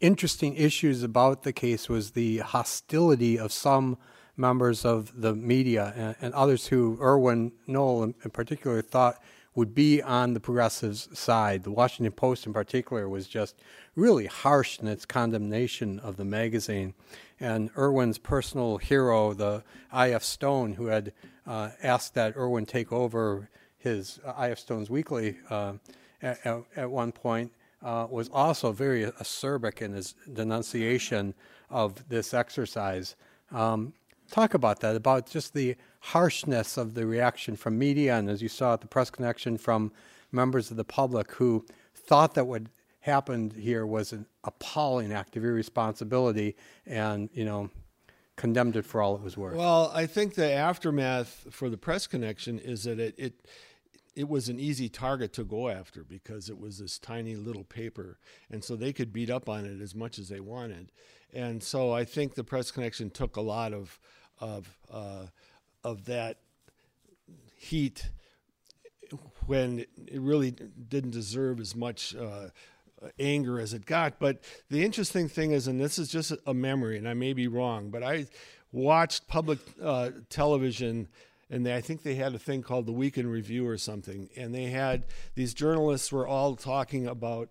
interesting 0.00 0.54
issues 0.56 1.02
about 1.02 1.42
the 1.42 1.52
case 1.52 1.88
was 1.88 2.10
the 2.10 2.38
hostility 2.38 3.38
of 3.38 3.52
some 3.52 3.96
members 4.36 4.84
of 4.84 5.20
the 5.20 5.34
media 5.34 5.92
and, 5.96 6.16
and 6.20 6.34
others 6.34 6.66
who 6.68 6.98
Erwin 7.00 7.52
Knoll 7.66 8.02
in, 8.02 8.14
in, 8.24 8.30
particular 8.30 8.82
thought 8.82 9.22
would 9.54 9.74
be 9.74 10.02
on 10.02 10.34
the 10.34 10.40
progressives' 10.40 11.08
side. 11.16 11.62
The 11.62 11.70
Washington 11.70 12.12
Post, 12.12 12.46
in 12.46 12.52
particular, 12.52 13.08
was 13.08 13.28
just 13.28 13.56
really 13.94 14.26
harsh 14.26 14.78
in 14.80 14.88
its 14.88 15.06
condemnation 15.06 16.00
of 16.00 16.16
the 16.16 16.24
magazine. 16.24 16.94
And 17.38 17.70
Erwin's 17.76 18.18
personal 18.18 18.78
hero, 18.78 19.32
the 19.32 19.62
I.F. 19.92 20.22
Stone, 20.22 20.74
who 20.74 20.86
had 20.86 21.12
uh, 21.46 21.70
asked 21.82 22.14
that 22.14 22.36
Erwin 22.36 22.66
take 22.66 22.92
over 22.92 23.48
his 23.78 24.18
uh, 24.24 24.32
I.F. 24.36 24.58
Stone's 24.58 24.90
Weekly 24.90 25.36
uh, 25.50 25.74
at, 26.22 26.64
at, 26.74 26.90
one 26.90 27.12
point, 27.12 27.52
uh, 27.82 28.06
was 28.10 28.30
also 28.32 28.72
very 28.72 29.04
acerbic 29.04 29.82
in 29.82 29.92
his 29.92 30.14
denunciation 30.32 31.34
of 31.70 32.08
this 32.08 32.32
exercise. 32.32 33.14
Um, 33.52 33.92
talk 34.30 34.54
about 34.54 34.80
that, 34.80 34.96
about 34.96 35.28
just 35.28 35.54
the 35.54 35.76
harshness 36.08 36.76
of 36.76 36.92
the 36.92 37.06
reaction 37.06 37.56
from 37.56 37.78
media, 37.78 38.16
and 38.18 38.28
as 38.28 38.42
you 38.42 38.48
saw 38.48 38.74
at 38.74 38.82
the 38.82 38.86
press 38.86 39.08
connection 39.08 39.56
from 39.56 39.90
members 40.32 40.70
of 40.70 40.76
the 40.76 40.84
public 40.84 41.32
who 41.32 41.64
thought 41.94 42.34
that 42.34 42.46
what 42.46 42.62
happened 43.00 43.54
here 43.54 43.86
was 43.86 44.12
an 44.12 44.26
appalling 44.44 45.12
act 45.12 45.34
of 45.36 45.44
irresponsibility, 45.44 46.56
and 46.84 47.30
you 47.32 47.44
know, 47.44 47.70
condemned 48.36 48.76
it 48.76 48.84
for 48.84 49.00
all 49.00 49.14
it 49.14 49.22
was 49.22 49.38
worth. 49.38 49.56
Well, 49.56 49.90
I 49.94 50.04
think 50.04 50.34
the 50.34 50.52
aftermath 50.52 51.46
for 51.50 51.70
the 51.70 51.78
press 51.78 52.06
connection 52.06 52.58
is 52.58 52.84
that 52.84 52.98
it. 52.98 53.14
it 53.16 53.34
it 54.16 54.28
was 54.28 54.48
an 54.48 54.60
easy 54.60 54.88
target 54.88 55.32
to 55.32 55.42
go 55.42 55.68
after 55.68 56.04
because 56.04 56.48
it 56.48 56.56
was 56.56 56.78
this 56.78 57.00
tiny 57.00 57.34
little 57.34 57.64
paper 57.64 58.20
and 58.48 58.62
so 58.62 58.76
they 58.76 58.92
could 58.92 59.12
beat 59.12 59.28
up 59.28 59.48
on 59.48 59.64
it 59.64 59.80
as 59.80 59.92
much 59.92 60.20
as 60.20 60.28
they 60.28 60.38
wanted 60.38 60.92
and 61.32 61.60
so 61.60 61.92
i 61.92 62.04
think 62.04 62.36
the 62.36 62.44
press 62.44 62.70
connection 62.70 63.10
took 63.10 63.34
a 63.34 63.40
lot 63.40 63.72
of 63.72 63.98
of 64.38 64.78
uh, 64.88 65.26
of 65.84 66.06
that 66.06 66.38
heat 67.56 68.10
when 69.46 69.80
it 69.80 70.20
really 70.20 70.50
didn't 70.50 71.10
deserve 71.10 71.60
as 71.60 71.76
much 71.76 72.16
uh, 72.16 72.48
anger 73.18 73.60
as 73.60 73.74
it 73.74 73.86
got. 73.86 74.18
But 74.18 74.42
the 74.70 74.84
interesting 74.84 75.28
thing 75.28 75.52
is, 75.52 75.68
and 75.68 75.80
this 75.80 75.98
is 75.98 76.08
just 76.08 76.32
a 76.46 76.54
memory, 76.54 76.96
and 76.96 77.08
I 77.08 77.14
may 77.14 77.32
be 77.32 77.46
wrong, 77.46 77.90
but 77.90 78.02
I 78.02 78.26
watched 78.72 79.28
public 79.28 79.58
uh, 79.82 80.10
television. 80.28 81.08
And 81.50 81.64
they, 81.64 81.76
I 81.76 81.80
think 81.80 82.02
they 82.02 82.14
had 82.14 82.34
a 82.34 82.38
thing 82.38 82.62
called 82.62 82.86
the 82.86 82.92
Weekend 82.92 83.30
Review 83.30 83.68
or 83.68 83.78
something. 83.78 84.30
And 84.36 84.54
they 84.54 84.64
had 84.64 85.04
these 85.34 85.54
journalists 85.54 86.10
were 86.10 86.26
all 86.26 86.56
talking 86.56 87.06
about 87.06 87.50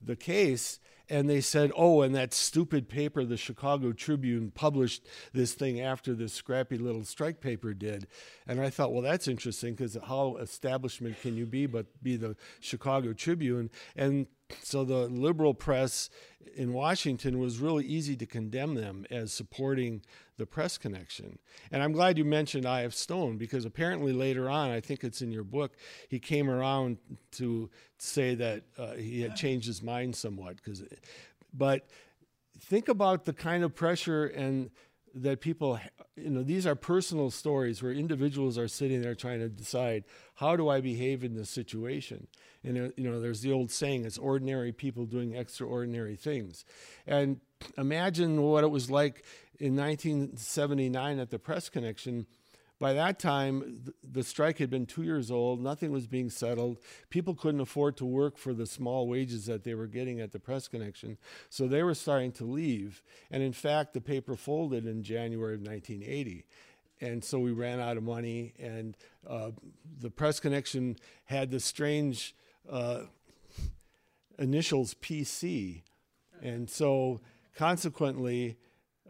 the 0.00 0.16
case 0.16 0.78
and 1.12 1.28
they 1.28 1.42
said, 1.42 1.70
"Oh, 1.76 2.00
and 2.00 2.14
that 2.14 2.32
stupid 2.32 2.88
paper, 2.88 3.24
the 3.24 3.36
Chicago 3.36 3.92
Tribune, 3.92 4.50
published 4.50 5.06
this 5.34 5.52
thing 5.52 5.78
after 5.78 6.14
this 6.14 6.32
scrappy 6.32 6.78
little 6.78 7.04
strike 7.04 7.40
paper 7.40 7.74
did." 7.74 8.06
And 8.46 8.60
I 8.60 8.70
thought, 8.70 8.92
well, 8.92 9.02
that's 9.02 9.28
interesting 9.28 9.74
because 9.74 9.96
how 10.08 10.36
establishment 10.38 11.20
can 11.20 11.36
you 11.36 11.44
be 11.44 11.66
but 11.66 12.02
be 12.02 12.16
the 12.16 12.34
Chicago 12.60 13.12
Tribune? 13.12 13.70
And 13.94 14.26
so 14.62 14.84
the 14.84 15.08
liberal 15.08 15.54
press 15.54 16.10
in 16.54 16.72
Washington 16.72 17.38
was 17.38 17.58
really 17.58 17.84
easy 17.84 18.16
to 18.16 18.26
condemn 18.26 18.74
them 18.74 19.06
as 19.10 19.32
supporting 19.32 20.02
the 20.36 20.46
press 20.46 20.78
connection. 20.78 21.38
And 21.70 21.82
I'm 21.82 21.92
glad 21.92 22.18
you 22.18 22.24
mentioned 22.24 22.66
I.F. 22.66 22.92
Stone 22.92 23.38
because 23.38 23.64
apparently 23.64 24.12
later 24.12 24.50
on, 24.50 24.70
I 24.70 24.80
think 24.80 25.04
it's 25.04 25.22
in 25.22 25.30
your 25.30 25.44
book, 25.44 25.72
he 26.08 26.18
came 26.18 26.50
around 26.50 26.98
to 27.32 27.70
say 27.98 28.34
that 28.34 28.62
uh, 28.78 28.94
he 28.94 29.22
had 29.22 29.36
changed 29.36 29.66
his 29.66 29.82
mind 29.82 30.16
somewhat. 30.16 30.56
Because, 30.56 30.82
but 31.52 31.86
think 32.58 32.88
about 32.88 33.24
the 33.24 33.32
kind 33.32 33.64
of 33.64 33.74
pressure 33.74 34.26
and 34.26 34.70
that 35.14 35.40
people 35.40 35.78
you 36.16 36.30
know 36.30 36.42
these 36.42 36.66
are 36.66 36.74
personal 36.74 37.30
stories 37.30 37.82
where 37.82 37.92
individuals 37.92 38.58
are 38.58 38.68
sitting 38.68 39.02
there 39.02 39.14
trying 39.14 39.40
to 39.40 39.48
decide 39.48 40.04
how 40.36 40.56
do 40.56 40.68
i 40.68 40.80
behave 40.80 41.24
in 41.24 41.34
this 41.34 41.50
situation? 41.50 42.26
And 42.64 42.78
uh, 42.78 42.88
you 42.96 43.10
know 43.10 43.20
there's 43.20 43.42
the 43.42 43.52
old 43.52 43.70
saying 43.70 44.04
it's 44.04 44.18
ordinary 44.18 44.72
people 44.72 45.06
doing 45.06 45.34
extraordinary 45.34 46.16
things. 46.16 46.64
And 47.06 47.40
imagine 47.76 48.42
what 48.42 48.64
it 48.64 48.70
was 48.70 48.90
like 48.90 49.24
in 49.58 49.76
1979 49.76 51.18
at 51.18 51.30
the 51.30 51.38
press 51.38 51.68
connection 51.68 52.26
by 52.82 52.94
that 52.94 53.20
time, 53.20 53.84
the 54.02 54.24
strike 54.24 54.58
had 54.58 54.68
been 54.68 54.86
two 54.86 55.04
years 55.04 55.30
old. 55.30 55.62
Nothing 55.62 55.92
was 55.92 56.08
being 56.08 56.28
settled. 56.28 56.78
People 57.10 57.36
couldn't 57.36 57.60
afford 57.60 57.96
to 57.98 58.04
work 58.04 58.36
for 58.36 58.52
the 58.52 58.66
small 58.66 59.06
wages 59.06 59.46
that 59.46 59.62
they 59.62 59.74
were 59.74 59.86
getting 59.86 60.20
at 60.20 60.32
the 60.32 60.40
press 60.40 60.66
connection. 60.66 61.16
So 61.48 61.68
they 61.68 61.84
were 61.84 61.94
starting 61.94 62.32
to 62.32 62.44
leave. 62.44 63.00
And 63.30 63.40
in 63.40 63.52
fact, 63.52 63.92
the 63.92 64.00
paper 64.00 64.34
folded 64.34 64.84
in 64.84 65.04
January 65.04 65.54
of 65.54 65.60
1980 65.60 66.44
and 67.00 67.22
so 67.22 67.38
we 67.38 67.52
ran 67.52 67.78
out 67.78 67.96
of 67.96 68.02
money. 68.02 68.52
And 68.58 68.96
uh, 69.28 69.52
the 70.00 70.10
press 70.10 70.40
connection 70.40 70.96
had 71.26 71.52
the 71.52 71.60
strange 71.60 72.34
uh, 72.68 73.02
initials 74.40 74.94
PC, 74.94 75.82
and 76.40 76.68
so 76.68 77.20
consequently, 77.56 78.56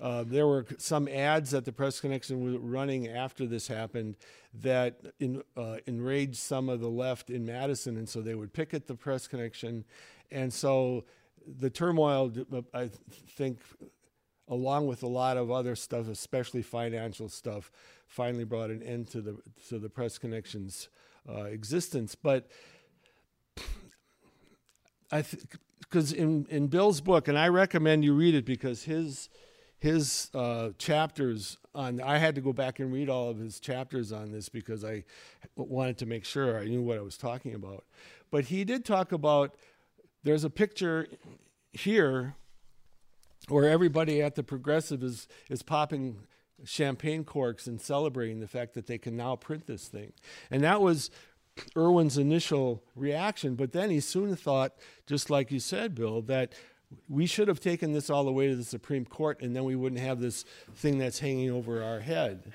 uh, 0.03 0.24
there 0.26 0.48
were 0.48 0.66
some 0.78 1.07
ads 1.07 1.53
that 1.53 1.64
the 1.64 1.70
press 1.70 2.00
connection 2.00 2.42
was 2.42 2.57
running 2.57 3.07
after 3.07 3.46
this 3.46 3.68
happened 3.68 4.16
that 4.53 5.00
in, 5.20 5.40
uh, 5.57 5.76
enraged 5.86 6.36
some 6.36 6.68
of 6.68 6.80
the 6.80 6.88
left 6.88 7.30
in 7.30 7.46
Madison, 7.46 7.96
and 7.96 8.09
so 8.09 8.20
they 8.20 8.34
would 8.34 8.53
picket 8.53 8.88
the 8.88 8.96
press 8.96 9.28
connection, 9.28 9.84
and 10.32 10.53
so 10.53 11.05
the 11.61 11.70
turmoil, 11.70 12.32
I 12.74 12.90
think, 13.36 13.61
along 14.48 14.88
with 14.88 15.05
a 15.05 15.09
lot 15.09 15.36
of 15.36 15.53
other 15.53 15.76
stuff, 15.76 16.09
especially 16.09 16.62
financial 16.62 17.28
stuff, 17.28 17.70
finally 18.09 18.44
brought 18.44 18.70
an 18.70 18.82
end 18.82 19.09
to 19.11 19.20
the 19.20 19.36
to 19.68 19.78
the 19.78 19.88
press 19.88 20.18
connections 20.18 20.88
uh, 21.28 21.44
existence. 21.44 22.16
But 22.16 22.48
I 25.12 25.24
because 25.78 26.12
in 26.12 26.46
in 26.50 26.66
Bill's 26.66 27.00
book, 27.00 27.28
and 27.28 27.38
I 27.38 27.46
recommend 27.48 28.05
you 28.05 28.14
read 28.14 28.34
it 28.34 28.44
because 28.44 28.82
his 28.82 29.28
his 29.82 30.30
uh, 30.32 30.70
chapters 30.78 31.58
on 31.74 32.00
I 32.00 32.18
had 32.18 32.36
to 32.36 32.40
go 32.40 32.52
back 32.52 32.78
and 32.78 32.92
read 32.92 33.10
all 33.10 33.30
of 33.30 33.38
his 33.38 33.58
chapters 33.58 34.12
on 34.12 34.30
this 34.30 34.48
because 34.48 34.84
I 34.84 35.02
wanted 35.56 35.98
to 35.98 36.06
make 36.06 36.24
sure 36.24 36.56
I 36.56 36.66
knew 36.66 36.82
what 36.82 36.98
I 36.98 37.00
was 37.00 37.16
talking 37.16 37.52
about. 37.52 37.84
But 38.30 38.44
he 38.44 38.62
did 38.62 38.84
talk 38.84 39.10
about 39.10 39.56
there's 40.22 40.44
a 40.44 40.50
picture 40.50 41.08
here 41.72 42.36
where 43.48 43.68
everybody 43.68 44.22
at 44.22 44.36
the 44.36 44.44
progressive 44.44 45.02
is 45.02 45.26
is 45.50 45.64
popping 45.64 46.28
champagne 46.64 47.24
corks 47.24 47.66
and 47.66 47.80
celebrating 47.80 48.38
the 48.38 48.46
fact 48.46 48.74
that 48.74 48.86
they 48.86 48.98
can 48.98 49.16
now 49.16 49.34
print 49.34 49.66
this 49.66 49.88
thing. 49.88 50.12
And 50.48 50.62
that 50.62 50.80
was 50.80 51.10
Erwin's 51.76 52.18
initial 52.18 52.84
reaction, 52.94 53.56
but 53.56 53.72
then 53.72 53.90
he 53.90 53.98
soon 53.98 54.36
thought, 54.36 54.74
just 55.08 55.28
like 55.28 55.50
you 55.50 55.58
said, 55.58 55.96
Bill, 55.96 56.22
that 56.22 56.52
we 57.09 57.26
should 57.26 57.49
have 57.49 57.61
taken 57.61 57.93
this 57.93 58.11
all 58.11 58.24
the 58.24 58.32
way 58.32 58.49
to 58.49 58.57
the 58.57 58.64
Supreme 58.64 59.05
Court 59.05 59.40
and 59.40 59.55
then 59.55 59.64
we 59.64 59.76
wouldn't 59.76 60.01
have 60.01 60.20
this 60.20 60.45
thing 60.74 60.99
that's 60.99 61.18
hanging 61.18 61.51
over 61.51 61.82
our 61.82 62.01
head. 62.01 62.53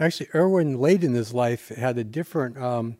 Actually, 0.00 0.28
Erwin 0.34 0.78
late 0.78 1.02
in 1.02 1.12
his 1.12 1.34
life 1.34 1.68
had 1.68 1.98
a 1.98 2.04
different 2.04 2.56
um, 2.56 2.96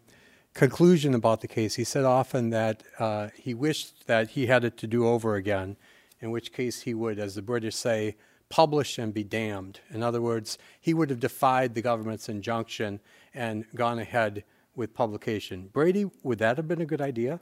conclusion 0.54 1.14
about 1.14 1.40
the 1.40 1.46
case. 1.46 1.76
He 1.76 1.84
said 1.84 2.04
often 2.04 2.50
that 2.50 2.82
uh, 2.98 3.28
he 3.36 3.54
wished 3.54 4.08
that 4.08 4.30
he 4.30 4.46
had 4.46 4.64
it 4.64 4.76
to 4.78 4.88
do 4.88 5.06
over 5.06 5.36
again, 5.36 5.76
in 6.20 6.32
which 6.32 6.52
case 6.52 6.82
he 6.82 6.94
would, 6.94 7.20
as 7.20 7.36
the 7.36 7.42
British 7.42 7.76
say, 7.76 8.16
publish 8.48 8.98
and 8.98 9.14
be 9.14 9.22
damned. 9.22 9.78
In 9.90 10.02
other 10.02 10.20
words, 10.20 10.58
he 10.80 10.92
would 10.92 11.10
have 11.10 11.20
defied 11.20 11.74
the 11.74 11.82
government's 11.82 12.28
injunction 12.28 12.98
and 13.32 13.64
gone 13.74 14.00
ahead 14.00 14.42
with 14.74 14.94
publication. 14.94 15.68
Brady, 15.72 16.10
would 16.24 16.38
that 16.38 16.56
have 16.56 16.66
been 16.66 16.80
a 16.80 16.86
good 16.86 17.00
idea? 17.00 17.38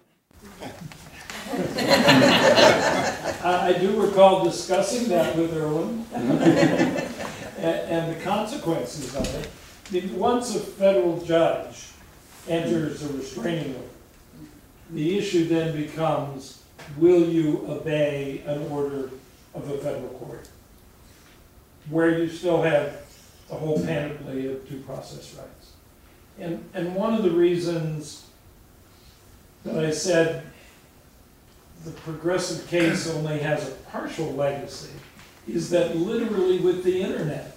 I 3.47 3.73
do 3.75 4.01
recall 4.03 4.43
discussing 4.43 5.09
that 5.11 5.37
with 5.37 5.57
Erwin 5.57 6.05
and, 6.15 6.99
and 7.59 8.17
the 8.17 8.21
consequences 8.23 9.15
of 9.15 9.53
it. 9.93 10.11
Once 10.13 10.57
a 10.57 10.59
federal 10.59 11.25
judge 11.25 11.91
enters 12.49 13.05
a 13.05 13.13
restraining 13.13 13.77
order, 13.77 13.89
the 14.91 15.17
issue 15.17 15.47
then 15.47 15.77
becomes 15.77 16.65
will 16.97 17.29
you 17.29 17.65
obey 17.69 18.43
an 18.47 18.67
order 18.69 19.11
of 19.55 19.71
a 19.71 19.79
federal 19.79 20.09
court? 20.09 20.49
Where 21.89 22.19
you 22.19 22.29
still 22.29 22.63
have 22.63 23.01
the 23.49 23.55
whole 23.55 23.81
panoply 23.85 24.53
of 24.53 24.69
due 24.69 24.81
process 24.81 25.35
rights. 25.35 25.73
And, 26.41 26.69
and 26.75 26.97
one 26.97 27.15
of 27.15 27.23
the 27.23 27.31
reasons 27.31 28.27
that 29.65 29.85
I 29.85 29.93
said 29.93 30.43
the 31.87 31.93
progressive 32.01 32.67
case 32.67 33.09
only 33.09 33.39
has 33.39 33.69
a 33.69 33.71
partial 33.93 34.33
legacy 34.33 34.91
is 35.47 35.71
that 35.71 35.97
literally 35.97 36.59
with 36.59 36.83
the 36.83 37.01
internet, 37.01 37.57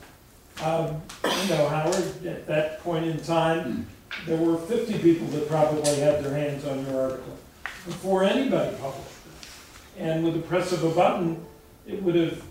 um, 0.64 1.02
you 1.24 1.50
know, 1.50 1.68
Howard, 1.68 2.26
at 2.28 2.46
that 2.46 2.80
point 2.84 3.06
in 3.06 3.20
time, 3.22 3.88
there 4.28 4.38
were 4.38 4.58
50 4.58 5.00
people 5.00 5.26
that 5.30 5.50
probably 5.50 5.96
had 5.96 6.24
their 6.24 6.36
hands 6.36 6.64
on 6.66 6.86
your 6.86 7.02
article 7.02 7.38
before 7.86 8.24
anybody 8.24 8.78
published 8.78 9.10
it. 9.10 10.02
And 10.04 10.24
with 10.24 10.36
the 10.36 10.42
press 10.42 10.72
of 10.74 10.84
a 10.84 10.92
button, 10.92 11.44
it 11.88 12.04
would 12.04 12.14
have 12.14 12.44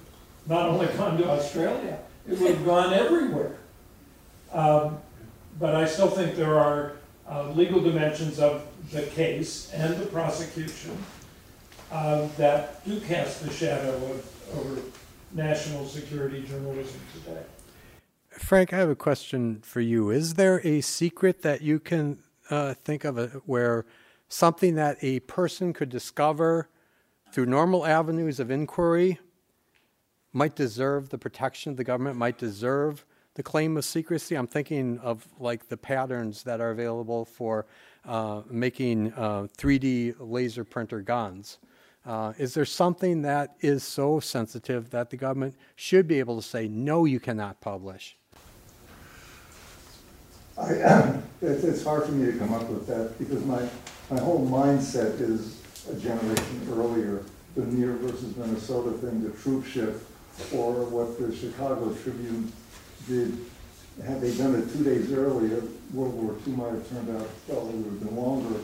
not 0.48 0.68
only 0.68 0.86
gone 0.96 1.16
to 1.18 1.30
Australia, 1.30 1.96
it 2.28 2.40
would 2.40 2.56
have 2.56 2.64
gone 2.64 2.92
everywhere. 2.92 3.56
Um, 4.52 4.98
but 5.60 5.76
I 5.76 5.86
still 5.86 6.10
think 6.10 6.34
there 6.34 6.58
are 6.58 6.96
uh, 7.30 7.52
legal 7.52 7.80
dimensions 7.80 8.40
of 8.40 8.66
the 8.90 9.02
case 9.02 9.70
and 9.72 9.96
the 9.96 10.06
prosecution 10.06 10.98
um, 11.90 12.30
that 12.36 12.84
do 12.84 13.00
cast 13.00 13.44
a 13.44 13.50
shadow 13.50 13.94
of, 13.94 14.58
over 14.58 14.80
national 15.32 15.86
security 15.86 16.42
journalism 16.42 17.00
today. 17.12 17.42
Frank, 18.30 18.72
I 18.72 18.78
have 18.78 18.90
a 18.90 18.96
question 18.96 19.60
for 19.62 19.80
you. 19.80 20.10
Is 20.10 20.34
there 20.34 20.64
a 20.66 20.80
secret 20.80 21.42
that 21.42 21.60
you 21.60 21.80
can 21.80 22.18
uh, 22.50 22.74
think 22.74 23.04
of 23.04 23.18
a, 23.18 23.26
where 23.46 23.84
something 24.28 24.74
that 24.76 24.96
a 25.02 25.20
person 25.20 25.72
could 25.72 25.88
discover 25.88 26.68
through 27.32 27.46
normal 27.46 27.84
avenues 27.84 28.40
of 28.40 28.50
inquiry 28.50 29.18
might 30.32 30.54
deserve 30.54 31.08
the 31.08 31.18
protection 31.18 31.70
of 31.72 31.76
the 31.76 31.84
government, 31.84 32.16
might 32.16 32.38
deserve 32.38 33.04
the 33.34 33.42
claim 33.42 33.76
of 33.76 33.84
secrecy? 33.84 34.36
I'm 34.36 34.46
thinking 34.46 34.98
of 34.98 35.26
like 35.38 35.68
the 35.68 35.76
patterns 35.76 36.42
that 36.44 36.60
are 36.60 36.70
available 36.70 37.24
for 37.24 37.66
uh, 38.04 38.42
making 38.48 39.12
uh, 39.14 39.48
3D 39.56 40.14
laser 40.20 40.64
printer 40.64 41.00
guns. 41.00 41.58
Uh, 42.06 42.32
is 42.38 42.54
there 42.54 42.64
something 42.64 43.22
that 43.22 43.56
is 43.60 43.82
so 43.82 44.20
sensitive 44.20 44.90
that 44.90 45.10
the 45.10 45.16
government 45.16 45.54
should 45.76 46.08
be 46.08 46.18
able 46.18 46.36
to 46.36 46.46
say, 46.46 46.68
no, 46.68 47.04
you 47.04 47.20
cannot 47.20 47.60
publish? 47.60 48.16
I, 50.56 51.20
it's, 51.42 51.84
hard 51.84 52.06
for 52.06 52.12
me 52.12 52.32
to 52.32 52.38
come 52.38 52.54
up 52.54 52.68
with 52.68 52.86
that 52.86 53.18
because 53.18 53.44
my, 53.44 53.60
my 54.10 54.20
whole 54.20 54.46
mindset 54.48 55.20
is 55.20 55.60
a 55.90 55.94
generation 55.94 56.68
earlier. 56.72 57.24
The 57.54 57.64
Near 57.66 57.92
versus 57.94 58.36
Minnesota 58.36 58.96
thing, 58.98 59.22
the 59.22 59.30
troop 59.30 59.66
ship, 59.66 60.02
or 60.54 60.84
what 60.84 61.18
the 61.18 61.34
Chicago 61.34 61.92
Tribune 61.94 62.52
did. 63.06 63.38
Had 64.04 64.20
they 64.20 64.36
done 64.36 64.54
it 64.54 64.72
two 64.72 64.84
days 64.84 65.12
earlier, 65.12 65.62
World 65.92 66.14
War 66.14 66.36
II 66.46 66.52
might 66.54 66.70
have 66.70 66.88
turned 66.88 67.16
out, 67.16 67.28
well, 67.48 67.68
it 67.68 67.74
would 67.74 67.84
have 67.84 68.00
been 68.00 68.16
longer 68.16 68.60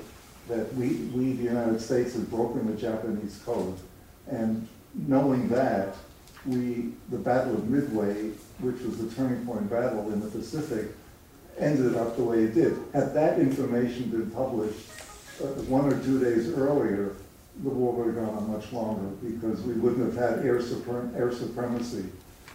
that 0.48 0.72
we, 0.74 0.88
we, 1.14 1.32
the 1.32 1.44
United 1.44 1.80
States, 1.80 2.14
had 2.14 2.28
broken 2.30 2.66
the 2.66 2.80
Japanese 2.80 3.40
code. 3.44 3.76
And 4.28 4.66
knowing 4.94 5.48
that, 5.48 5.96
we, 6.46 6.92
the 7.10 7.18
Battle 7.18 7.54
of 7.54 7.68
Midway, 7.70 8.30
which 8.60 8.80
was 8.82 8.98
the 8.98 9.14
turning 9.14 9.44
point 9.46 9.70
battle 9.70 10.12
in 10.12 10.20
the 10.20 10.28
Pacific, 10.28 10.88
ended 11.58 11.96
up 11.96 12.16
the 12.16 12.22
way 12.22 12.44
it 12.44 12.54
did. 12.54 12.76
Had 12.92 13.14
that 13.14 13.38
information 13.38 14.10
been 14.10 14.30
published 14.30 14.90
uh, 15.42 15.46
one 15.66 15.92
or 15.92 16.02
two 16.02 16.22
days 16.22 16.50
earlier, 16.50 17.16
the 17.62 17.68
war 17.68 17.92
would 17.92 18.14
have 18.14 18.16
gone 18.16 18.36
on 18.36 18.52
much 18.52 18.72
longer 18.72 19.08
because 19.22 19.60
we 19.62 19.74
wouldn't 19.74 20.04
have 20.04 20.16
had 20.16 20.44
air, 20.44 20.58
suprem 20.58 21.14
air 21.16 21.32
supremacy 21.32 22.04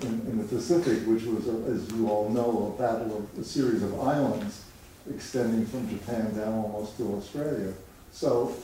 in, 0.01 0.07
in, 0.07 0.37
the 0.37 0.43
Pacific, 0.43 1.05
which 1.07 1.23
was, 1.23 1.47
a, 1.47 1.71
as 1.71 1.89
you 1.91 2.09
all 2.09 2.29
know, 2.29 2.75
a 2.75 2.81
battle 2.81 3.17
of 3.17 3.39
a 3.39 3.43
series 3.43 3.81
of 3.81 3.99
islands 4.01 4.63
extending 5.13 5.65
from 5.65 5.89
Japan 5.89 6.35
down 6.35 6.53
almost 6.53 6.97
to 6.97 7.15
Australia. 7.15 7.73
So 8.11 8.55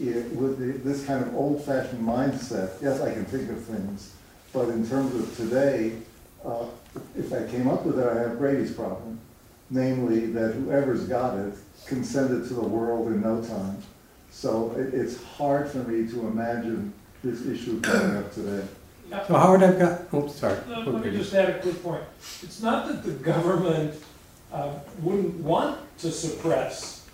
it, 0.00 0.32
with 0.32 0.58
the, 0.58 0.78
this 0.88 1.04
kind 1.04 1.22
of 1.22 1.34
old-fashioned 1.34 2.06
mindset, 2.06 2.80
yes, 2.82 3.00
I 3.00 3.12
can 3.12 3.24
think 3.24 3.50
of 3.50 3.62
things, 3.64 4.14
but 4.52 4.68
in 4.68 4.88
terms 4.88 5.14
of 5.14 5.36
today, 5.36 5.96
uh, 6.44 6.64
if 7.16 7.32
I 7.32 7.46
came 7.46 7.68
up 7.68 7.84
with 7.84 7.98
it, 7.98 8.06
I 8.06 8.18
have 8.20 8.38
Brady's 8.38 8.72
problem, 8.72 9.20
namely 9.68 10.26
that 10.26 10.54
whoever's 10.54 11.06
got 11.06 11.36
it 11.38 11.54
can 11.86 12.02
send 12.04 12.30
it 12.42 12.48
to 12.48 12.54
the 12.54 12.62
world 12.62 13.08
in 13.08 13.20
no 13.20 13.42
time. 13.42 13.82
So 14.30 14.72
it, 14.72 14.94
it's 14.94 15.22
hard 15.22 15.68
for 15.68 15.78
me 15.78 16.10
to 16.10 16.26
imagine 16.26 16.92
this 17.22 17.44
issue 17.46 17.80
coming 17.80 18.16
up 18.16 18.32
today. 18.32 18.66
So 19.10 19.34
Howard, 19.34 19.62
I've 19.62 19.78
got, 19.78 20.02
oh, 20.12 20.28
sorry. 20.28 20.58
No, 20.68 20.80
let 20.82 21.04
me 21.04 21.10
just 21.10 21.34
add 21.34 21.50
a 21.50 21.58
quick 21.60 21.82
point. 21.82 22.04
It's 22.42 22.62
not 22.62 22.86
that 22.86 23.02
the 23.02 23.10
government 23.10 23.94
uh, 24.52 24.72
wouldn't 25.02 25.36
want 25.36 25.78
to 25.98 26.10
suppress 26.10 27.06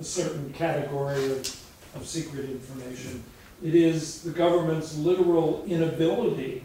a 0.00 0.04
certain 0.04 0.52
category 0.52 1.24
of, 1.32 1.38
of 1.94 2.06
secret 2.06 2.50
information. 2.50 3.22
It 3.62 3.74
is 3.74 4.22
the 4.22 4.30
government's 4.30 4.96
literal 4.98 5.64
inability 5.66 6.64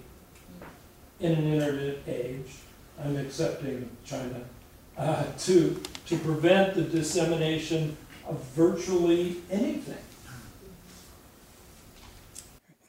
in 1.19 1.33
an 1.33 1.53
internet 1.53 1.97
age, 2.07 2.45
I'm 3.03 3.17
accepting 3.17 3.89
China, 4.05 4.41
uh, 4.97 5.25
to, 5.39 5.81
to 6.07 6.17
prevent 6.17 6.75
the 6.75 6.81
dissemination 6.81 7.95
of 8.27 8.41
virtually 8.55 9.37
anything. 9.49 9.97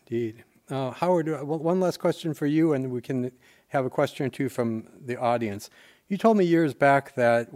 Indeed. 0.07 0.45
Uh, 0.71 0.91
Howard, 0.91 1.29
uh, 1.29 1.39
one 1.39 1.81
last 1.81 1.99
question 1.99 2.35
for 2.35 2.47
you, 2.47 2.73
and 2.73 2.91
we 2.91 3.01
can 3.01 3.31
have 3.69 3.85
a 3.85 3.91
question 3.91 4.27
or 4.27 4.29
two 4.29 4.49
from 4.49 4.87
the 5.05 5.17
audience. 5.17 5.71
You 6.11 6.17
told 6.17 6.39
me 6.39 6.45
years 6.47 6.73
back 6.73 7.15
that 7.17 7.51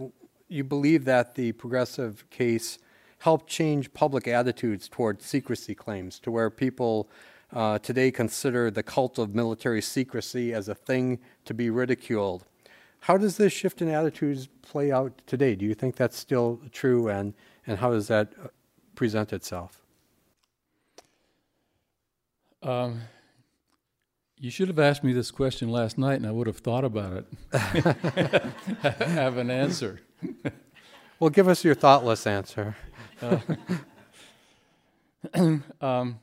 you 0.47 0.63
believe 0.63 1.05
that 1.05 1.33
the 1.33 1.53
progressive 1.53 2.29
case 2.29 2.77
helped 3.17 3.47
change 3.47 3.91
public 3.95 4.27
attitudes 4.27 4.87
toward 4.87 5.23
secrecy 5.23 5.73
claims 5.73 6.19
to 6.19 6.29
where 6.29 6.51
people 6.51 7.09
uh, 7.51 7.79
today 7.79 8.11
consider 8.11 8.69
the 8.69 8.83
cult 8.83 9.17
of 9.17 9.33
military 9.33 9.81
secrecy 9.81 10.53
as 10.53 10.69
a 10.69 10.75
thing 10.75 11.17
to 11.45 11.55
be 11.55 11.71
ridiculed. 11.71 12.45
How 12.99 13.17
does 13.17 13.37
this 13.37 13.51
shift 13.51 13.81
in 13.81 13.89
attitudes 13.89 14.47
play 14.61 14.91
out 14.91 15.19
today? 15.25 15.55
Do 15.55 15.65
you 15.65 15.73
think 15.73 15.95
that's 15.95 16.17
still 16.17 16.61
true, 16.71 17.09
and, 17.09 17.33
and 17.65 17.79
how 17.79 17.89
does 17.89 18.07
that 18.09 18.33
uh, 18.39 18.49
present 18.93 19.33
itself? 19.33 19.81
Um, 22.61 23.01
you 24.43 24.51
should 24.51 24.67
have 24.67 24.77
asked 24.77 25.05
me 25.05 25.13
this 25.13 25.31
question 25.31 25.69
last 25.69 25.97
night, 25.97 26.15
and 26.15 26.27
I 26.27 26.31
would 26.31 26.47
have 26.47 26.57
thought 26.57 26.83
about 26.83 27.13
it. 27.13 27.25
have 28.81 29.37
an 29.37 29.49
answer. 29.49 30.01
Well, 31.19 31.29
give 31.29 31.47
us 31.47 31.63
your 31.63 31.75
thoughtless 31.75 32.27
answer. 32.27 32.75
um, 35.33 36.19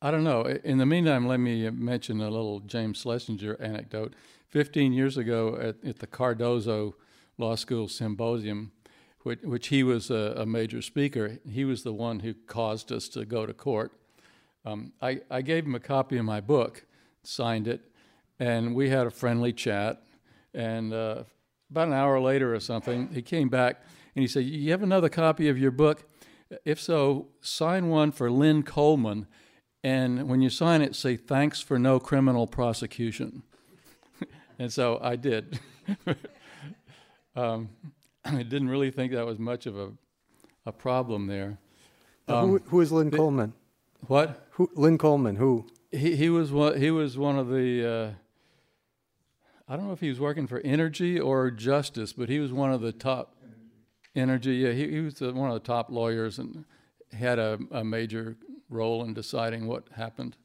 I 0.00 0.10
don't 0.10 0.24
know. 0.24 0.46
In 0.64 0.78
the 0.78 0.86
meantime, 0.86 1.26
let 1.26 1.38
me 1.38 1.68
mention 1.68 2.22
a 2.22 2.30
little 2.30 2.60
James 2.60 3.02
Schlesinger 3.02 3.60
anecdote. 3.60 4.14
Fifteen 4.48 4.94
years 4.94 5.18
ago, 5.18 5.58
at, 5.60 5.84
at 5.86 5.98
the 5.98 6.06
Cardozo 6.06 6.94
Law 7.36 7.56
School 7.56 7.88
Symposium, 7.88 8.72
which, 9.24 9.42
which 9.42 9.68
he 9.68 9.82
was 9.82 10.10
a, 10.10 10.34
a, 10.38 10.46
major 10.46 10.80
speaker, 10.80 11.40
he 11.46 11.66
was 11.66 11.82
the 11.82 11.92
one 11.92 12.20
who 12.20 12.32
caused 12.32 12.90
us 12.90 13.06
to 13.10 13.26
go 13.26 13.44
to 13.44 13.52
court. 13.52 13.92
Um, 14.64 14.92
I, 15.00 15.20
I 15.30 15.42
gave 15.42 15.64
him 15.64 15.74
a 15.74 15.80
copy 15.80 16.18
of 16.18 16.24
my 16.24 16.40
book, 16.40 16.84
signed 17.22 17.66
it, 17.66 17.82
and 18.38 18.74
we 18.74 18.90
had 18.90 19.06
a 19.06 19.10
friendly 19.10 19.52
chat. 19.52 20.02
And 20.52 20.92
uh, 20.92 21.24
about 21.70 21.88
an 21.88 21.94
hour 21.94 22.20
later 22.20 22.54
or 22.54 22.60
something, 22.60 23.10
he 23.12 23.22
came 23.22 23.48
back 23.48 23.82
and 24.14 24.22
he 24.22 24.28
said, 24.28 24.44
You 24.44 24.70
have 24.72 24.82
another 24.82 25.08
copy 25.08 25.48
of 25.48 25.58
your 25.58 25.70
book? 25.70 26.04
If 26.64 26.80
so, 26.80 27.28
sign 27.40 27.88
one 27.88 28.12
for 28.12 28.30
Lynn 28.30 28.62
Coleman. 28.62 29.26
And 29.82 30.28
when 30.28 30.42
you 30.42 30.50
sign 30.50 30.82
it, 30.82 30.94
say, 30.94 31.16
Thanks 31.16 31.60
for 31.60 31.78
no 31.78 32.00
criminal 32.00 32.46
prosecution. 32.46 33.42
and 34.58 34.72
so 34.72 34.98
I 35.02 35.16
did. 35.16 35.60
um, 37.36 37.70
I 38.24 38.42
didn't 38.42 38.68
really 38.68 38.90
think 38.90 39.12
that 39.12 39.24
was 39.24 39.38
much 39.38 39.66
of 39.66 39.78
a, 39.78 39.92
a 40.66 40.72
problem 40.72 41.26
there. 41.26 41.58
Um, 42.28 42.48
who, 42.48 42.58
who 42.66 42.80
is 42.80 42.92
Lynn 42.92 43.10
the, 43.10 43.16
Coleman? 43.16 43.54
What? 44.06 44.46
Who, 44.52 44.70
Lynn 44.74 44.98
Coleman, 44.98 45.36
who? 45.36 45.66
He, 45.90 46.16
he, 46.16 46.28
was 46.28 46.52
one, 46.52 46.80
he 46.80 46.90
was 46.90 47.18
one 47.18 47.38
of 47.38 47.48
the. 47.48 47.88
Uh, 47.88 48.10
I 49.68 49.76
don't 49.76 49.86
know 49.86 49.92
if 49.92 50.00
he 50.00 50.08
was 50.08 50.18
working 50.18 50.46
for 50.46 50.60
Energy 50.60 51.18
or 51.18 51.50
Justice, 51.50 52.12
but 52.12 52.28
he 52.28 52.40
was 52.40 52.52
one 52.52 52.72
of 52.72 52.80
the 52.80 52.92
top 52.92 53.36
Energy. 54.14 54.56
Yeah, 54.56 54.72
he, 54.72 54.90
he 54.90 55.00
was 55.00 55.14
the, 55.14 55.32
one 55.32 55.50
of 55.50 55.54
the 55.54 55.66
top 55.66 55.90
lawyers 55.90 56.38
and 56.38 56.64
had 57.12 57.38
a, 57.38 57.58
a 57.70 57.84
major 57.84 58.36
role 58.68 59.04
in 59.04 59.14
deciding 59.14 59.66
what 59.66 59.84
happened. 59.96 60.36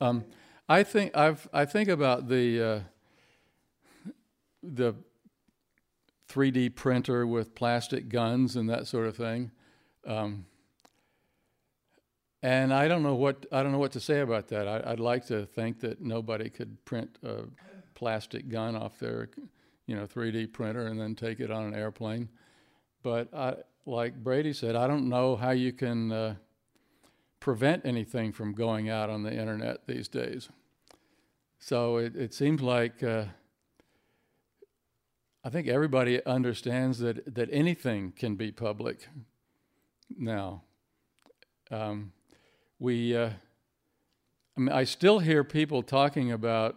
Um, 0.00 0.24
I 0.68 0.82
think 0.82 1.16
I've 1.16 1.46
I 1.52 1.64
think 1.66 1.88
about 1.88 2.28
the 2.28 2.62
uh, 2.62 2.80
the 4.62 4.94
3D 6.28 6.74
printer 6.74 7.26
with 7.26 7.54
plastic 7.54 8.08
guns 8.08 8.56
and 8.56 8.68
that 8.68 8.86
sort 8.86 9.06
of 9.06 9.16
thing. 9.16 9.50
Um, 10.06 10.46
and 12.44 12.74
I 12.74 12.88
don't 12.88 13.02
know 13.02 13.14
what 13.14 13.46
I 13.50 13.62
don't 13.62 13.72
know 13.72 13.78
what 13.78 13.92
to 13.92 14.00
say 14.00 14.20
about 14.20 14.48
that. 14.48 14.68
I, 14.68 14.90
would 14.90 15.00
like 15.00 15.24
to 15.28 15.46
think 15.46 15.80
that 15.80 16.02
nobody 16.02 16.50
could 16.50 16.84
print 16.84 17.16
a 17.22 17.44
plastic 17.94 18.50
gun 18.50 18.76
off 18.76 18.98
their, 18.98 19.30
you 19.86 19.96
know, 19.96 20.06
3D 20.06 20.52
printer 20.52 20.86
and 20.86 21.00
then 21.00 21.14
take 21.14 21.40
it 21.40 21.50
on 21.50 21.64
an 21.64 21.74
airplane. 21.74 22.28
But 23.02 23.32
I, 23.32 23.54
like 23.86 24.22
Brady 24.22 24.52
said, 24.52 24.76
I 24.76 24.86
don't 24.86 25.08
know 25.08 25.36
how 25.36 25.52
you 25.52 25.72
can 25.72 26.12
uh, 26.12 26.34
prevent 27.40 27.86
anything 27.86 28.30
from 28.30 28.52
going 28.52 28.90
out 28.90 29.08
on 29.08 29.22
the 29.22 29.32
internet 29.32 29.86
these 29.86 30.06
days. 30.06 30.50
So 31.60 31.96
it, 31.96 32.14
it 32.14 32.34
seems 32.34 32.60
like 32.60 33.02
uh, 33.02 33.24
I 35.42 35.48
think 35.48 35.66
everybody 35.66 36.22
understands 36.26 36.98
that 36.98 37.34
that 37.36 37.48
anything 37.50 38.12
can 38.14 38.34
be 38.34 38.52
public 38.52 39.08
now. 40.14 40.64
Um, 41.70 42.12
we, 42.84 43.16
uh, 43.16 43.30
I 44.56 44.60
mean, 44.60 44.68
I 44.68 44.84
still 44.84 45.18
hear 45.18 45.42
people 45.42 45.82
talking 45.82 46.30
about 46.30 46.76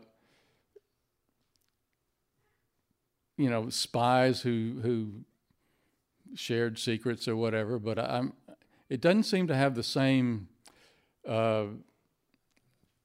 you 3.35 3.49
know, 3.49 3.69
spies 3.69 4.41
who 4.41 4.79
who 4.81 5.11
shared 6.33 6.79
secrets 6.79 7.27
or 7.27 7.35
whatever. 7.35 7.77
But 7.77 7.99
I'm, 7.99 8.33
it 8.89 9.01
doesn't 9.01 9.23
seem 9.23 9.47
to 9.47 9.55
have 9.55 9.75
the 9.75 9.83
same 9.83 10.47
uh, 11.27 11.65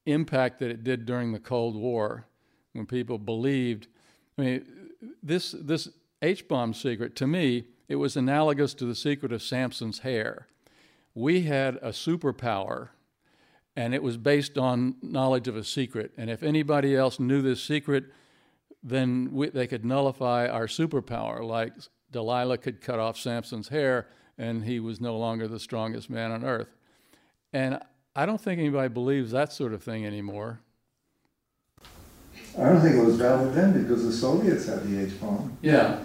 impact 0.06 0.60
that 0.60 0.70
it 0.70 0.84
did 0.84 1.04
during 1.04 1.32
the 1.32 1.40
Cold 1.40 1.76
War, 1.76 2.24
when 2.72 2.86
people 2.86 3.18
believed. 3.18 3.88
I 4.38 4.42
mean, 4.42 4.66
this 5.22 5.50
this 5.52 5.88
H 6.22 6.48
bomb 6.48 6.72
secret 6.72 7.16
to 7.16 7.26
me 7.26 7.64
it 7.88 7.96
was 7.96 8.16
analogous 8.16 8.72
to 8.74 8.86
the 8.86 8.94
secret 8.94 9.32
of 9.32 9.42
Samson's 9.42 9.98
hair. 9.98 10.46
We 11.14 11.42
had 11.42 11.76
a 11.76 11.90
superpower, 11.90 12.90
and 13.76 13.94
it 13.94 14.02
was 14.02 14.16
based 14.16 14.56
on 14.56 14.96
knowledge 15.02 15.48
of 15.48 15.56
a 15.56 15.64
secret. 15.64 16.12
And 16.16 16.30
if 16.30 16.42
anybody 16.42 16.96
else 16.96 17.20
knew 17.20 17.42
this 17.42 17.62
secret, 17.62 18.04
then 18.82 19.30
we, 19.32 19.50
they 19.50 19.66
could 19.66 19.84
nullify 19.84 20.48
our 20.48 20.66
superpower, 20.66 21.46
like 21.46 21.72
Delilah 22.10 22.58
could 22.58 22.80
cut 22.80 22.98
off 22.98 23.18
Samson's 23.18 23.68
hair 23.68 24.08
and 24.38 24.64
he 24.64 24.80
was 24.80 25.00
no 25.00 25.16
longer 25.16 25.46
the 25.46 25.60
strongest 25.60 26.10
man 26.10 26.30
on 26.30 26.44
earth. 26.44 26.74
And 27.52 27.78
I 28.16 28.26
don't 28.26 28.40
think 28.40 28.58
anybody 28.58 28.88
believes 28.88 29.30
that 29.32 29.52
sort 29.52 29.72
of 29.72 29.82
thing 29.82 30.06
anymore. 30.06 30.60
I 32.58 32.64
don't 32.64 32.80
think 32.80 32.96
it 32.96 33.04
was 33.04 33.16
valid 33.16 33.54
then 33.54 33.82
because 33.82 34.04
the 34.04 34.12
Soviets 34.12 34.66
had 34.66 34.84
the 34.84 35.06
H 35.06 35.18
bomb. 35.20 35.56
Yeah. 35.62 36.04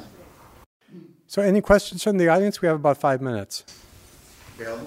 So, 1.25 1.41
any 1.41 1.59
questions 1.59 2.03
from 2.03 2.17
the 2.17 2.29
audience? 2.29 2.61
We 2.61 2.69
have 2.69 2.77
about 2.77 2.97
five 2.97 3.21
minutes. 3.21 3.65
Bill? 4.57 4.79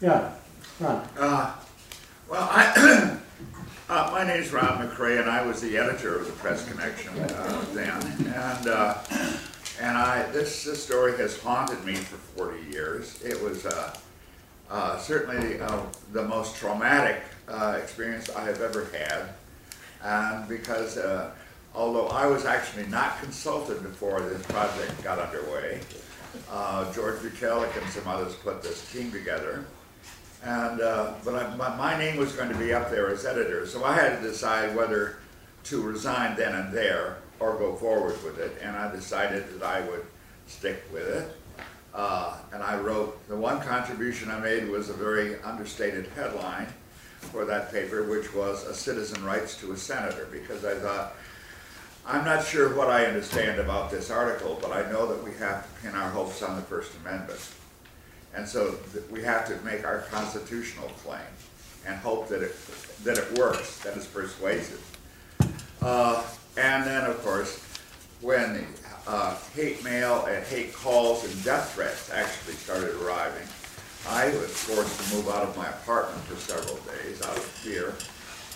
Yeah. 0.00 0.32
Ron. 0.80 1.08
Uh, 1.18 1.54
well, 2.28 2.48
I. 2.50 3.14
Uh, 3.90 4.10
my 4.12 4.22
name 4.22 4.42
is 4.42 4.52
Ron 4.52 4.86
McCrea, 4.86 5.18
and 5.18 5.30
I 5.30 5.46
was 5.46 5.62
the 5.62 5.78
editor 5.78 6.14
of 6.14 6.26
the 6.26 6.32
Press 6.32 6.68
Connection 6.68 7.18
uh, 7.18 7.64
then. 7.72 8.02
And 8.34 8.68
uh, 8.68 8.98
and 9.80 9.96
I 9.96 10.30
this, 10.30 10.64
this 10.64 10.84
story 10.84 11.16
has 11.16 11.40
haunted 11.40 11.82
me 11.86 11.94
for 11.94 12.18
40 12.36 12.70
years. 12.70 13.18
It 13.22 13.42
was 13.42 13.64
uh, 13.64 13.96
uh, 14.68 14.98
certainly 14.98 15.58
uh, 15.58 15.84
the 16.12 16.22
most 16.22 16.56
traumatic 16.56 17.22
experience 17.48 18.28
I 18.28 18.44
have 18.44 18.60
ever 18.60 18.90
had, 18.92 19.30
and 20.04 20.46
because 20.46 20.98
although 21.74 22.08
I 22.08 22.26
was 22.26 22.44
actually 22.44 22.88
not 22.88 23.18
consulted 23.22 23.82
before 23.82 24.20
this 24.20 24.44
project 24.48 25.02
got 25.02 25.18
underway, 25.18 25.80
George 26.92 27.20
Bukalik 27.20 27.80
and 27.80 27.90
some 27.90 28.06
others 28.06 28.34
put 28.34 28.62
this 28.62 28.90
team 28.92 29.10
together. 29.10 29.64
And 30.44 30.80
uh, 30.80 31.14
but 31.24 31.34
I, 31.34 31.56
my, 31.56 31.74
my, 31.76 31.98
name 31.98 32.16
was 32.16 32.32
going 32.32 32.48
to 32.48 32.58
be 32.58 32.72
up 32.72 32.90
there 32.90 33.10
as 33.10 33.26
editor, 33.26 33.66
so 33.66 33.84
I 33.84 33.94
had 33.94 34.20
to 34.20 34.28
decide 34.28 34.76
whether 34.76 35.16
to 35.64 35.82
resign 35.82 36.36
then 36.36 36.54
and 36.54 36.72
there 36.72 37.18
or 37.40 37.58
go 37.58 37.74
forward 37.74 38.22
with 38.22 38.38
it. 38.38 38.56
And 38.62 38.76
I 38.76 38.90
decided 38.94 39.58
that 39.58 39.66
I 39.66 39.80
would 39.88 40.06
stick 40.46 40.84
with 40.92 41.08
it. 41.08 41.36
Uh, 41.92 42.36
and 42.52 42.62
I 42.62 42.78
wrote 42.78 43.26
the 43.28 43.36
one 43.36 43.60
contribution 43.60 44.30
I 44.30 44.38
made 44.38 44.68
was 44.68 44.90
a 44.90 44.94
very 44.94 45.40
understated 45.42 46.06
headline 46.14 46.68
for 47.18 47.44
that 47.44 47.72
paper, 47.72 48.04
which 48.04 48.32
was 48.32 48.64
"A 48.64 48.74
Citizen 48.74 49.24
Writes 49.24 49.56
to 49.60 49.72
a 49.72 49.76
Senator," 49.76 50.28
because 50.30 50.64
I 50.64 50.74
thought. 50.74 51.14
I'm 52.10 52.24
not 52.24 52.42
sure 52.42 52.74
what 52.74 52.88
I 52.88 53.04
understand 53.04 53.60
about 53.60 53.90
this 53.90 54.10
article, 54.10 54.58
but 54.62 54.72
I 54.72 54.90
know 54.90 55.06
that 55.08 55.22
we 55.22 55.30
have 55.34 55.62
to 55.62 55.80
pin 55.82 55.94
our 55.94 56.08
hopes 56.08 56.42
on 56.42 56.56
the 56.56 56.62
First 56.62 56.92
Amendment. 57.04 57.38
And 58.34 58.48
so 58.48 58.76
we 59.10 59.22
have 59.24 59.46
to 59.48 59.62
make 59.62 59.84
our 59.84 59.98
constitutional 60.10 60.88
claim 61.04 61.20
and 61.86 61.96
hope 61.96 62.28
that 62.28 62.42
it, 62.42 62.56
that 63.04 63.18
it 63.18 63.38
works, 63.38 63.80
that 63.80 63.94
it's 63.94 64.06
persuasive. 64.06 64.82
Uh, 65.82 66.24
and 66.56 66.84
then, 66.84 67.04
of 67.04 67.22
course, 67.22 67.62
when 68.22 68.66
uh, 69.06 69.36
hate 69.54 69.84
mail 69.84 70.24
and 70.24 70.42
hate 70.46 70.72
calls 70.72 71.24
and 71.24 71.44
death 71.44 71.74
threats 71.74 72.10
actually 72.10 72.54
started 72.54 72.94
arriving, 73.02 73.46
I 74.08 74.28
was 74.28 74.50
forced 74.50 75.10
to 75.10 75.16
move 75.16 75.28
out 75.28 75.42
of 75.42 75.54
my 75.58 75.66
apartment 75.66 76.22
for 76.22 76.36
several 76.36 76.78
days 76.84 77.20
out 77.20 77.36
of 77.36 77.44
fear. 77.44 77.92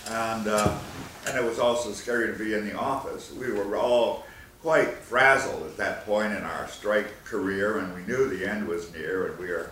And, 0.09 0.49
uh, 0.49 0.79
and 1.27 1.39
it 1.39 1.45
was 1.45 1.59
also 1.59 1.93
scary 1.93 2.33
to 2.33 2.39
be 2.39 2.55
in 2.55 2.67
the 2.67 2.77
office. 2.77 3.33
We 3.33 3.53
were 3.53 3.77
all 3.77 4.25
quite 4.63 4.91
frazzled 4.95 5.63
at 5.65 5.77
that 5.77 6.07
point 6.07 6.33
in 6.33 6.43
our 6.43 6.69
strike 6.69 7.25
career, 7.25 7.79
and 7.79 7.95
we 7.95 8.03
knew 8.03 8.29
the 8.29 8.49
end 8.49 8.67
was 8.67 8.93
near, 8.95 9.27
and 9.27 9.39
we 9.39 9.51
are. 9.51 9.71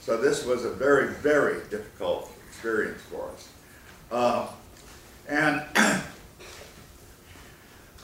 So 0.00 0.16
this 0.16 0.44
was 0.44 0.64
a 0.64 0.70
very, 0.70 1.08
very 1.14 1.60
difficult 1.70 2.32
experience 2.48 3.00
for 3.02 3.30
us. 3.30 3.48
Uh, 4.10 4.48
and 5.28 5.62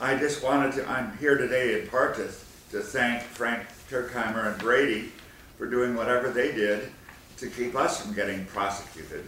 I 0.00 0.16
just 0.16 0.44
wanted 0.44 0.74
to, 0.74 0.88
I'm 0.88 1.16
here 1.18 1.36
today 1.36 1.80
in 1.80 1.88
part 1.88 2.16
to, 2.16 2.28
to 2.70 2.80
thank 2.80 3.22
Frank 3.22 3.66
Tuerkheimer 3.90 4.52
and 4.52 4.58
Brady 4.60 5.12
for 5.56 5.66
doing 5.66 5.96
whatever 5.96 6.30
they 6.30 6.52
did 6.52 6.90
to 7.38 7.48
keep 7.48 7.74
us 7.74 8.00
from 8.00 8.14
getting 8.14 8.44
prosecuted. 8.46 9.24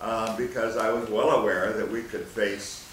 Uh, 0.00 0.34
because 0.36 0.76
I 0.76 0.90
was 0.90 1.08
well 1.10 1.30
aware 1.30 1.72
that 1.74 1.90
we 1.90 2.02
could 2.02 2.24
face 2.24 2.86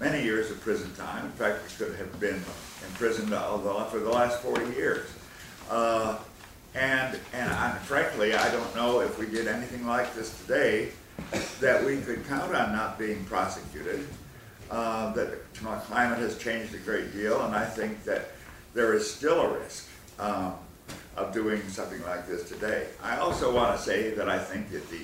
many 0.00 0.22
years 0.22 0.50
of 0.50 0.60
prison 0.60 0.92
time. 0.94 1.26
In 1.26 1.32
fact, 1.32 1.62
we 1.62 1.84
could 1.86 1.96
have 1.96 2.18
been 2.18 2.42
imprisoned 2.88 3.28
for 3.28 3.98
the 3.98 4.10
last 4.10 4.40
40 4.40 4.74
years. 4.74 5.06
Uh, 5.70 6.18
And, 6.74 7.18
and 7.32 7.50
I, 7.50 7.70
frankly, 7.78 8.34
I 8.34 8.50
don't 8.50 8.76
know 8.76 9.00
if 9.00 9.18
we 9.18 9.26
did 9.26 9.46
anything 9.48 9.86
like 9.86 10.14
this 10.14 10.38
today 10.42 10.90
that 11.60 11.82
we 11.82 11.98
could 12.02 12.26
count 12.26 12.54
on 12.54 12.72
not 12.72 12.98
being 12.98 13.24
prosecuted. 13.24 14.06
Uh, 14.70 15.12
that 15.14 15.30
the 15.54 15.60
climate 15.60 16.18
has 16.18 16.36
changed 16.36 16.74
a 16.74 16.78
great 16.78 17.12
deal, 17.14 17.40
and 17.46 17.54
I 17.54 17.64
think 17.64 18.02
that 18.04 18.32
there 18.74 18.92
is 18.94 19.08
still 19.10 19.40
a 19.40 19.58
risk 19.58 19.88
um, 20.18 20.54
of 21.16 21.32
doing 21.32 21.62
something 21.68 22.02
like 22.02 22.26
this 22.26 22.48
today. 22.48 22.88
I 23.02 23.16
also 23.18 23.54
want 23.54 23.76
to 23.76 23.82
say 23.82 24.10
that 24.10 24.28
I 24.28 24.38
think 24.38 24.70
that 24.72 24.90
the, 24.90 25.02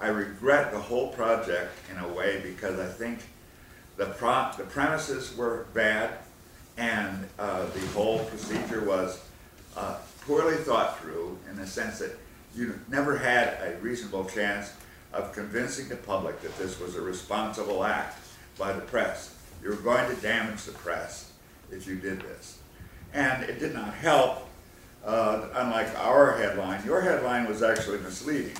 I 0.00 0.08
regret 0.08 0.72
the 0.72 0.78
whole 0.78 1.08
project 1.08 1.72
in 1.90 1.98
a 1.98 2.08
way 2.08 2.40
because 2.42 2.78
I 2.78 2.86
think 2.86 3.20
the, 3.96 4.06
pro, 4.06 4.50
the 4.56 4.64
premises 4.64 5.36
were 5.36 5.66
bad, 5.74 6.18
and 6.76 7.28
uh, 7.38 7.66
the 7.66 7.86
whole 7.88 8.20
procedure 8.20 8.84
was 8.84 9.20
uh, 9.76 9.96
poorly 10.20 10.56
thought 10.56 11.00
through 11.00 11.36
in 11.50 11.56
the 11.56 11.66
sense 11.66 11.98
that 11.98 12.16
you 12.54 12.78
never 12.88 13.18
had 13.18 13.58
a 13.62 13.76
reasonable 13.80 14.24
chance 14.24 14.72
of 15.12 15.32
convincing 15.32 15.88
the 15.88 15.96
public 15.96 16.40
that 16.42 16.56
this 16.58 16.78
was 16.78 16.94
a 16.94 17.00
responsible 17.00 17.82
act 17.82 18.18
by 18.56 18.72
the 18.72 18.80
press. 18.82 19.34
You 19.62 19.70
were 19.70 19.76
going 19.76 20.14
to 20.14 20.20
damage 20.22 20.62
the 20.64 20.72
press 20.72 21.32
if 21.72 21.86
you 21.86 21.96
did 21.96 22.20
this. 22.20 22.58
And 23.14 23.42
it 23.44 23.58
did 23.58 23.74
not 23.74 23.94
help, 23.94 24.46
uh, 25.04 25.48
unlike 25.54 25.88
our 25.98 26.36
headline. 26.36 26.84
Your 26.84 27.00
headline 27.00 27.48
was 27.48 27.62
actually 27.62 27.98
misleading. 27.98 28.56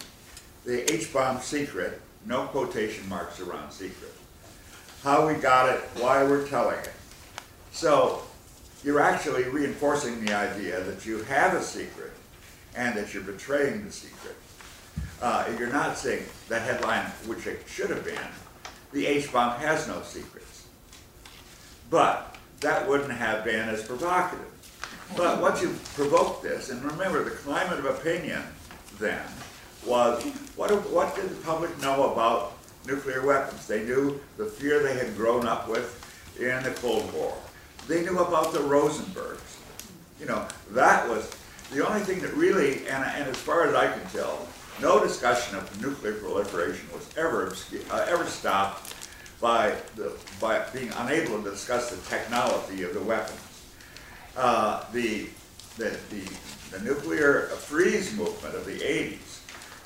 The 0.69 0.93
H-bomb 0.93 1.41
secret, 1.41 1.99
no 2.27 2.45
quotation 2.49 3.09
marks 3.09 3.41
around 3.41 3.71
secret. 3.71 4.13
How 5.03 5.27
we 5.27 5.33
got 5.33 5.71
it, 5.71 5.81
why 5.97 6.23
we're 6.23 6.47
telling 6.47 6.79
it. 6.81 6.93
So 7.73 8.21
you're 8.85 9.01
actually 9.01 9.45
reinforcing 9.45 10.23
the 10.23 10.35
idea 10.35 10.83
that 10.83 11.07
you 11.07 11.23
have 11.23 11.55
a 11.55 11.63
secret 11.63 12.13
and 12.77 12.95
that 12.99 13.15
you're 13.15 13.23
betraying 13.23 13.83
the 13.87 13.91
secret. 13.91 14.37
Uh, 15.23 15.51
you're 15.59 15.73
not 15.73 15.97
saying 15.97 16.25
the 16.51 16.59
headline, 16.59 17.07
which 17.25 17.47
it 17.47 17.63
should 17.67 17.89
have 17.89 18.05
been, 18.05 18.29
the 18.93 19.07
H-bomb 19.07 19.59
has 19.61 19.89
no 19.89 20.03
secrets. 20.03 20.67
But 21.89 22.37
that 22.61 22.87
wouldn't 22.87 23.13
have 23.13 23.43
been 23.43 23.71
as 23.71 23.85
provocative. 23.85 24.45
But 25.17 25.41
once 25.41 25.63
you 25.63 25.75
provoked 25.95 26.43
this, 26.43 26.69
and 26.69 26.85
remember 26.85 27.25
the 27.25 27.31
climate 27.31 27.79
of 27.79 27.87
opinion 27.87 28.43
then 28.99 29.25
was 29.87 30.23
what, 30.57 30.71
what 30.91 31.15
did 31.15 31.31
the 31.31 31.37
public 31.37 31.77
know 31.81 32.13
about 32.13 32.55
nuclear 32.87 33.25
weapons? 33.25 33.67
They 33.67 33.85
knew 33.85 34.21
the 34.37 34.47
fear 34.47 34.83
they 34.83 34.95
had 34.95 35.17
grown 35.17 35.47
up 35.47 35.69
with 35.69 35.95
in 36.39 36.63
the 36.63 36.71
Cold 36.71 37.13
War. 37.13 37.37
They 37.87 38.03
knew 38.03 38.19
about 38.19 38.53
the 38.53 38.61
Rosenbergs. 38.61 39.57
You 40.21 40.27
know, 40.27 40.47
that 40.73 41.09
was 41.09 41.31
the 41.73 41.87
only 41.87 42.01
thing 42.01 42.21
that 42.21 42.35
really, 42.35 42.87
and, 42.89 43.05
and 43.05 43.29
as 43.29 43.37
far 43.37 43.67
as 43.67 43.75
I 43.75 43.87
can 43.93 44.05
tell, 44.11 44.47
no 44.81 45.03
discussion 45.03 45.57
of 45.57 45.83
nuclear 45.83 46.15
proliferation 46.15 46.87
was 46.93 47.09
ever 47.17 47.53
uh, 47.91 48.07
ever 48.09 48.25
stopped 48.25 48.95
by 49.41 49.75
the 49.97 50.13
by 50.41 50.65
being 50.73 50.91
unable 50.99 51.43
to 51.43 51.51
discuss 51.51 51.91
the 51.91 52.09
technology 52.09 52.83
of 52.83 52.95
the 52.95 53.03
weapons. 53.03 53.41
Uh, 54.37 54.85
the, 54.93 55.29
the, 55.79 55.97
the 56.11 56.31
the 56.71 56.81
nuclear 56.81 57.47
freeze 57.47 58.15
movement 58.15 58.55
of 58.55 58.67
the 58.67 58.79
80s, 58.79 59.19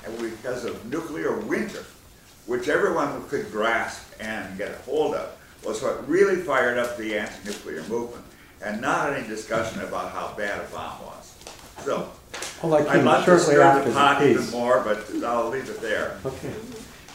and 0.05 0.17
because 0.19 0.65
of 0.65 0.85
nuclear 0.85 1.37
winter, 1.39 1.83
which 2.45 2.67
everyone 2.67 3.27
could 3.29 3.51
grasp 3.51 4.13
and 4.19 4.57
get 4.57 4.71
a 4.71 4.81
hold 4.83 5.15
of, 5.15 5.37
was 5.65 5.81
what 5.81 6.07
really 6.07 6.35
fired 6.37 6.77
up 6.77 6.97
the 6.97 7.17
anti-nuclear 7.17 7.83
movement, 7.83 8.25
and 8.61 8.81
not 8.81 9.13
any 9.13 9.25
discussion 9.27 9.81
about 9.81 10.11
how 10.11 10.33
bad 10.37 10.59
a 10.59 10.67
bomb 10.73 11.01
was. 11.05 11.35
So. 11.83 12.11
Well, 12.61 12.75
I 12.75 12.93
I'd 12.93 13.03
love 13.03 13.25
to 13.25 13.39
stir 13.39 13.83
the 13.83 13.91
pot 13.91 14.23
even 14.23 14.49
more, 14.51 14.81
but 14.83 15.09
I'll 15.23 15.49
leave 15.49 15.69
it 15.69 15.81
there. 15.81 16.17
Okay. 16.25 16.53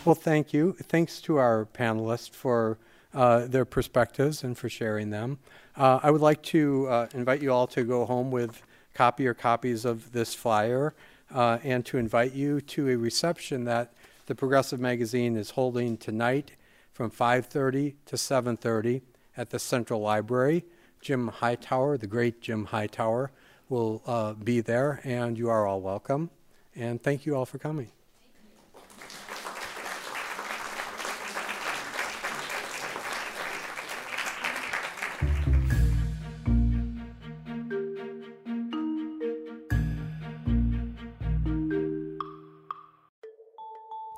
Well, 0.04 0.14
thank 0.14 0.52
you. 0.52 0.76
Thanks 0.82 1.20
to 1.22 1.36
our 1.38 1.66
panelists 1.74 2.30
for 2.30 2.78
uh, 3.14 3.46
their 3.46 3.64
perspectives 3.64 4.44
and 4.44 4.56
for 4.56 4.68
sharing 4.68 5.10
them. 5.10 5.38
Uh, 5.76 6.00
I 6.02 6.10
would 6.10 6.20
like 6.20 6.42
to 6.44 6.86
uh, 6.88 7.06
invite 7.14 7.42
you 7.42 7.52
all 7.52 7.66
to 7.68 7.82
go 7.84 8.04
home 8.04 8.30
with 8.30 8.62
copy 8.94 9.26
or 9.26 9.34
copies 9.34 9.84
of 9.84 10.12
this 10.12 10.34
flyer 10.34 10.94
uh, 11.32 11.58
and 11.62 11.84
to 11.86 11.98
invite 11.98 12.32
you 12.32 12.60
to 12.60 12.88
a 12.88 12.96
reception 12.96 13.64
that 13.64 13.92
the 14.26 14.34
Progressive 14.34 14.80
Magazine 14.80 15.36
is 15.36 15.50
holding 15.50 15.96
tonight 15.96 16.52
from 16.92 17.10
5:30 17.10 17.94
to 18.06 18.16
7:30 18.16 19.02
at 19.36 19.50
the 19.50 19.58
Central 19.58 20.00
Library. 20.00 20.64
Jim 21.00 21.28
Hightower, 21.28 21.96
the 21.96 22.06
great 22.06 22.40
Jim 22.40 22.66
Hightower, 22.66 23.30
will 23.68 24.02
uh, 24.06 24.34
be 24.34 24.60
there, 24.60 25.00
and 25.04 25.38
you 25.38 25.48
are 25.48 25.66
all 25.66 25.80
welcome. 25.80 26.30
And 26.74 27.02
thank 27.02 27.26
you 27.26 27.36
all 27.36 27.46
for 27.46 27.58
coming. 27.58 27.90